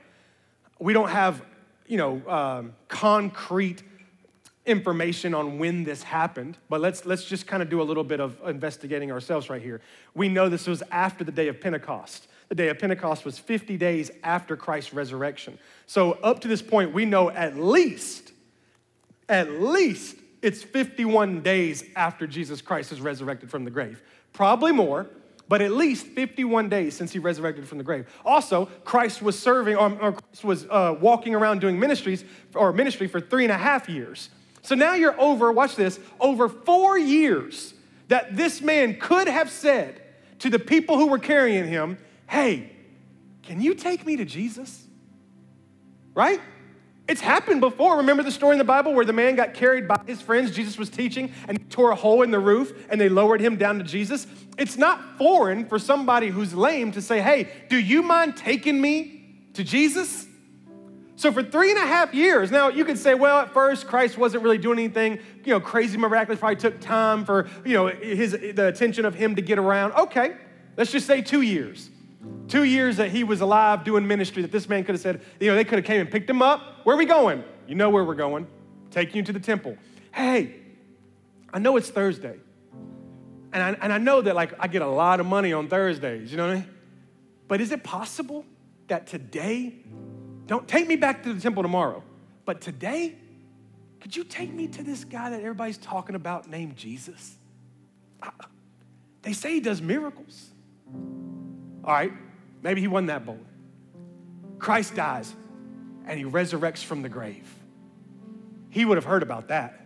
we 0.80 0.94
don't 0.94 1.10
have, 1.10 1.44
you 1.88 1.98
know, 1.98 2.22
um, 2.28 2.74
concrete 2.88 3.84
information 4.66 5.34
on 5.34 5.58
when 5.58 5.84
this 5.84 6.04
happened, 6.04 6.58
but 6.70 6.82
let's, 6.82 7.06
let's 7.06 7.26
just 7.26 7.48
kind 7.48 7.64
of 7.64 7.70
do 7.70 7.82
a 7.82 7.84
little 7.84 8.04
bit 8.04 8.20
of 8.20 8.38
investigating 8.46 9.12
ourselves 9.12 9.50
right 9.50 9.62
here. 9.62 9.82
We 10.14 10.28
know 10.28 10.50
this 10.50 10.68
was 10.68 10.84
after 10.92 11.24
the 11.24 11.32
day 11.32 11.48
of 11.48 11.62
Pentecost. 11.62 12.28
The 12.50 12.56
day 12.56 12.70
of 12.70 12.80
Pentecost 12.80 13.26
was 13.26 13.38
50 13.38 13.78
days 13.78 14.12
after 14.24 14.56
Christ's 14.56 14.94
resurrection. 14.94 15.58
So, 15.86 16.14
up 16.24 16.40
to 16.42 16.48
this 16.48 16.62
point, 16.62 16.94
we 16.94 17.06
know 17.06 17.30
at 17.30 17.58
least, 17.58 18.32
at 19.28 19.52
least 19.52 20.18
it's 20.42 20.64
51 20.64 21.42
days 21.42 21.84
after 21.96 22.28
Jesus 22.28 22.62
Christ 22.62 22.92
is 22.92 23.02
resurrected 23.02 23.50
from 23.50 23.66
the 23.66 23.72
grave. 23.72 24.02
Probably 24.34 24.72
more, 24.72 25.08
but 25.50 25.62
at 25.62 25.72
least 25.72 26.08
51 26.08 26.70
days 26.70 26.96
since 26.96 27.12
he 27.12 27.20
resurrected 27.20 27.68
from 27.68 27.78
the 27.78 27.84
grave. 27.84 28.06
Also, 28.26 28.66
Christ 28.84 29.22
was 29.22 29.38
serving, 29.38 29.76
or, 29.76 29.92
or 30.02 30.12
Christ 30.14 30.44
was 30.44 30.66
uh, 30.70 30.96
walking 31.00 31.36
around 31.36 31.62
doing 31.62 31.80
ministries 31.80 32.26
or 32.54 32.74
ministry 32.74 33.08
for 33.08 33.22
three 33.22 33.44
and 33.44 33.52
a 33.52 33.58
half 33.58 33.88
years. 33.88 34.30
So 34.62 34.76
now 34.76 34.96
you're 34.96 35.20
over, 35.20 35.52
watch 35.52 35.76
this, 35.76 36.00
over 36.20 36.50
four 36.50 36.98
years 36.98 37.74
that 38.10 38.36
this 38.36 38.62
man 38.62 39.00
could 39.00 39.28
have 39.28 39.50
said 39.50 40.02
to 40.40 40.50
the 40.50 40.60
people 40.60 40.98
who 40.98 41.08
were 41.08 41.20
carrying 41.20 41.68
him, 41.68 41.98
Hey, 42.28 42.72
can 43.44 43.62
you 43.62 43.74
take 43.74 44.06
me 44.06 44.18
to 44.18 44.26
Jesus? 44.26 44.86
Right? 46.14 46.42
It's 47.08 47.22
happened 47.22 47.62
before. 47.62 47.98
Remember 47.98 48.22
the 48.22 48.32
story 48.32 48.54
in 48.54 48.58
the 48.58 48.66
Bible 48.66 48.94
where 48.94 49.06
the 49.06 49.14
man 49.14 49.36
got 49.36 49.54
carried 49.54 49.88
by 49.88 50.02
his 50.06 50.22
friends? 50.22 50.52
Jesus 50.52 50.78
was 50.78 50.90
teaching 50.90 51.32
and 51.48 51.70
tore 51.70 51.92
a 51.92 51.96
hole 51.96 52.22
in 52.22 52.32
the 52.32 52.40
roof 52.40 52.86
and 52.90 53.00
they 53.00 53.08
lowered 53.08 53.40
him 53.40 53.56
down 53.56 53.78
to 53.78 53.84
Jesus. 53.84 54.28
It's 54.58 54.78
not 54.78 55.18
foreign 55.18 55.66
for 55.66 55.80
somebody 55.80 56.28
who's 56.28 56.54
lame 56.54 56.92
to 56.92 57.02
say, 57.02 57.22
Hey, 57.22 57.50
do 57.70 57.78
you 57.78 58.02
mind 58.02 58.36
taking 58.36 58.82
me 58.82 59.40
to 59.54 59.64
Jesus? 59.64 60.28
So 61.16 61.32
for 61.32 61.42
three 61.42 61.72
and 61.72 61.80
a 61.80 61.86
half 61.86 62.14
years, 62.14 62.52
now 62.52 62.70
you 62.70 62.86
could 62.86 62.98
say, 62.98 63.16
well, 63.16 63.40
at 63.40 63.52
first 63.52 63.88
Christ 63.88 64.20
wasn't 64.20 64.44
really 64.44 64.60
doing 64.60 64.78
anything, 64.78 65.18
you 65.44 65.52
know, 65.52 65.60
crazy 65.60 65.98
miraculous. 65.98 66.40
Probably 66.40 66.58
took 66.58 66.80
time 66.80 67.26
for, 67.26 67.50
you 67.66 67.74
know, 67.74 67.88
his 67.88 68.34
the 68.34 68.68
attention 68.68 69.04
of 69.04 69.16
him 69.16 69.36
to 69.36 69.42
get 69.42 69.58
around. 69.58 69.94
Okay, 69.94 70.36
let's 70.78 70.92
just 70.92 71.08
say 71.08 71.24
two 71.24 71.42
years. 71.42 71.90
Two 72.48 72.64
years 72.64 72.98
that 72.98 73.12
he 73.12 73.24
was 73.24 73.42
alive 73.42 73.84
doing 73.84 74.08
ministry 74.08 74.42
that 74.42 74.52
this 74.52 74.68
man 74.68 74.84
could 74.84 74.96
have 74.96 75.02
said, 75.02 75.22
you 75.40 75.48
know, 75.48 75.56
they 75.56 75.64
could 75.64 75.80
have 75.80 75.86
came 75.86 76.02
and 76.02 76.10
picked 76.10 76.30
him 76.30 76.42
up. 76.42 76.86
Where 76.86 76.96
are 76.96 77.00
we 77.00 77.06
going? 77.06 77.44
You 77.68 77.76
know 77.76 77.90
where 77.90 78.04
we're 78.04 78.16
going. 78.16 78.48
Taking 78.92 79.18
you 79.18 79.24
to 79.24 79.34
the 79.34 79.40
temple. 79.40 79.78
Hey, 80.12 80.56
I 81.54 81.60
know 81.60 81.78
it's 81.78 81.90
Thursday. 81.90 82.38
And 83.54 83.64
I, 83.64 83.70
and 83.82 83.94
I 83.94 83.98
know 83.98 84.22
that 84.22 84.36
like 84.36 84.54
I 84.60 84.68
get 84.68 84.82
a 84.82 84.88
lot 84.88 85.20
of 85.20 85.26
money 85.26 85.54
on 85.54 85.68
Thursdays, 85.68 86.32
you 86.32 86.38
know 86.38 86.48
what 86.48 86.54
I 86.54 86.60
mean? 86.60 86.70
But 87.48 87.62
is 87.62 87.72
it 87.72 87.84
possible 87.84 88.46
that 88.88 89.08
today, 89.08 89.74
don't 90.48 90.68
take 90.68 90.88
me 90.88 90.96
back 90.96 91.24
to 91.24 91.34
the 91.34 91.40
temple 91.40 91.64
tomorrow, 91.64 92.04
but 92.46 92.62
today, 92.62 93.16
could 94.00 94.16
you 94.16 94.24
take 94.24 94.54
me 94.54 94.68
to 94.68 94.84
this 94.84 95.04
guy 95.04 95.30
that 95.30 95.40
everybody's 95.40 95.78
talking 95.78 96.16
about 96.16 96.50
named 96.50 96.76
Jesus? 96.76 97.36
They 99.22 99.34
say 99.34 99.54
he 99.54 99.60
does 99.60 99.82
miracles. 99.82 100.50
All 101.88 101.94
right, 101.94 102.12
maybe 102.62 102.82
he 102.82 102.88
wasn't 102.90 103.08
that 103.08 103.26
bold. 103.26 103.46
Christ 104.60 104.94
dies 104.94 105.34
and 106.06 106.20
he 106.20 106.26
resurrects 106.26 106.84
from 106.84 107.02
the 107.02 107.08
grave. 107.08 107.48
He 108.70 108.84
would 108.84 108.98
have 108.98 109.06
heard 109.06 109.24
about 109.24 109.48
that. 109.48 109.80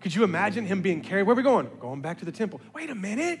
Could 0.00 0.14
you 0.14 0.22
imagine 0.22 0.64
him 0.64 0.80
being 0.80 1.00
carried? 1.00 1.24
Where 1.24 1.34
are 1.34 1.36
we 1.36 1.42
going? 1.42 1.68
We're 1.68 1.76
going 1.76 2.02
back 2.02 2.20
to 2.20 2.24
the 2.24 2.32
temple. 2.32 2.60
Wait 2.72 2.88
a 2.88 2.94
minute. 2.94 3.40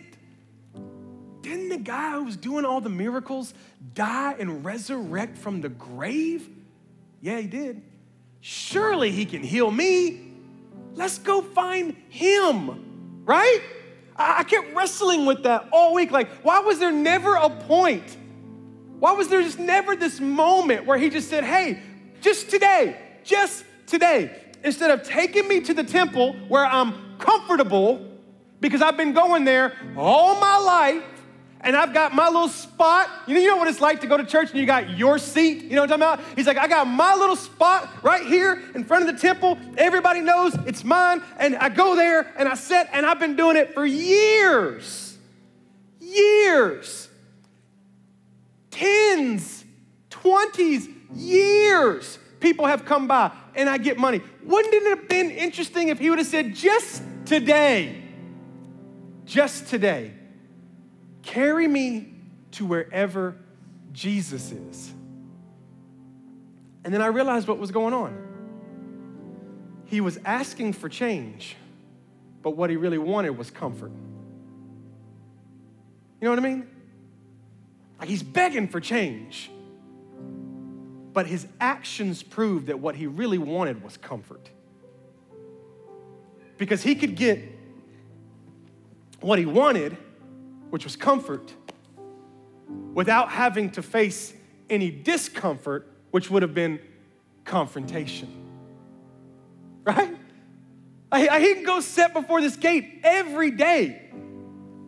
Didn't 1.40 1.68
the 1.68 1.78
guy 1.78 2.12
who 2.12 2.24
was 2.24 2.36
doing 2.36 2.64
all 2.64 2.80
the 2.80 2.88
miracles 2.88 3.54
die 3.94 4.34
and 4.38 4.64
resurrect 4.64 5.38
from 5.38 5.60
the 5.60 5.68
grave? 5.68 6.48
Yeah, 7.20 7.38
he 7.38 7.46
did. 7.46 7.82
Surely 8.40 9.12
he 9.12 9.24
can 9.24 9.42
heal 9.42 9.70
me. 9.70 10.32
Let's 10.94 11.18
go 11.18 11.42
find 11.42 11.96
him, 12.08 13.22
right? 13.24 13.60
I 14.16 14.44
kept 14.44 14.74
wrestling 14.74 15.26
with 15.26 15.44
that 15.44 15.68
all 15.72 15.94
week. 15.94 16.10
Like, 16.10 16.28
why 16.42 16.60
was 16.60 16.78
there 16.78 16.92
never 16.92 17.34
a 17.34 17.48
point? 17.48 18.16
Why 18.98 19.12
was 19.12 19.28
there 19.28 19.42
just 19.42 19.58
never 19.58 19.96
this 19.96 20.20
moment 20.20 20.86
where 20.86 20.98
he 20.98 21.10
just 21.10 21.28
said, 21.28 21.44
hey, 21.44 21.82
just 22.20 22.50
today, 22.50 22.96
just 23.24 23.64
today, 23.86 24.30
instead 24.62 24.90
of 24.90 25.02
taking 25.02 25.48
me 25.48 25.60
to 25.62 25.74
the 25.74 25.82
temple 25.82 26.34
where 26.48 26.64
I'm 26.64 27.18
comfortable 27.18 28.08
because 28.60 28.80
I've 28.80 28.96
been 28.96 29.12
going 29.12 29.44
there 29.44 29.76
all 29.96 30.38
my 30.38 30.56
life 30.58 31.02
and 31.62 31.76
I've 31.76 31.94
got 31.94 32.12
my 32.14 32.26
little 32.26 32.48
spot. 32.48 33.08
You 33.26 33.34
know, 33.34 33.40
you 33.40 33.48
know 33.48 33.56
what 33.56 33.68
it's 33.68 33.80
like 33.80 34.00
to 34.00 34.06
go 34.06 34.16
to 34.16 34.24
church 34.24 34.50
and 34.50 34.58
you 34.58 34.66
got 34.66 34.90
your 34.90 35.18
seat? 35.18 35.62
You 35.62 35.76
know 35.76 35.82
what 35.82 35.92
I'm 35.92 36.00
talking 36.00 36.20
about? 36.24 36.36
He's 36.36 36.46
like, 36.46 36.58
I 36.58 36.66
got 36.66 36.86
my 36.86 37.14
little 37.14 37.36
spot 37.36 37.88
right 38.02 38.26
here 38.26 38.60
in 38.74 38.84
front 38.84 39.08
of 39.08 39.14
the 39.14 39.20
temple. 39.20 39.58
Everybody 39.76 40.20
knows 40.20 40.54
it's 40.66 40.82
mine. 40.82 41.22
And 41.38 41.56
I 41.56 41.68
go 41.68 41.94
there 41.94 42.32
and 42.36 42.48
I 42.48 42.54
sit 42.54 42.88
and 42.92 43.06
I've 43.06 43.20
been 43.20 43.36
doing 43.36 43.56
it 43.56 43.74
for 43.74 43.86
years. 43.86 45.16
Years. 46.00 47.08
Tens, 48.70 49.64
twenties, 50.10 50.88
years. 51.14 52.18
People 52.40 52.66
have 52.66 52.84
come 52.84 53.06
by 53.06 53.30
and 53.54 53.70
I 53.70 53.78
get 53.78 53.98
money. 53.98 54.20
Wouldn't 54.42 54.74
it 54.74 54.98
have 54.98 55.08
been 55.08 55.30
interesting 55.30 55.88
if 55.88 56.00
he 56.00 56.10
would 56.10 56.18
have 56.18 56.26
said, 56.26 56.56
just 56.56 57.04
today, 57.24 58.02
just 59.24 59.68
today, 59.68 60.12
Carry 61.22 61.68
me 61.68 62.14
to 62.52 62.66
wherever 62.66 63.36
Jesus 63.92 64.52
is. 64.52 64.92
And 66.84 66.92
then 66.92 67.00
I 67.02 67.06
realized 67.06 67.48
what 67.48 67.58
was 67.58 67.70
going 67.70 67.94
on. 67.94 68.18
He 69.86 70.00
was 70.00 70.18
asking 70.24 70.72
for 70.74 70.88
change, 70.88 71.56
but 72.42 72.56
what 72.56 72.70
he 72.70 72.76
really 72.76 72.98
wanted 72.98 73.36
was 73.38 73.50
comfort. 73.50 73.92
You 76.20 76.26
know 76.26 76.30
what 76.30 76.38
I 76.38 76.42
mean? 76.42 76.66
Like 78.00 78.08
he's 78.08 78.22
begging 78.22 78.68
for 78.68 78.80
change. 78.80 79.50
but 81.12 81.26
his 81.26 81.46
actions 81.60 82.22
proved 82.22 82.66
that 82.68 82.78
what 82.78 82.96
he 82.96 83.06
really 83.06 83.38
wanted 83.38 83.82
was 83.82 83.96
comfort. 83.96 84.48
Because 86.58 86.82
he 86.82 86.94
could 86.94 87.16
get 87.16 87.40
what 89.20 89.38
he 89.38 89.46
wanted, 89.46 89.96
which 90.72 90.84
was 90.84 90.96
comfort, 90.96 91.52
without 92.94 93.28
having 93.28 93.68
to 93.68 93.82
face 93.82 94.32
any 94.70 94.90
discomfort, 94.90 95.86
which 96.12 96.30
would 96.30 96.40
have 96.40 96.54
been 96.54 96.80
confrontation. 97.44 98.26
Right? 99.84 100.16
I, 101.10 101.28
I, 101.28 101.40
he 101.40 101.52
can 101.56 101.64
go 101.64 101.80
sit 101.80 102.14
before 102.14 102.40
this 102.40 102.56
gate 102.56 103.00
every 103.04 103.50
day, 103.50 104.10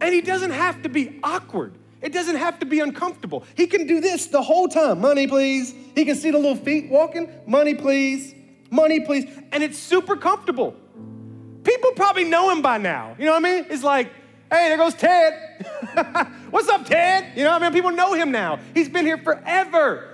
and 0.01 0.14
he 0.14 0.22
doesn't 0.22 0.53
have 0.53 0.80
to 0.85 0.89
be 0.89 1.20
awkward. 1.22 1.74
It 2.01 2.14
doesn't 2.14 2.37
have 2.37 2.61
to 2.61 2.66
be 2.66 2.80
uncomfortable. 2.80 3.45
He 3.55 3.66
can 3.66 3.87
do 3.87 4.01
this 4.01 4.28
the 4.28 4.41
whole 4.41 4.68
time. 4.68 5.03
Money, 5.03 5.26
please. 5.26 5.74
He 5.95 6.07
can 6.07 6.16
see 6.16 6.30
the 6.30 6.39
little 6.39 6.57
feet 6.57 6.89
walking. 6.89 7.30
Money, 7.47 7.74
please. 7.74 8.35
Money, 8.70 9.01
please. 9.01 9.26
And 9.53 9.62
it's 9.62 9.76
super 9.76 10.16
comfortable. 10.16 10.74
People 11.62 11.93
probably 11.93 12.24
know 12.24 12.49
him 12.49 12.62
by 12.62 12.78
now. 12.78 13.16
You 13.18 13.26
know 13.26 13.32
what 13.32 13.45
I 13.45 13.55
mean? 13.57 13.66
It's 13.68 13.82
like, 13.82 14.11
hey, 14.51 14.68
there 14.68 14.76
goes 14.76 14.95
Ted. 14.95 15.66
What's 16.51 16.68
up, 16.68 16.86
Ted? 16.86 17.36
You 17.36 17.45
know 17.45 17.53
I 17.53 17.59
mean? 17.59 17.72
People 17.72 17.90
know 17.90 18.12
him 18.14 18.30
now. 18.30 18.59
He's 18.74 18.88
been 18.88 19.07
here 19.07 19.18
forever. 19.18 20.11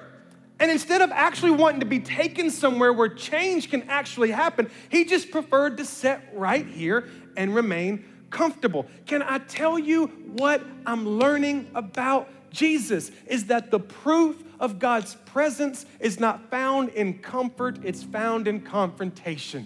And 0.59 0.71
instead 0.71 1.01
of 1.01 1.11
actually 1.11 1.53
wanting 1.53 1.81
to 1.81 1.87
be 1.87 2.01
taken 2.01 2.51
somewhere 2.51 2.93
where 2.93 3.09
change 3.09 3.71
can 3.71 3.89
actually 3.89 4.31
happen, 4.31 4.71
he 4.91 5.07
just 5.07 5.31
preferred 5.31 5.79
to 5.79 5.85
sit 5.87 6.21
right 6.35 6.67
here 6.67 7.09
and 7.37 7.55
remain 7.55 8.05
comfortable. 8.29 8.87
Can 9.07 9.23
I 9.23 9.39
tell 9.39 9.79
you 9.79 10.07
what 10.07 10.63
I'm 10.87 11.09
learning 11.09 11.71
about 11.75 12.29
Jesus? 12.51 13.11
Is 13.27 13.47
that 13.47 13.71
the 13.71 13.81
proof 13.81 14.43
of 14.61 14.79
God's 14.79 15.15
presence 15.27 15.87
is 15.99 16.21
not 16.21 16.51
found 16.51 16.91
in 16.91 17.19
comfort, 17.19 17.79
it's 17.83 18.03
found 18.03 18.47
in 18.47 18.61
confrontation. 18.61 19.63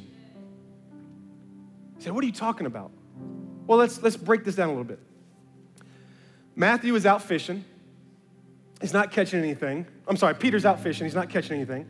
He 1.96 2.04
said, 2.04 2.12
what 2.12 2.22
are 2.22 2.26
you 2.26 2.32
talking 2.32 2.66
about? 2.66 2.92
Well, 3.66 3.78
let's, 3.78 4.02
let's 4.02 4.16
break 4.16 4.44
this 4.44 4.54
down 4.54 4.68
a 4.68 4.72
little 4.72 4.84
bit. 4.84 5.00
Matthew 6.56 6.94
is 6.94 7.06
out 7.06 7.22
fishing. 7.22 7.64
He's 8.80 8.92
not 8.92 9.10
catching 9.10 9.40
anything. 9.40 9.86
I'm 10.06 10.16
sorry, 10.16 10.34
Peter's 10.34 10.64
out 10.64 10.80
fishing. 10.80 11.06
He's 11.06 11.14
not 11.14 11.30
catching 11.30 11.56
anything. 11.56 11.88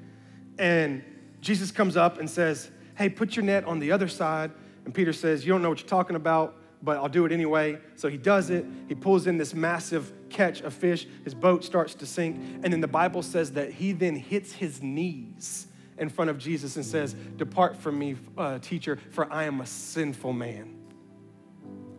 And 0.59 1.03
Jesus 1.41 1.71
comes 1.71 1.97
up 1.97 2.19
and 2.19 2.31
says, 2.31 2.71
Hey, 2.97 3.09
put 3.09 3.35
your 3.35 3.45
net 3.45 3.65
on 3.65 3.81
the 3.81 3.91
other 3.91 4.07
side. 4.07 4.53
And 4.85 4.95
Peter 4.95 5.13
says, 5.13 5.45
You 5.45 5.53
don't 5.53 5.63
know 5.63 5.69
what 5.69 5.81
you're 5.81 5.89
talking 5.89 6.17
about 6.17 6.57
but 6.85 6.99
I'll 6.99 7.09
do 7.09 7.25
it 7.25 7.33
anyway. 7.33 7.79
So 7.97 8.09
he 8.09 8.19
does 8.19 8.51
it. 8.51 8.67
He 8.89 8.95
pulls 8.95 9.27
in 9.27 9.39
this 9.39 9.55
massive 9.55 10.13
catch 10.29 10.61
of 10.61 10.75
fish. 10.75 11.07
His 11.25 11.35
boat 11.35 11.65
starts 11.65 11.95
to 11.95 12.07
sink. 12.07 12.37
And 12.63 12.73
then 12.73 12.81
the 12.81 12.87
Bible 12.87 13.23
says 13.23 13.53
that 13.53 13.73
he 13.73 13.93
then 13.93 14.15
hits 14.15 14.53
his 14.53 14.83
knees 14.83 15.67
in 15.97 16.11
front 16.11 16.31
of 16.31 16.39
Jesus 16.39 16.77
and 16.77 16.85
says, 16.85 17.15
Depart 17.37 17.77
from 17.77 17.99
me, 17.99 18.17
uh, 18.37 18.59
teacher, 18.59 18.99
for 19.11 19.33
I 19.33 19.45
am 19.45 19.63
a 19.63 19.67
sinful 19.67 20.35
man. 20.35 20.84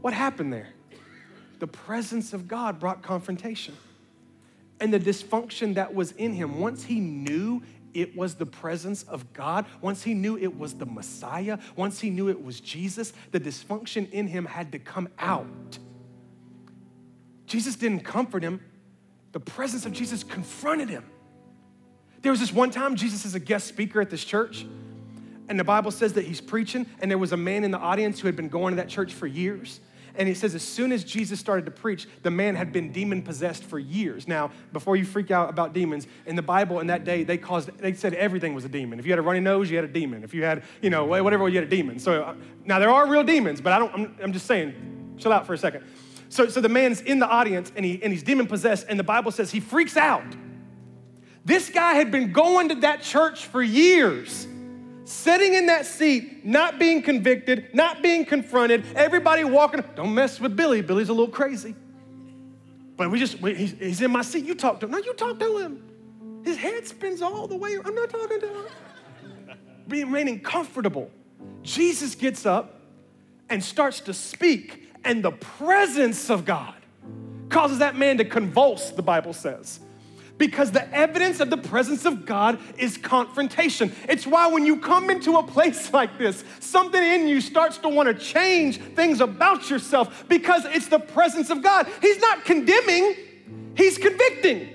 What 0.06 0.14
happened 0.14 0.54
there? 0.54 0.68
The 1.58 1.66
presence 1.66 2.32
of 2.34 2.48
God 2.48 2.80
brought 2.80 3.02
confrontation. 3.02 3.76
And 4.80 4.94
the 4.94 5.00
dysfunction 5.00 5.74
that 5.74 5.96
was 5.96 6.12
in 6.12 6.32
him, 6.32 6.60
once 6.60 6.84
he 6.84 7.00
knew 7.00 7.64
it 7.96 8.16
was 8.16 8.36
the 8.36 8.46
presence 8.46 9.02
of 9.02 9.34
God, 9.34 9.66
once 9.82 10.04
he 10.04 10.14
knew 10.14 10.38
it 10.38 10.60
was 10.60 10.76
the 10.76 10.86
Messiah, 10.86 11.58
once 11.76 12.00
he 12.02 12.12
knew 12.12 12.30
it 12.30 12.44
was 12.44 12.60
Jesus, 12.60 13.14
the 13.32 13.40
dysfunction 13.40 14.08
in 14.12 14.28
him 14.28 14.46
had 14.46 14.72
to 14.74 14.78
come 14.78 15.10
out. 15.18 15.80
Jesus 17.48 17.76
didn't 17.76 18.02
comfort 18.02 18.44
him, 18.44 18.62
the 19.32 19.40
presence 19.40 19.88
of 19.88 19.92
Jesus 19.92 20.24
confronted 20.24 20.88
him. 20.88 21.04
There 22.22 22.32
was 22.32 22.42
this 22.42 22.54
one 22.54 22.70
time 22.70 22.96
Jesus 22.96 23.26
is 23.26 23.34
a 23.34 23.40
guest 23.40 23.66
speaker 23.66 24.02
at 24.02 24.12
this 24.12 24.24
church, 24.24 24.68
and 25.50 25.60
the 25.60 25.64
Bible 25.64 25.90
says 25.90 26.14
that 26.14 26.26
he's 26.26 26.42
preaching, 26.42 26.86
and 27.00 27.10
there 27.10 27.18
was 27.18 27.32
a 27.32 27.38
man 27.38 27.64
in 27.64 27.72
the 27.72 27.80
audience 27.80 28.20
who 28.20 28.28
had 28.28 28.36
been 28.36 28.50
going 28.50 28.74
to 28.74 28.76
that 28.76 28.90
church 28.90 29.12
for 29.12 29.26
years. 29.26 29.80
And 30.18 30.30
it 30.30 30.38
says, 30.38 30.56
as 30.56 30.64
soon 30.64 30.92
as 30.92 31.04
Jesus 31.04 31.40
started 31.40 31.66
to 31.66 31.72
preach, 31.72 32.08
the 32.24 32.32
man 32.32 32.56
had 32.56 32.72
been 32.72 32.92
demon 32.92 33.22
possessed 33.22 33.64
for 33.64 33.80
years. 33.80 34.28
Now, 34.28 34.52
before 34.74 34.96
you 34.96 35.06
freak 35.06 35.32
out 35.32 35.50
about 35.50 35.74
demons, 35.74 36.08
in 36.26 36.36
the 36.36 36.42
Bible 36.42 36.80
in 36.80 36.88
that 36.88 37.04
day, 37.04 37.24
they 37.24 37.38
caused, 37.38 37.70
they 37.78 37.94
said 37.94 38.14
everything 38.14 38.54
was 38.54 38.66
a 38.66 38.70
demon. 38.70 39.00
If 39.00 39.06
you 39.06 39.12
had 39.12 39.20
a 39.20 39.24
runny 39.24 39.40
nose, 39.40 39.70
you 39.70 39.76
had 39.76 39.86
a 39.86 39.90
demon. 39.90 40.24
If 40.24 40.34
you 40.34 40.44
had, 40.44 40.64
you 40.82 40.90
know, 40.90 41.06
whatever, 41.06 41.48
you 41.50 41.56
had 41.56 41.68
a 41.68 41.70
demon. 41.70 42.00
So 42.00 42.24
uh, 42.24 42.36
now 42.66 42.80
there 42.80 42.90
are 42.90 43.08
real 43.08 43.24
demons, 43.24 43.62
but 43.62 43.74
I 43.74 43.80
don't, 43.80 43.94
I'm, 43.94 44.16
I'm 44.22 44.34
just 44.34 44.46
saying, 44.46 45.16
chill 45.18 45.34
out 45.34 45.46
for 45.46 45.54
a 45.54 45.58
second. 45.58 45.84
So, 46.30 46.48
so 46.48 46.62
the 46.62 46.70
man's 46.70 47.02
in 47.02 47.20
the 47.20 47.28
audience 47.28 47.72
and, 47.76 47.86
he, 47.86 48.02
and 48.02 48.12
he's 48.12 48.24
demon 48.24 48.48
possessed, 48.48 48.88
and 48.90 49.00
the 49.00 49.04
Bible 49.04 49.32
says 49.32 49.52
he 49.52 49.60
freaks 49.60 49.98
out. 49.98 50.36
This 51.46 51.70
guy 51.70 51.94
had 51.94 52.12
been 52.12 52.32
going 52.32 52.70
to 52.70 52.76
that 52.76 53.02
church 53.02 53.46
for 53.46 53.62
years 53.62 54.48
sitting 55.06 55.54
in 55.54 55.68
that 55.68 55.86
seat, 55.86 56.46
not 56.46 56.80
being 56.80 57.02
convicted, 57.02 57.74
not 57.74 58.02
being 58.02 58.26
confronted, 58.26 58.84
everybody 58.96 59.44
walking, 59.44 59.84
don't 59.96 60.14
mess 60.14 60.40
with 60.40 60.56
Billy. 60.56 60.82
Billy's 60.82 61.10
a 61.10 61.14
little 61.14 61.32
crazy. 61.32 61.76
But 62.98 63.12
we 63.12 63.20
just, 63.20 63.40
we, 63.42 63.56
he's, 63.56 63.72
he's, 63.74 64.02
in 64.02 64.12
my 64.12 64.22
seat. 64.22 64.46
You 64.46 64.56
talk 64.56 64.80
to 64.80 64.86
him. 64.86 64.92
No, 64.92 64.98
you 64.98 65.14
talk 65.14 65.40
to 65.40 65.58
him. 65.58 66.42
His 66.44 66.58
head 66.58 66.88
spins 66.88 67.22
all 67.22 67.48
the 67.48 67.56
way. 67.56 67.78
I'm 67.84 67.96
not 67.96 68.10
talking 68.10 68.40
to 68.40 68.48
him. 68.48 68.66
Remaining 69.88 70.40
comfortable. 70.40 71.12
Jesus 71.62 72.16
gets 72.16 72.46
up 72.46 72.82
and 73.50 73.64
starts 73.64 74.00
to 74.02 74.14
speak, 74.14 74.92
and 75.04 75.24
the 75.24 75.32
presence 75.32 76.30
of 76.30 76.46
God 76.46 76.74
causes 77.50 77.80
that 77.80 77.96
man 77.96 78.18
to 78.18 78.26
convulse, 78.26 78.90
the 78.92 79.04
Bible 79.04 79.34
says 79.34 79.80
because 80.38 80.72
the 80.72 80.94
evidence 80.94 81.40
of 81.40 81.50
the 81.50 81.58
presence 81.58 82.06
of 82.06 82.26
God 82.26 82.60
is 82.78 82.98
confrontation. 82.98 83.94
It's 84.10 84.28
why 84.28 84.48
when 84.48 84.66
you 84.66 84.80
come 84.80 85.10
into 85.10 85.38
a 85.38 85.44
place 85.44 85.94
like 85.94 86.18
this, 86.18 86.44
something 86.60 87.02
in 87.02 87.28
you 87.28 87.42
starts 87.42 87.78
to 87.80 87.90
want 87.90 88.08
to 88.08 88.14
change 88.14 88.78
things 88.78 89.22
about 89.22 89.70
yourself 89.70 90.26
because 90.28 90.66
it's 90.66 90.88
the 90.88 91.00
presence 91.00 91.50
of 91.50 91.62
God. 91.62 91.88
He's 92.02 92.20
not 92.20 92.46
condemning, 92.46 93.16
He's 93.76 93.98
convicting. 93.98 94.70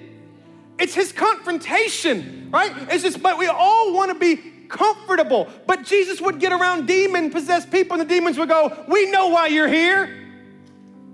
It's 0.79 0.95
His 0.95 1.13
confrontation, 1.13 2.49
right? 2.51 2.73
It's 2.91 3.03
just, 3.03 3.23
but 3.23 3.39
we 3.39 3.47
all 3.47 3.93
want 3.93 4.11
to 4.13 4.19
be 4.19 4.37
comfortable. 4.69 5.49
But 5.67 5.85
Jesus 5.85 6.21
would 6.21 6.39
get 6.39 6.53
around 6.53 6.87
demon 6.87 7.31
possessed 7.31 7.71
people, 7.71 8.01
and 8.01 8.09
the 8.09 8.15
demons 8.15 8.39
would 8.39 8.49
go, 8.49 8.85
We 8.89 9.11
know 9.11 9.29
why 9.29 9.49
you're 9.49 9.69
here. 9.69 10.17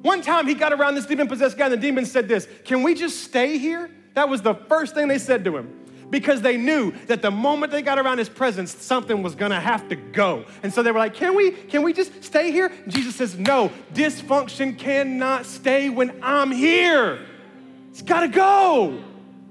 One 0.02 0.22
time 0.22 0.46
he 0.46 0.54
got 0.54 0.72
around 0.72 0.94
this 0.94 1.06
demon 1.06 1.26
possessed 1.26 1.58
guy, 1.58 1.64
and 1.64 1.72
the 1.72 1.78
demon 1.78 2.06
said 2.06 2.28
this 2.28 2.46
Can 2.64 2.84
we 2.84 2.94
just 2.94 3.24
stay 3.24 3.58
here? 3.58 3.90
That 4.16 4.30
was 4.30 4.40
the 4.40 4.54
first 4.54 4.94
thing 4.94 5.08
they 5.08 5.18
said 5.18 5.44
to 5.44 5.58
him 5.58 5.86
because 6.08 6.40
they 6.40 6.56
knew 6.56 6.92
that 7.06 7.20
the 7.20 7.30
moment 7.30 7.70
they 7.70 7.82
got 7.82 7.98
around 7.98 8.16
his 8.16 8.30
presence, 8.30 8.74
something 8.74 9.22
was 9.22 9.34
gonna 9.34 9.60
have 9.60 9.90
to 9.90 9.94
go. 9.94 10.46
And 10.62 10.72
so 10.72 10.82
they 10.82 10.90
were 10.90 10.98
like, 10.98 11.12
Can 11.12 11.36
we, 11.36 11.50
can 11.50 11.82
we 11.82 11.92
just 11.92 12.24
stay 12.24 12.50
here? 12.50 12.72
And 12.84 12.90
Jesus 12.90 13.14
says, 13.14 13.38
No, 13.38 13.70
dysfunction 13.92 14.78
cannot 14.78 15.44
stay 15.44 15.90
when 15.90 16.18
I'm 16.22 16.50
here. 16.50 17.26
It's 17.90 18.00
gotta 18.00 18.28
go. 18.28 19.04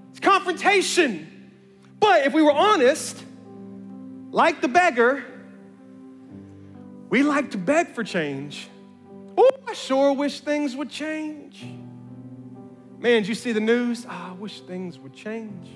It's 0.10 0.20
confrontation. 0.20 1.52
But 2.00 2.26
if 2.26 2.34
we 2.34 2.42
were 2.42 2.52
honest, 2.52 3.24
like 4.32 4.62
the 4.62 4.68
beggar, 4.68 5.24
we 7.12 7.22
like 7.22 7.52
to 7.52 7.60
beg 7.60 7.90
for 7.90 8.04
change. 8.04 8.68
Oh, 9.38 9.52
I 9.68 9.74
sure 9.74 10.12
wish 10.14 10.40
things 10.40 10.76
would 10.76 10.90
change. 10.90 11.64
Man, 13.06 13.22
did 13.22 13.28
you 13.28 13.36
see 13.36 13.52
the 13.52 13.60
news? 13.60 14.08
Oh, 14.10 14.10
I 14.10 14.34
wish 14.34 14.62
things 14.62 14.98
would 14.98 15.14
change. 15.14 15.70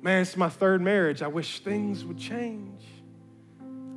Man, 0.00 0.22
it's 0.22 0.38
my 0.38 0.48
third 0.48 0.80
marriage. 0.80 1.20
I 1.20 1.26
wish 1.26 1.60
things 1.60 2.02
would 2.02 2.16
change. 2.16 2.82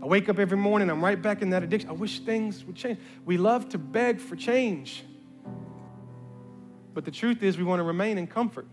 I 0.03 0.07
wake 0.07 0.27
up 0.27 0.39
every 0.39 0.57
morning, 0.57 0.89
I'm 0.89 1.01
right 1.01 1.21
back 1.21 1.41
in 1.41 1.51
that 1.51 1.63
addiction. 1.63 1.89
I 1.89 1.93
wish 1.93 2.19
things 2.19 2.65
would 2.65 2.75
change. 2.75 2.99
We 3.23 3.37
love 3.37 3.69
to 3.69 3.77
beg 3.77 4.19
for 4.19 4.35
change. 4.35 5.05
But 6.93 7.05
the 7.05 7.11
truth 7.11 7.41
is, 7.41 7.57
we 7.57 7.63
want 7.63 7.79
to 7.79 7.85
remain 7.85 8.17
in 8.17 8.27
comfort. 8.27 8.67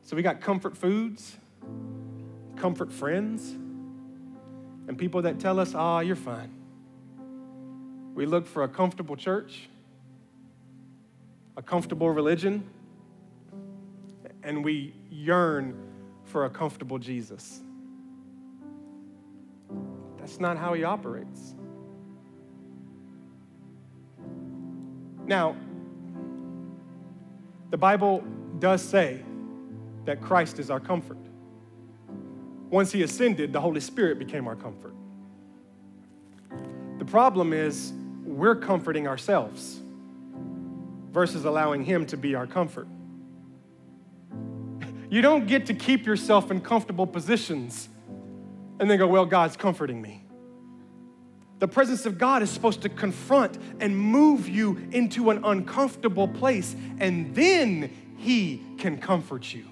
So 0.00 0.16
we 0.16 0.22
got 0.22 0.40
comfort 0.40 0.74
foods, 0.74 1.36
comfort 2.56 2.90
friends, 2.90 3.50
and 4.88 4.96
people 4.96 5.20
that 5.20 5.38
tell 5.38 5.60
us, 5.60 5.74
oh, 5.76 5.98
you're 5.98 6.16
fine. 6.16 6.59
We 8.20 8.26
look 8.26 8.46
for 8.46 8.64
a 8.64 8.68
comfortable 8.68 9.16
church, 9.16 9.70
a 11.56 11.62
comfortable 11.62 12.10
religion, 12.10 12.68
and 14.42 14.62
we 14.62 14.92
yearn 15.10 15.74
for 16.24 16.44
a 16.44 16.50
comfortable 16.50 16.98
Jesus. 16.98 17.62
That's 20.18 20.38
not 20.38 20.58
how 20.58 20.74
he 20.74 20.84
operates. 20.84 21.54
Now, 25.24 25.56
the 27.70 27.78
Bible 27.78 28.22
does 28.58 28.82
say 28.82 29.22
that 30.04 30.20
Christ 30.20 30.58
is 30.58 30.70
our 30.70 30.78
comfort. 30.78 31.16
Once 32.68 32.92
he 32.92 33.02
ascended, 33.02 33.54
the 33.54 33.62
Holy 33.62 33.80
Spirit 33.80 34.18
became 34.18 34.46
our 34.46 34.56
comfort. 34.56 34.94
The 36.98 37.06
problem 37.06 37.54
is, 37.54 37.94
we're 38.40 38.56
comforting 38.56 39.06
ourselves 39.06 39.78
versus 41.12 41.44
allowing 41.44 41.84
Him 41.84 42.06
to 42.06 42.16
be 42.16 42.34
our 42.34 42.46
comfort. 42.46 42.88
You 45.10 45.22
don't 45.22 45.48
get 45.48 45.66
to 45.66 45.74
keep 45.74 46.06
yourself 46.06 46.52
in 46.52 46.60
comfortable 46.60 47.04
positions 47.04 47.88
and 48.78 48.88
then 48.88 48.96
go, 48.96 49.08
well, 49.08 49.26
God's 49.26 49.56
comforting 49.56 50.00
me. 50.00 50.24
The 51.58 51.66
presence 51.66 52.06
of 52.06 52.16
God 52.16 52.44
is 52.44 52.50
supposed 52.50 52.82
to 52.82 52.88
confront 52.88 53.58
and 53.80 53.98
move 53.98 54.48
you 54.48 54.88
into 54.92 55.30
an 55.30 55.44
uncomfortable 55.44 56.28
place, 56.28 56.76
and 57.00 57.34
then 57.34 57.90
He 58.18 58.62
can 58.78 58.98
comfort 58.98 59.52
you 59.52 59.69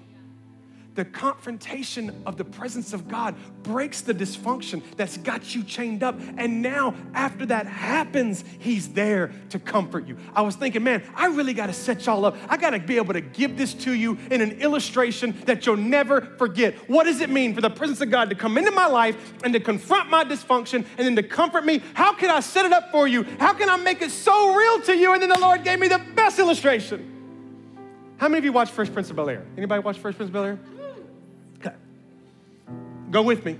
the 0.99 1.05
confrontation 1.05 2.21
of 2.25 2.35
the 2.35 2.43
presence 2.43 2.91
of 2.91 3.07
God 3.07 3.33
breaks 3.63 4.01
the 4.01 4.13
dysfunction 4.13 4.83
that's 4.97 5.15
got 5.15 5.55
you 5.55 5.63
chained 5.63 6.03
up. 6.03 6.19
And 6.37 6.61
now, 6.61 6.93
after 7.13 7.45
that 7.45 7.67
happens, 7.67 8.43
He's 8.59 8.89
there 8.89 9.31
to 9.51 9.59
comfort 9.59 10.05
you. 10.05 10.17
I 10.35 10.41
was 10.41 10.57
thinking, 10.57 10.83
man, 10.83 11.01
I 11.15 11.27
really 11.27 11.53
got 11.53 11.67
to 11.67 11.73
set 11.73 12.05
y'all 12.05 12.25
up. 12.25 12.35
I 12.49 12.57
got 12.57 12.71
to 12.71 12.79
be 12.79 12.97
able 12.97 13.13
to 13.13 13.21
give 13.21 13.55
this 13.55 13.73
to 13.75 13.93
you 13.93 14.17
in 14.29 14.41
an 14.41 14.59
illustration 14.59 15.39
that 15.45 15.65
you'll 15.65 15.77
never 15.77 16.19
forget. 16.37 16.73
What 16.89 17.05
does 17.05 17.21
it 17.21 17.29
mean 17.29 17.55
for 17.55 17.61
the 17.61 17.69
presence 17.69 18.01
of 18.01 18.11
God 18.11 18.29
to 18.29 18.35
come 18.35 18.57
into 18.57 18.71
my 18.71 18.87
life 18.87 19.15
and 19.45 19.53
to 19.53 19.61
confront 19.61 20.09
my 20.09 20.25
dysfunction 20.25 20.85
and 20.97 21.07
then 21.07 21.15
to 21.15 21.23
comfort 21.23 21.63
me? 21.63 21.81
How 21.93 22.13
can 22.13 22.29
I 22.29 22.41
set 22.41 22.65
it 22.65 22.73
up 22.73 22.91
for 22.91 23.07
you? 23.07 23.23
How 23.39 23.53
can 23.53 23.69
I 23.69 23.77
make 23.77 24.01
it 24.01 24.11
so 24.11 24.53
real 24.53 24.81
to 24.81 24.97
you? 24.97 25.13
And 25.13 25.21
then 25.21 25.29
the 25.29 25.39
Lord 25.39 25.63
gave 25.63 25.79
me 25.79 25.87
the 25.87 26.01
best 26.13 26.39
illustration. 26.39 27.15
How 28.17 28.27
many 28.27 28.39
of 28.39 28.43
you 28.43 28.51
watch 28.51 28.69
Fresh 28.69 28.91
Prince 28.91 29.09
of 29.09 29.15
Bel 29.15 29.29
Air? 29.29 29.45
Anybody 29.55 29.81
watch 29.81 29.97
Fresh 29.97 30.17
Prince 30.17 30.27
of 30.27 30.33
Bel 30.33 30.43
Air? 30.43 30.59
Go 33.11 33.23
with 33.23 33.45
me. 33.45 33.57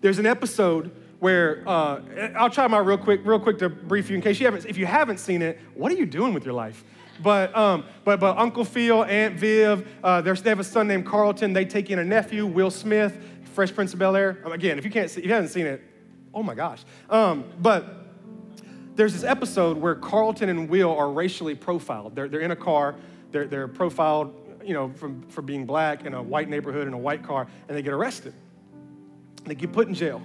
There's 0.00 0.18
an 0.18 0.26
episode 0.26 0.94
where 1.20 1.66
uh, 1.66 2.00
I'll 2.36 2.50
try 2.50 2.66
my 2.66 2.78
real 2.78 2.98
quick, 2.98 3.22
real 3.24 3.40
quick 3.40 3.58
to 3.60 3.70
brief 3.70 4.10
you 4.10 4.16
in 4.16 4.20
case 4.20 4.38
you 4.38 4.46
haven't. 4.46 4.66
If 4.66 4.76
you 4.76 4.84
haven't 4.84 5.18
seen 5.18 5.40
it, 5.40 5.58
what 5.74 5.90
are 5.90 5.94
you 5.94 6.04
doing 6.04 6.34
with 6.34 6.44
your 6.44 6.52
life? 6.52 6.84
But 7.22 7.56
um, 7.56 7.84
but 8.04 8.20
but 8.20 8.36
Uncle 8.36 8.64
Phil, 8.64 9.04
Aunt 9.04 9.36
Viv, 9.36 9.88
uh, 10.02 10.20
they 10.20 10.50
have 10.50 10.60
a 10.60 10.64
son 10.64 10.88
named 10.88 11.06
Carlton. 11.06 11.52
They 11.52 11.64
take 11.64 11.90
in 11.90 11.98
a 11.98 12.04
nephew, 12.04 12.44
Will 12.44 12.70
Smith, 12.70 13.16
Fresh 13.54 13.74
Prince 13.74 13.94
of 13.94 14.00
Bel 14.00 14.16
Air. 14.16 14.42
Um, 14.44 14.52
again, 14.52 14.78
if 14.78 14.84
you 14.84 14.90
can't, 14.90 15.08
see, 15.08 15.20
if 15.20 15.26
you 15.26 15.32
haven't 15.32 15.50
seen 15.50 15.66
it, 15.66 15.82
oh 16.34 16.42
my 16.42 16.54
gosh. 16.54 16.84
Um, 17.08 17.44
but 17.62 18.04
there's 18.96 19.14
this 19.14 19.24
episode 19.24 19.78
where 19.78 19.94
Carlton 19.94 20.48
and 20.48 20.68
Will 20.68 20.94
are 20.94 21.10
racially 21.10 21.54
profiled. 21.54 22.14
They're, 22.14 22.28
they're 22.28 22.40
in 22.40 22.50
a 22.50 22.56
car. 22.56 22.96
They're, 23.30 23.46
they're 23.46 23.68
profiled 23.68 24.43
you 24.64 24.74
know, 24.74 24.90
from, 24.90 25.22
for 25.28 25.42
being 25.42 25.66
black 25.66 26.04
in 26.04 26.14
a 26.14 26.22
white 26.22 26.48
neighborhood 26.48 26.86
in 26.86 26.94
a 26.94 26.98
white 26.98 27.22
car, 27.22 27.46
and 27.68 27.76
they 27.76 27.82
get 27.82 27.92
arrested. 27.92 28.34
They 29.44 29.54
get 29.54 29.72
put 29.72 29.88
in 29.88 29.94
jail. 29.94 30.22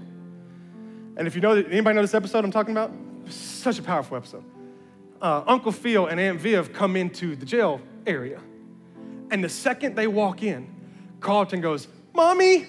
And 1.18 1.28
if 1.28 1.36
you 1.36 1.42
know, 1.42 1.52
anybody 1.52 1.96
know 1.96 2.02
this 2.02 2.14
episode 2.14 2.46
I'm 2.46 2.52
talking 2.52 2.72
about? 2.72 2.92
Such 3.28 3.80
a 3.80 3.84
powerful 3.84 4.16
episode. 4.16 4.44
Uh, 5.22 5.44
Uncle 5.46 5.72
Phil 5.72 6.08
and 6.08 6.20
Aunt 6.20 6.40
Viv 6.40 6.72
come 6.72 6.96
into 6.96 7.36
the 7.36 7.46
jail 7.46 7.82
area. 8.08 8.40
And 9.32 9.44
the 9.44 9.50
second 9.50 9.96
they 9.96 10.08
walk 10.08 10.44
in, 10.44 10.68
Carlton 11.20 11.60
goes, 11.62 11.88
Mommy, 12.14 12.66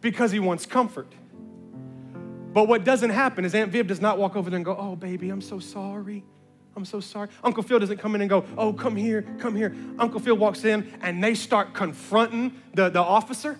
because 0.00 0.30
he 0.30 0.38
wants 0.38 0.66
comfort. 0.66 1.12
But 2.52 2.68
what 2.68 2.84
doesn't 2.84 3.10
happen 3.10 3.44
is 3.44 3.54
Aunt 3.54 3.72
Viv 3.72 3.86
does 3.86 4.00
not 4.00 4.18
walk 4.18 4.36
over 4.36 4.50
there 4.50 4.56
and 4.56 4.64
go, 4.64 4.76
Oh, 4.78 4.96
baby, 4.96 5.30
I'm 5.30 5.40
so 5.40 5.58
sorry. 5.58 6.24
I'm 6.76 6.84
so 6.84 7.00
sorry. 7.00 7.28
Uncle 7.42 7.62
Phil 7.62 7.78
doesn't 7.78 7.96
come 7.96 8.14
in 8.14 8.20
and 8.20 8.28
go, 8.28 8.44
oh, 8.58 8.70
come 8.72 8.94
here, 8.94 9.22
come 9.38 9.56
here. 9.56 9.74
Uncle 9.98 10.20
Phil 10.20 10.36
walks 10.36 10.64
in 10.64 10.92
and 11.00 11.24
they 11.24 11.34
start 11.34 11.72
confronting 11.72 12.60
the, 12.74 12.90
the 12.90 13.00
officer. 13.00 13.58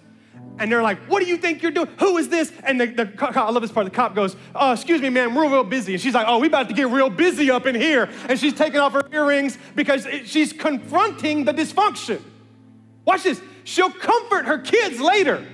And 0.58 0.70
they're 0.70 0.82
like, 0.82 0.98
what 1.08 1.22
do 1.22 1.28
you 1.28 1.38
think 1.38 1.62
you're 1.62 1.70
doing? 1.70 1.88
Who 1.98 2.18
is 2.18 2.28
this? 2.28 2.52
And 2.62 2.78
the, 2.78 2.86
the 2.86 3.12
I 3.20 3.50
love 3.50 3.62
this 3.62 3.72
part. 3.72 3.86
The 3.86 3.90
cop 3.90 4.14
goes, 4.14 4.36
oh, 4.54 4.72
excuse 4.72 5.00
me, 5.00 5.08
man, 5.08 5.34
we're 5.34 5.48
real 5.50 5.64
busy. 5.64 5.94
And 5.94 6.00
she's 6.00 6.12
like, 6.14 6.26
oh, 6.28 6.38
we 6.38 6.46
about 6.46 6.68
to 6.68 6.74
get 6.74 6.88
real 6.88 7.08
busy 7.08 7.50
up 7.50 7.66
in 7.66 7.74
here. 7.74 8.10
And 8.28 8.38
she's 8.38 8.52
taking 8.52 8.80
off 8.80 8.92
her 8.92 9.08
earrings 9.10 9.56
because 9.74 10.04
it, 10.04 10.28
she's 10.28 10.52
confronting 10.52 11.44
the 11.44 11.52
dysfunction. 11.52 12.22
Watch 13.06 13.22
this. 13.22 13.40
She'll 13.64 13.90
comfort 13.90 14.44
her 14.44 14.58
kids 14.58 15.00
later 15.00 15.46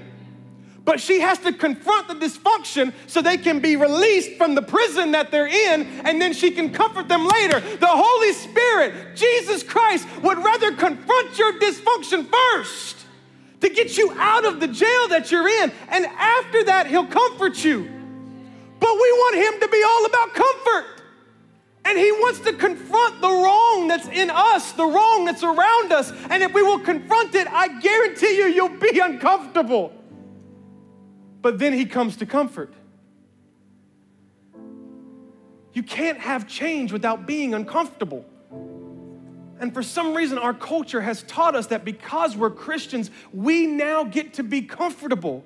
but 0.84 1.00
she 1.00 1.20
has 1.20 1.38
to 1.40 1.52
confront 1.52 2.08
the 2.08 2.14
dysfunction 2.14 2.92
so 3.06 3.22
they 3.22 3.36
can 3.36 3.60
be 3.60 3.76
released 3.76 4.36
from 4.36 4.54
the 4.54 4.62
prison 4.62 5.12
that 5.12 5.30
they're 5.30 5.46
in, 5.46 5.82
and 6.04 6.20
then 6.20 6.32
she 6.32 6.50
can 6.50 6.72
comfort 6.72 7.08
them 7.08 7.26
later. 7.26 7.60
The 7.60 7.86
Holy 7.86 8.32
Spirit, 8.32 9.14
Jesus 9.14 9.62
Christ, 9.62 10.08
would 10.22 10.38
rather 10.38 10.74
confront 10.74 11.38
your 11.38 11.52
dysfunction 11.58 12.26
first 12.28 12.96
to 13.60 13.68
get 13.68 13.96
you 13.96 14.12
out 14.18 14.44
of 14.44 14.58
the 14.58 14.66
jail 14.66 15.08
that 15.08 15.30
you're 15.30 15.48
in, 15.48 15.70
and 15.88 16.04
after 16.06 16.64
that, 16.64 16.88
He'll 16.88 17.06
comfort 17.06 17.64
you. 17.64 17.88
But 18.80 18.94
we 18.94 19.12
want 19.12 19.36
Him 19.36 19.60
to 19.60 19.68
be 19.68 19.82
all 19.86 20.06
about 20.06 20.34
comfort. 20.34 20.86
And 21.84 21.98
he 21.98 22.12
wants 22.12 22.38
to 22.40 22.52
confront 22.52 23.20
the 23.20 23.28
wrong 23.28 23.88
that's 23.88 24.06
in 24.06 24.30
us, 24.30 24.70
the 24.70 24.84
wrong 24.84 25.24
that's 25.24 25.42
around 25.42 25.90
us. 25.90 26.12
And 26.30 26.40
if 26.40 26.54
we 26.54 26.62
will 26.62 26.78
confront 26.78 27.34
it, 27.34 27.48
I 27.48 27.80
guarantee 27.80 28.36
you, 28.36 28.44
you'll 28.44 28.78
be 28.78 29.00
uncomfortable 29.00 29.92
but 31.42 31.58
then 31.58 31.72
he 31.72 31.84
comes 31.84 32.16
to 32.18 32.26
comfort. 32.26 32.72
You 35.74 35.82
can't 35.82 36.18
have 36.18 36.46
change 36.46 36.92
without 36.92 37.26
being 37.26 37.54
uncomfortable. 37.54 38.24
And 39.58 39.72
for 39.72 39.82
some 39.82 40.14
reason, 40.14 40.38
our 40.38 40.54
culture 40.54 41.00
has 41.00 41.22
taught 41.24 41.54
us 41.54 41.68
that 41.68 41.84
because 41.84 42.36
we're 42.36 42.50
Christians, 42.50 43.10
we 43.32 43.66
now 43.66 44.04
get 44.04 44.34
to 44.34 44.42
be 44.42 44.62
comfortable. 44.62 45.44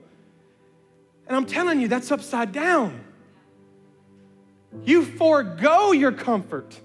And 1.26 1.36
I'm 1.36 1.46
telling 1.46 1.80
you, 1.80 1.88
that's 1.88 2.10
upside 2.10 2.52
down. 2.52 3.00
You 4.84 5.04
forego 5.04 5.92
your 5.92 6.12
comfort 6.12 6.78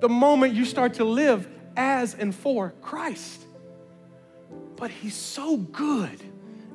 the 0.00 0.08
moment 0.08 0.54
you 0.54 0.64
start 0.64 0.94
to 0.94 1.04
live 1.04 1.48
as 1.76 2.14
and 2.14 2.34
for 2.34 2.72
Christ. 2.82 3.42
But 4.76 4.90
He's 4.90 5.14
so 5.14 5.56
good 5.56 6.20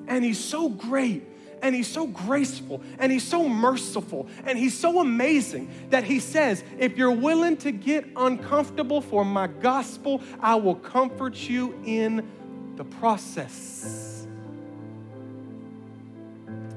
and 0.08 0.24
He's 0.24 0.44
so 0.44 0.70
great 0.70 1.24
and 1.62 1.76
he's 1.76 1.88
so 1.88 2.08
graceful 2.08 2.82
and 2.98 3.12
he's 3.12 3.28
so 3.28 3.48
merciful 3.48 4.28
and 4.46 4.58
he's 4.58 4.78
so 4.78 5.00
amazing 5.00 5.70
that 5.90 6.04
he 6.04 6.20
says, 6.20 6.64
If 6.78 6.98
you're 6.98 7.12
willing 7.12 7.58
to 7.58 7.72
get 7.72 8.06
uncomfortable 8.16 9.02
for 9.02 9.26
my 9.26 9.48
gospel, 9.48 10.22
I 10.40 10.56
will 10.56 10.76
comfort 10.76 11.36
you 11.36 11.80
in 11.86 12.28
the 12.76 12.84
process. 12.84 14.26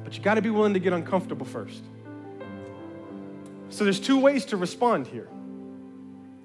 But 0.05 0.17
you 0.17 0.23
got 0.23 0.35
to 0.35 0.43
be 0.43 0.51
willing 0.51 0.75
to 0.75 0.81
get 0.81 0.93
uncomfortable 0.93 1.47
first. 1.47 1.83
So 3.71 3.85
there's 3.85 4.01
two 4.01 4.21
ways 4.21 4.45
to 4.47 4.57
respond 4.57 5.07
here. 5.07 5.29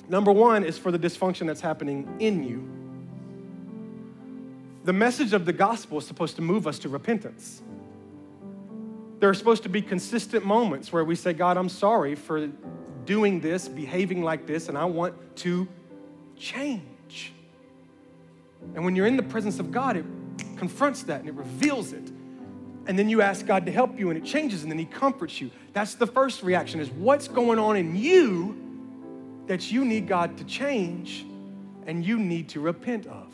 Number 0.07 0.31
one 0.31 0.63
is 0.63 0.77
for 0.77 0.91
the 0.91 0.99
dysfunction 0.99 1.47
that's 1.47 1.59
happening 1.59 2.07
in 2.19 2.43
you. 2.43 2.65
The 4.85 4.93
message 4.93 5.33
of 5.33 5.45
the 5.45 5.51
gospel 5.51 5.97
is 5.97 6.07
supposed 6.07 6.37
to 6.37 6.41
move 6.41 6.65
us 6.65 6.79
to 6.79 6.89
repentance. 6.89 7.61
There 9.19 9.29
are 9.29 9.33
supposed 9.33 9.63
to 9.63 9.69
be 9.69 9.81
consistent 9.81 10.45
moments 10.45 10.93
where 10.93 11.03
we 11.03 11.15
say, 11.15 11.33
God, 11.33 11.57
I'm 11.57 11.69
sorry 11.69 12.15
for 12.15 12.47
doing 13.05 13.39
this, 13.39 13.67
behaving 13.67 14.21
like 14.21 14.45
this, 14.45 14.69
and 14.69 14.77
I 14.77 14.85
want 14.85 15.35
to 15.37 15.67
change. 16.37 17.33
And 18.75 18.85
when 18.85 18.95
you're 18.95 19.07
in 19.07 19.17
the 19.17 19.23
presence 19.23 19.59
of 19.59 19.71
God, 19.71 19.97
it 19.97 20.05
confronts 20.57 21.03
that 21.03 21.21
and 21.21 21.29
it 21.29 21.35
reveals 21.35 21.93
it. 21.93 22.11
And 22.85 22.97
then 22.97 23.09
you 23.09 23.21
ask 23.21 23.45
God 23.45 23.65
to 23.65 23.71
help 23.71 23.99
you 23.99 24.09
and 24.09 24.17
it 24.17 24.23
changes 24.23 24.63
and 24.63 24.71
then 24.71 24.79
he 24.79 24.85
comforts 24.85 25.41
you. 25.41 25.51
That's 25.73 25.95
the 25.95 26.07
first 26.07 26.43
reaction 26.43 26.79
is 26.79 26.89
what's 26.91 27.27
going 27.27 27.59
on 27.59 27.75
in 27.75 27.95
you 27.95 28.55
that 29.47 29.71
you 29.71 29.83
need 29.83 30.07
God 30.07 30.37
to 30.37 30.43
change 30.43 31.25
and 31.85 32.05
you 32.05 32.17
need 32.19 32.49
to 32.49 32.59
repent 32.59 33.07
of. 33.07 33.33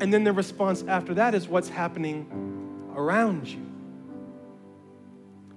And 0.00 0.12
then 0.12 0.24
the 0.24 0.32
response 0.32 0.84
after 0.86 1.14
that 1.14 1.34
is 1.34 1.48
what's 1.48 1.68
happening 1.68 2.90
around 2.94 3.48
you. 3.48 3.69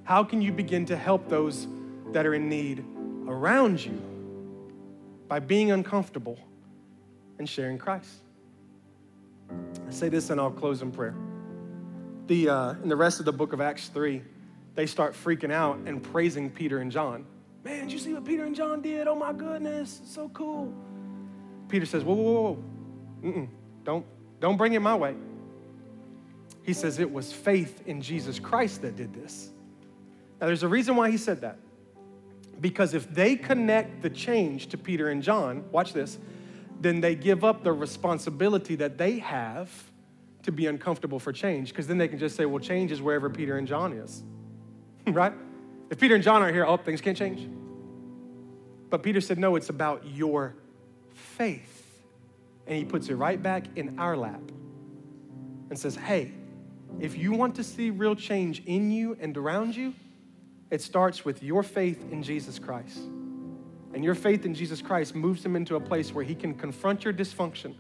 How 0.04 0.24
can 0.24 0.42
you 0.42 0.52
begin 0.52 0.86
to 0.88 0.98
help 0.98 1.30
those 1.30 1.68
that 2.12 2.26
are 2.26 2.34
in 2.34 2.50
need 2.50 2.84
around 3.28 3.84
you? 3.84 4.02
By 5.28 5.40
being 5.40 5.72
uncomfortable 5.72 6.38
and 7.40 7.48
sharing 7.48 7.78
Christ. 7.78 8.18
I 9.50 9.92
say 9.92 10.10
this 10.10 10.30
and 10.30 10.40
I'll 10.40 10.52
close 10.52 10.82
in 10.82 10.92
prayer. 10.92 11.16
The, 12.28 12.50
uh, 12.50 12.72
in 12.84 12.90
the 12.90 12.96
rest 12.96 13.20
of 13.20 13.26
the 13.26 13.34
book 13.34 13.54
of 13.54 13.62
Acts 13.62 13.88
3, 13.88 14.22
they 14.76 14.86
start 14.86 15.14
freaking 15.14 15.52
out 15.52 15.78
and 15.86 16.02
praising 16.02 16.50
Peter 16.50 16.80
and 16.80 16.92
John. 16.92 17.26
Man, 17.64 17.82
did 17.82 17.92
you 17.92 18.00
see 18.00 18.14
what 18.14 18.26
Peter 18.26 18.44
and 18.44 18.56
John 18.56 18.82
did? 18.82 19.08
Oh 19.08 19.16
my 19.16 19.34
goodness, 19.34 20.02
it's 20.04 20.14
so 20.14 20.30
cool. 20.30 20.74
Peter 21.70 21.86
says, 21.86 22.04
Whoa, 22.04 22.14
whoa, 22.14 22.32
whoa, 22.42 22.64
Mm-mm. 23.24 23.48
Don't, 23.84 24.06
don't 24.40 24.58
bring 24.58 24.74
it 24.74 24.82
my 24.82 24.96
way. 24.96 25.16
He 26.64 26.74
says, 26.74 27.00
It 27.00 27.12
was 27.12 27.32
faith 27.32 27.84
in 27.88 28.02
Jesus 28.02 28.40
Christ 28.40 28.82
that 28.82 28.96
did 28.96 29.14
this. 29.14 29.50
Now, 30.44 30.48
there's 30.48 30.64
a 30.64 30.68
reason 30.68 30.98
why 30.98 31.10
he 31.10 31.16
said 31.16 31.40
that. 31.40 31.58
Because 32.60 32.94
if 32.94 33.10
they 33.10 33.38
connect 33.38 34.02
the 34.02 34.10
change 34.10 34.68
to 34.68 34.78
Peter 34.78 35.08
and 35.08 35.24
John, 35.24 35.64
watch 35.72 35.94
this, 35.94 36.20
then 36.82 37.00
they 37.00 37.16
give 37.16 37.46
up 37.46 37.64
the 37.64 37.72
responsibility 37.72 38.76
that 38.76 38.98
they 38.98 39.20
have 39.20 39.72
to 40.42 40.52
be 40.52 40.68
uncomfortable 40.68 41.18
for 41.18 41.32
change. 41.32 41.70
Because 41.70 41.88
then 41.88 41.98
they 41.98 42.10
can 42.10 42.20
just 42.20 42.36
say, 42.36 42.46
well, 42.46 42.60
change 42.60 42.92
is 42.92 43.02
wherever 43.02 43.30
Peter 43.30 43.58
and 43.58 43.66
John 43.66 43.94
is. 43.94 44.22
right? 45.08 45.32
If 45.90 45.98
Peter 45.98 46.14
and 46.14 46.22
John 46.22 46.42
aren't 46.42 46.54
here, 46.54 46.66
oh, 46.66 46.76
things 46.76 47.00
can't 47.00 47.18
change. 47.18 47.50
But 48.90 49.02
Peter 49.02 49.22
said, 49.22 49.40
no, 49.40 49.56
it's 49.56 49.70
about 49.70 50.06
your 50.06 50.56
faith. 51.14 52.02
and 52.68 52.78
He 52.78 52.84
puts 52.84 53.08
it 53.08 53.16
right 53.16 53.42
back 53.42 53.64
in 53.78 53.98
our 53.98 54.18
lap 54.18 54.42
and 55.70 55.80
says, 55.80 55.96
Hey, 55.96 56.34
if 57.00 57.18
you 57.18 57.32
want 57.32 57.56
to 57.56 57.64
see 57.64 57.92
real 57.92 58.14
change 58.14 58.62
in 58.66 58.92
you 58.92 59.16
and 59.22 59.38
around 59.38 59.78
you, 59.78 59.94
it 60.74 60.82
starts 60.82 61.24
with 61.24 61.44
your 61.44 61.62
faith 61.62 62.04
in 62.12 62.24
Jesus 62.24 62.58
Christ. 62.58 62.98
And 63.94 64.04
your 64.04 64.16
faith 64.16 64.44
in 64.44 64.56
Jesus 64.56 64.82
Christ 64.82 65.14
moves 65.14 65.46
him 65.46 65.56
into 65.56 65.76
a 65.76 65.80
place 65.80 66.12
where 66.14 66.26
he 66.26 66.34
can 66.34 66.56
confront 66.56 67.04
your 67.04 67.14
dysfunction 67.14 67.76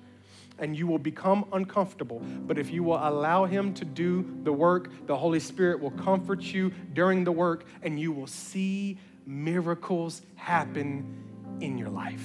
and 0.59 0.77
you 0.77 0.85
will 0.85 0.99
become 0.99 1.45
uncomfortable. 1.51 2.19
But 2.19 2.59
if 2.59 2.71
you 2.71 2.83
will 2.83 2.99
allow 3.01 3.45
Him 3.45 3.73
to 3.73 3.85
do 3.85 4.37
the 4.43 4.53
work, 4.53 5.07
the 5.07 5.17
Holy 5.17 5.39
Spirit 5.39 5.79
will 5.79 5.91
comfort 5.91 6.43
you 6.43 6.71
during 6.93 7.23
the 7.23 7.31
work, 7.31 7.65
and 7.81 7.99
you 7.99 8.11
will 8.11 8.27
see 8.27 8.99
miracles 9.25 10.21
happen 10.35 11.57
in 11.59 11.79
your 11.79 11.89
life. 11.89 12.23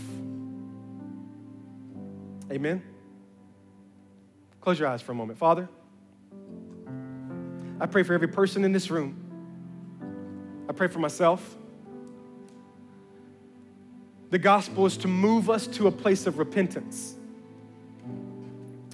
Amen. 2.53 2.83
Close 4.61 4.79
your 4.79 4.89
eyes 4.89 5.01
for 5.01 5.13
a 5.13 5.15
moment. 5.15 5.39
Father, 5.39 5.67
I 7.81 7.87
pray 7.87 8.03
for 8.03 8.13
every 8.13 8.29
person 8.29 8.63
in 8.63 8.73
this 8.73 8.91
room. 8.91 9.28
I 10.69 10.73
pray 10.73 10.89
for 10.89 10.99
myself. 10.99 11.57
The 14.31 14.39
gospel 14.39 14.85
is 14.85 14.97
to 14.99 15.09
move 15.09 15.49
us 15.49 15.67
to 15.69 15.87
a 15.87 15.91
place 15.91 16.27
of 16.27 16.39
repentance. 16.39 17.15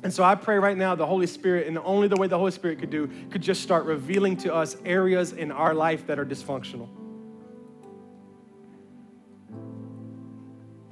And 0.05 0.13
so 0.13 0.23
I 0.23 0.35
pray 0.35 0.59
right 0.59 0.77
now 0.77 0.95
the 0.95 1.07
Holy 1.07 1.27
Spirit, 1.27 1.67
and 1.67 1.79
only 1.79 2.09
the 2.09 2.17
way 2.17 2.27
the 2.27 2.39
Holy 2.39 2.51
Spirit 2.53 2.79
could 2.79 2.91
do, 2.91 3.11
could 3.31 3.43
just 3.43 3.63
start 3.63 3.87
revealing 3.87 4.37
to 4.39 4.55
us 4.55 4.77
areas 4.85 5.33
in 5.33 5.51
our 5.51 5.75
life 5.75 6.07
that 6.07 6.19
are 6.19 6.27
dysfunctional. 6.27 6.89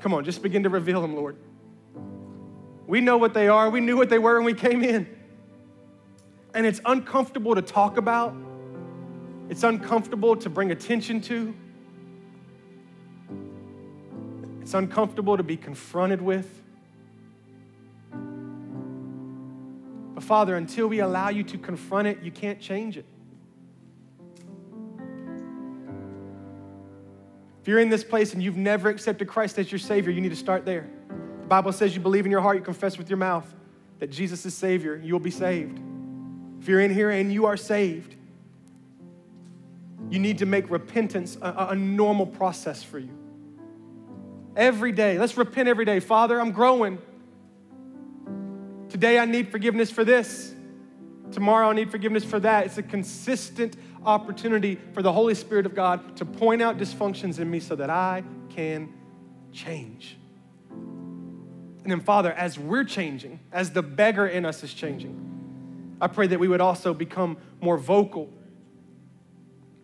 Come 0.01 0.15
on, 0.15 0.25
just 0.25 0.43
begin 0.43 0.65
to 0.65 0.71
reveal 0.71 1.01
them, 1.01 1.15
Lord. 1.15 1.37
We 2.89 3.01
know 3.01 3.19
what 3.19 3.35
they 3.35 3.49
are. 3.49 3.71
We 3.71 3.81
knew 3.81 3.97
what 3.97 4.11
they 4.11 4.19
were 4.19 4.37
when 4.37 4.47
we 4.47 4.55
came 4.55 4.83
in. 4.83 5.07
And 6.55 6.67
it's 6.67 6.81
uncomfortable 6.85 7.55
to 7.55 7.63
talk 7.63 7.99
about, 7.99 8.35
it's 9.53 9.65
uncomfortable 9.65 10.35
to 10.35 10.49
bring 10.49 10.71
attention 10.71 11.21
to, 11.21 11.55
it's 14.63 14.73
uncomfortable 14.73 15.37
to 15.37 15.43
be 15.43 15.59
confronted 15.59 16.23
with. 16.23 16.63
But 20.15 20.25
Father, 20.25 20.57
until 20.57 20.87
we 20.87 21.01
allow 21.01 21.29
you 21.29 21.43
to 21.43 21.59
confront 21.59 22.09
it, 22.09 22.23
you 22.23 22.31
can't 22.31 22.63
change 22.63 22.97
it. 22.97 23.05
If 27.61 27.69
you're 27.69 27.79
in 27.79 27.91
this 27.91 28.05
place 28.05 28.33
and 28.33 28.43
you've 28.43 28.57
never 28.57 28.89
accepted 28.89 29.29
Christ 29.29 29.59
as 29.59 29.71
your 29.71 29.79
Savior, 29.81 30.13
you 30.13 30.23
need 30.23 30.31
to 30.31 30.35
start 30.35 30.65
there. 30.65 30.89
The 31.43 31.47
Bible 31.47 31.75
says 31.75 31.95
you 31.95 32.01
believe 32.01 32.25
in 32.25 32.31
your 32.31 32.41
heart, 32.41 32.57
you 32.57 32.63
confess 32.63 32.97
with 32.97 33.11
your 33.11 33.19
mouth 33.19 33.55
that 33.99 34.09
Jesus 34.09 34.47
is 34.47 34.55
Savior, 34.55 34.99
you 35.05 35.13
will 35.13 35.21
be 35.21 35.31
saved. 35.31 35.79
If 36.59 36.69
you're 36.69 36.81
in 36.81 36.95
here 36.95 37.11
and 37.11 37.31
you 37.31 37.45
are 37.45 37.59
saved, 37.59 38.17
you 40.13 40.19
need 40.19 40.39
to 40.39 40.47
make 40.47 40.69
repentance 40.69 41.39
a, 41.41 41.69
a 41.71 41.75
normal 41.75 42.27
process 42.27 42.83
for 42.83 42.99
you. 42.99 43.17
Every 44.55 44.93
day, 44.93 45.19
let's 45.19 45.39
repent 45.39 45.71
every 45.71 45.87
day. 45.87 46.01
Father, 46.01 46.39
I'm 46.39 46.53
growing. 46.53 46.99
Today 48.91 49.19
I 49.19 49.25
need 49.25 49.49
forgiveness 49.51 49.91
for 49.91 50.05
this. 50.05 50.55
Tomorrow 51.31 51.71
I 51.71 51.73
need 51.73 51.91
forgiveness 51.91 52.25
for 52.25 52.39
that. 52.41 52.67
It's 52.67 52.77
a 52.77 52.83
consistent 52.83 53.79
opportunity 54.05 54.79
for 54.93 55.01
the 55.01 55.11
Holy 55.11 55.35
Spirit 55.35 55.65
of 55.65 55.75
God 55.75 56.15
to 56.19 56.27
point 56.27 56.61
out 56.61 56.77
dysfunctions 56.77 57.39
in 57.39 57.51
me 57.51 57.59
so 57.59 57.75
that 57.77 57.89
I 57.89 58.23
can 58.51 58.93
change. 59.51 60.19
And 60.71 61.91
then, 61.91 62.01
Father, 62.01 62.33
as 62.35 62.59
we're 62.59 62.85
changing, 62.85 63.41
as 63.51 63.71
the 63.71 63.83
beggar 63.83 64.27
in 64.27 64.45
us 64.45 64.63
is 64.63 64.75
changing, 64.75 65.97
I 66.03 66.09
pray 66.09 66.27
that 66.27 66.39
we 66.39 66.49
would 66.49 66.61
also 66.61 66.93
become 66.93 67.39
more 67.63 67.79
vocal, 67.79 68.31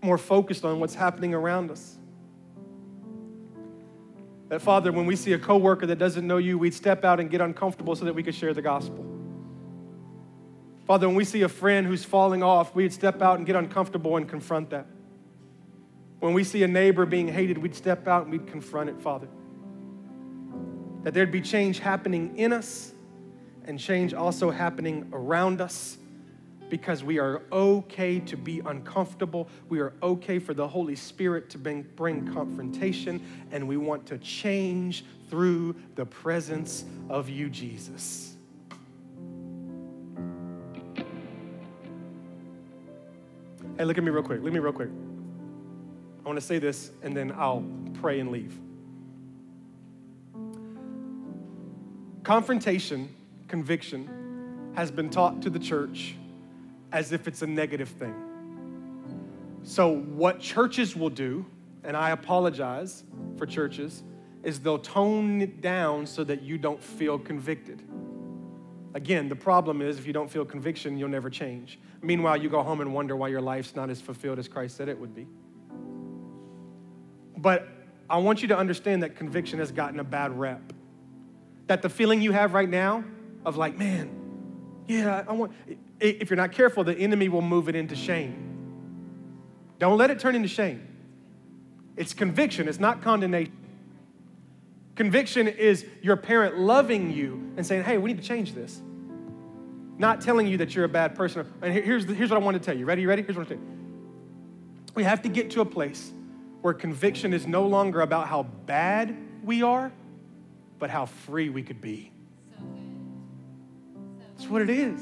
more 0.02 0.18
focused 0.18 0.64
on 0.64 0.80
what's 0.80 0.94
happening 0.94 1.34
around 1.34 1.70
us. 1.70 1.96
That, 4.48 4.62
Father, 4.62 4.92
when 4.92 5.06
we 5.06 5.16
see 5.16 5.32
a 5.34 5.38
coworker 5.38 5.86
that 5.86 5.98
doesn't 5.98 6.26
know 6.26 6.38
you, 6.38 6.58
we'd 6.58 6.74
step 6.74 7.04
out 7.04 7.20
and 7.20 7.30
get 7.30 7.40
uncomfortable 7.40 7.94
so 7.94 8.04
that 8.06 8.14
we 8.14 8.22
could 8.22 8.34
share 8.34 8.54
the 8.54 8.62
gospel. 8.62 9.04
Father, 10.86 11.06
when 11.06 11.16
we 11.16 11.24
see 11.24 11.42
a 11.42 11.48
friend 11.48 11.86
who's 11.86 12.02
falling 12.02 12.42
off, 12.42 12.74
we'd 12.74 12.92
step 12.92 13.20
out 13.20 13.36
and 13.36 13.46
get 13.46 13.56
uncomfortable 13.56 14.16
and 14.16 14.26
confront 14.26 14.70
that. 14.70 14.86
When 16.20 16.32
we 16.32 16.44
see 16.44 16.62
a 16.62 16.68
neighbor 16.68 17.04
being 17.04 17.28
hated, 17.28 17.58
we'd 17.58 17.74
step 17.74 18.08
out 18.08 18.22
and 18.22 18.32
we'd 18.32 18.46
confront 18.46 18.88
it, 18.88 18.98
Father. 19.00 19.28
That 21.02 21.12
there'd 21.12 21.30
be 21.30 21.42
change 21.42 21.78
happening 21.78 22.36
in 22.38 22.54
us 22.54 22.92
and 23.66 23.78
change 23.78 24.14
also 24.14 24.50
happening 24.50 25.10
around 25.12 25.60
us 25.60 25.97
because 26.68 27.02
we 27.02 27.18
are 27.18 27.42
okay 27.52 28.20
to 28.20 28.36
be 28.36 28.60
uncomfortable. 28.60 29.48
We 29.68 29.80
are 29.80 29.92
okay 30.02 30.38
for 30.38 30.54
the 30.54 30.66
Holy 30.66 30.96
Spirit 30.96 31.50
to 31.50 31.58
bring, 31.58 31.82
bring 31.96 32.32
confrontation, 32.32 33.24
and 33.50 33.66
we 33.66 33.76
want 33.76 34.06
to 34.06 34.18
change 34.18 35.04
through 35.28 35.76
the 35.94 36.06
presence 36.06 36.84
of 37.08 37.28
you, 37.28 37.50
Jesus. 37.50 38.36
Hey, 43.76 43.84
look 43.84 43.96
at 43.96 44.02
me 44.02 44.10
real 44.10 44.22
quick. 44.22 44.40
Look 44.40 44.48
at 44.48 44.54
me 44.54 44.58
real 44.58 44.72
quick. 44.72 44.90
I 46.24 46.28
want 46.28 46.40
to 46.40 46.44
say 46.44 46.58
this, 46.58 46.90
and 47.02 47.16
then 47.16 47.32
I'll 47.32 47.64
pray 48.00 48.20
and 48.20 48.30
leave. 48.30 48.58
Confrontation, 52.24 53.08
conviction, 53.46 54.72
has 54.74 54.90
been 54.90 55.08
taught 55.08 55.40
to 55.42 55.50
the 55.50 55.58
church 55.58 56.16
as 56.92 57.12
if 57.12 57.28
it's 57.28 57.42
a 57.42 57.46
negative 57.46 57.88
thing. 57.88 58.14
So, 59.62 59.94
what 59.94 60.40
churches 60.40 60.96
will 60.96 61.10
do, 61.10 61.44
and 61.84 61.96
I 61.96 62.10
apologize 62.10 63.04
for 63.36 63.46
churches, 63.46 64.02
is 64.42 64.60
they'll 64.60 64.78
tone 64.78 65.42
it 65.42 65.60
down 65.60 66.06
so 66.06 66.24
that 66.24 66.42
you 66.42 66.58
don't 66.58 66.82
feel 66.82 67.18
convicted. 67.18 67.82
Again, 68.94 69.28
the 69.28 69.36
problem 69.36 69.82
is 69.82 69.98
if 69.98 70.06
you 70.06 70.12
don't 70.12 70.30
feel 70.30 70.44
conviction, 70.44 70.96
you'll 70.96 71.08
never 71.08 71.28
change. 71.28 71.78
Meanwhile, 72.00 72.38
you 72.38 72.48
go 72.48 72.62
home 72.62 72.80
and 72.80 72.94
wonder 72.94 73.14
why 73.16 73.28
your 73.28 73.40
life's 73.42 73.76
not 73.76 73.90
as 73.90 74.00
fulfilled 74.00 74.38
as 74.38 74.48
Christ 74.48 74.76
said 74.76 74.88
it 74.88 74.98
would 74.98 75.14
be. 75.14 75.26
But 77.36 77.68
I 78.08 78.18
want 78.18 78.42
you 78.42 78.48
to 78.48 78.56
understand 78.56 79.02
that 79.02 79.16
conviction 79.16 79.58
has 79.58 79.70
gotten 79.70 80.00
a 80.00 80.04
bad 80.04 80.38
rep. 80.38 80.72
That 81.66 81.82
the 81.82 81.90
feeling 81.90 82.22
you 82.22 82.32
have 82.32 82.54
right 82.54 82.68
now 82.68 83.04
of 83.44 83.56
like, 83.56 83.76
man, 83.76 84.10
yeah, 84.86 85.24
I 85.28 85.32
want, 85.32 85.52
if 86.00 86.30
you're 86.30 86.36
not 86.36 86.52
careful, 86.52 86.84
the 86.84 86.96
enemy 86.96 87.28
will 87.28 87.42
move 87.42 87.68
it 87.68 87.74
into 87.74 87.96
shame. 87.96 88.44
Don't 89.78 89.98
let 89.98 90.10
it 90.10 90.18
turn 90.18 90.34
into 90.34 90.48
shame. 90.48 90.86
It's 91.96 92.14
conviction, 92.14 92.68
it's 92.68 92.80
not 92.80 93.02
condemnation. 93.02 93.54
Conviction 94.94 95.46
is 95.46 95.86
your 96.02 96.16
parent 96.16 96.58
loving 96.58 97.12
you 97.12 97.52
and 97.56 97.64
saying, 97.64 97.84
hey, 97.84 97.98
we 97.98 98.12
need 98.12 98.20
to 98.20 98.26
change 98.26 98.52
this. 98.52 98.80
Not 99.96 100.20
telling 100.20 100.48
you 100.48 100.56
that 100.58 100.74
you're 100.74 100.84
a 100.84 100.88
bad 100.88 101.14
person. 101.14 101.46
And 101.62 101.72
here's, 101.72 102.04
here's 102.04 102.30
what 102.30 102.40
I 102.40 102.44
want 102.44 102.56
to 102.56 102.60
tell 102.60 102.76
you. 102.76 102.84
Ready? 102.84 103.02
You 103.02 103.08
ready? 103.08 103.22
Here's 103.22 103.36
what 103.36 103.42
I'm 103.42 103.48
saying. 103.48 104.84
We 104.96 105.04
have 105.04 105.22
to 105.22 105.28
get 105.28 105.50
to 105.52 105.60
a 105.60 105.64
place 105.64 106.12
where 106.62 106.74
conviction 106.74 107.32
is 107.32 107.46
no 107.46 107.66
longer 107.66 108.00
about 108.00 108.26
how 108.26 108.42
bad 108.42 109.16
we 109.44 109.62
are, 109.62 109.92
but 110.80 110.90
how 110.90 111.06
free 111.06 111.48
we 111.48 111.62
could 111.62 111.80
be. 111.80 112.10
That's 114.36 114.48
what 114.48 114.62
it 114.62 114.70
is. 114.70 115.00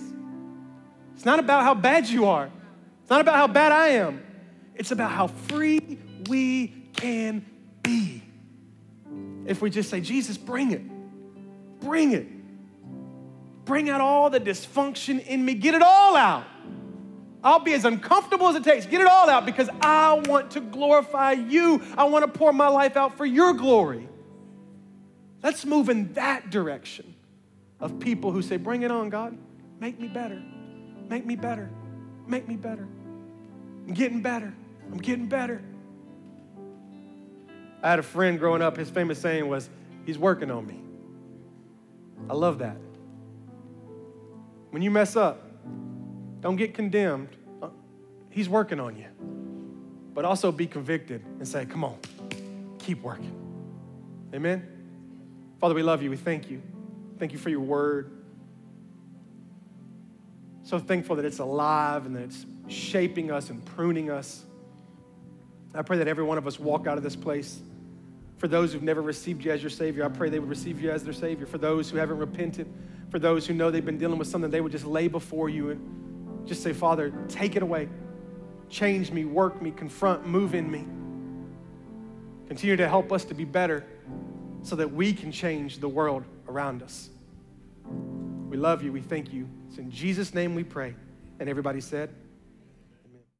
It's 1.16 1.24
not 1.24 1.40
about 1.40 1.64
how 1.64 1.74
bad 1.74 2.06
you 2.08 2.26
are. 2.26 2.50
It's 3.00 3.10
not 3.10 3.22
about 3.22 3.36
how 3.36 3.46
bad 3.48 3.72
I 3.72 3.88
am. 3.88 4.22
It's 4.74 4.90
about 4.90 5.10
how 5.10 5.26
free 5.26 5.98
we 6.28 6.68
can 6.92 7.44
be. 7.82 8.22
If 9.46 9.62
we 9.62 9.70
just 9.70 9.88
say, 9.88 10.00
Jesus, 10.00 10.36
bring 10.36 10.72
it. 10.72 10.82
Bring 11.80 12.12
it. 12.12 12.28
Bring 13.64 13.88
out 13.88 14.02
all 14.02 14.28
the 14.28 14.40
dysfunction 14.40 15.24
in 15.26 15.44
me. 15.44 15.54
Get 15.54 15.74
it 15.74 15.82
all 15.82 16.16
out. 16.16 16.44
I'll 17.42 17.60
be 17.60 17.72
as 17.72 17.84
uncomfortable 17.84 18.48
as 18.48 18.56
it 18.56 18.64
takes. 18.64 18.86
Get 18.86 19.00
it 19.00 19.06
all 19.06 19.30
out 19.30 19.46
because 19.46 19.70
I 19.80 20.14
want 20.26 20.50
to 20.52 20.60
glorify 20.60 21.32
you. 21.32 21.82
I 21.96 22.04
want 22.04 22.24
to 22.24 22.38
pour 22.38 22.52
my 22.52 22.68
life 22.68 22.96
out 22.96 23.16
for 23.16 23.24
your 23.24 23.54
glory. 23.54 24.08
Let's 25.42 25.64
move 25.64 25.88
in 25.88 26.12
that 26.14 26.50
direction 26.50 27.14
of 27.80 28.00
people 28.00 28.32
who 28.32 28.42
say, 28.42 28.56
Bring 28.56 28.82
it 28.82 28.90
on, 28.90 29.10
God. 29.10 29.38
Make 29.78 30.00
me 30.00 30.08
better. 30.08 30.42
Make 31.08 31.24
me 31.24 31.36
better. 31.36 31.70
Make 32.26 32.48
me 32.48 32.56
better. 32.56 32.86
I'm 33.86 33.94
getting 33.94 34.20
better. 34.20 34.52
I'm 34.90 34.98
getting 34.98 35.26
better. 35.26 35.62
I 37.82 37.90
had 37.90 37.98
a 37.98 38.02
friend 38.02 38.38
growing 38.38 38.62
up, 38.62 38.76
his 38.76 38.90
famous 38.90 39.20
saying 39.20 39.48
was, 39.48 39.68
He's 40.04 40.18
working 40.18 40.50
on 40.52 40.66
me. 40.66 40.80
I 42.30 42.34
love 42.34 42.58
that. 42.58 42.76
When 44.70 44.82
you 44.82 44.90
mess 44.90 45.16
up, 45.16 45.42
don't 46.40 46.56
get 46.56 46.74
condemned. 46.74 47.28
Uh, 47.60 47.70
he's 48.30 48.48
working 48.48 48.78
on 48.78 48.96
you. 48.96 49.06
But 50.14 50.24
also 50.24 50.52
be 50.52 50.66
convicted 50.66 51.24
and 51.24 51.46
say, 51.46 51.66
Come 51.66 51.84
on, 51.84 51.98
keep 52.78 53.02
working. 53.02 53.32
Amen? 54.34 54.66
Father, 55.60 55.74
we 55.74 55.82
love 55.82 56.02
you. 56.02 56.10
We 56.10 56.16
thank 56.16 56.50
you. 56.50 56.62
Thank 57.18 57.32
you 57.32 57.38
for 57.38 57.50
your 57.50 57.60
word. 57.60 58.15
So 60.66 60.80
thankful 60.80 61.14
that 61.14 61.24
it's 61.24 61.38
alive 61.38 62.06
and 62.06 62.16
that 62.16 62.24
it's 62.24 62.44
shaping 62.66 63.30
us 63.30 63.50
and 63.50 63.64
pruning 63.64 64.10
us. 64.10 64.44
I 65.72 65.82
pray 65.82 65.98
that 65.98 66.08
every 66.08 66.24
one 66.24 66.38
of 66.38 66.46
us 66.48 66.58
walk 66.58 66.88
out 66.88 66.98
of 66.98 67.04
this 67.04 67.14
place. 67.14 67.60
For 68.38 68.48
those 68.48 68.72
who've 68.72 68.82
never 68.82 69.00
received 69.00 69.44
you 69.44 69.52
as 69.52 69.62
your 69.62 69.70
Savior, 69.70 70.04
I 70.04 70.08
pray 70.08 70.28
they 70.28 70.40
would 70.40 70.48
receive 70.48 70.80
you 70.80 70.90
as 70.90 71.04
their 71.04 71.12
Savior. 71.12 71.46
For 71.46 71.58
those 71.58 71.88
who 71.88 71.98
haven't 71.98 72.18
repented, 72.18 72.66
for 73.10 73.20
those 73.20 73.46
who 73.46 73.54
know 73.54 73.70
they've 73.70 73.84
been 73.84 73.96
dealing 73.96 74.18
with 74.18 74.26
something, 74.26 74.50
they 74.50 74.60
would 74.60 74.72
just 74.72 74.84
lay 74.84 75.06
before 75.06 75.48
you 75.48 75.70
and 75.70 76.48
just 76.48 76.64
say, 76.64 76.72
Father, 76.72 77.12
take 77.28 77.54
it 77.54 77.62
away. 77.62 77.88
Change 78.68 79.12
me, 79.12 79.24
work 79.24 79.62
me, 79.62 79.70
confront, 79.70 80.26
move 80.26 80.52
in 80.52 80.68
me. 80.68 80.84
Continue 82.48 82.74
to 82.74 82.88
help 82.88 83.12
us 83.12 83.24
to 83.26 83.34
be 83.34 83.44
better 83.44 83.84
so 84.64 84.74
that 84.74 84.92
we 84.92 85.12
can 85.12 85.30
change 85.30 85.78
the 85.78 85.88
world 85.88 86.24
around 86.48 86.82
us. 86.82 87.10
We 88.56 88.62
love 88.62 88.82
you. 88.82 88.90
We 88.90 89.02
thank 89.02 89.34
you. 89.34 89.46
It's 89.68 89.76
in 89.76 89.90
Jesus' 89.90 90.32
name 90.32 90.54
we 90.54 90.64
pray. 90.64 90.94
And 91.40 91.46
everybody 91.46 91.82
said, 91.82 92.08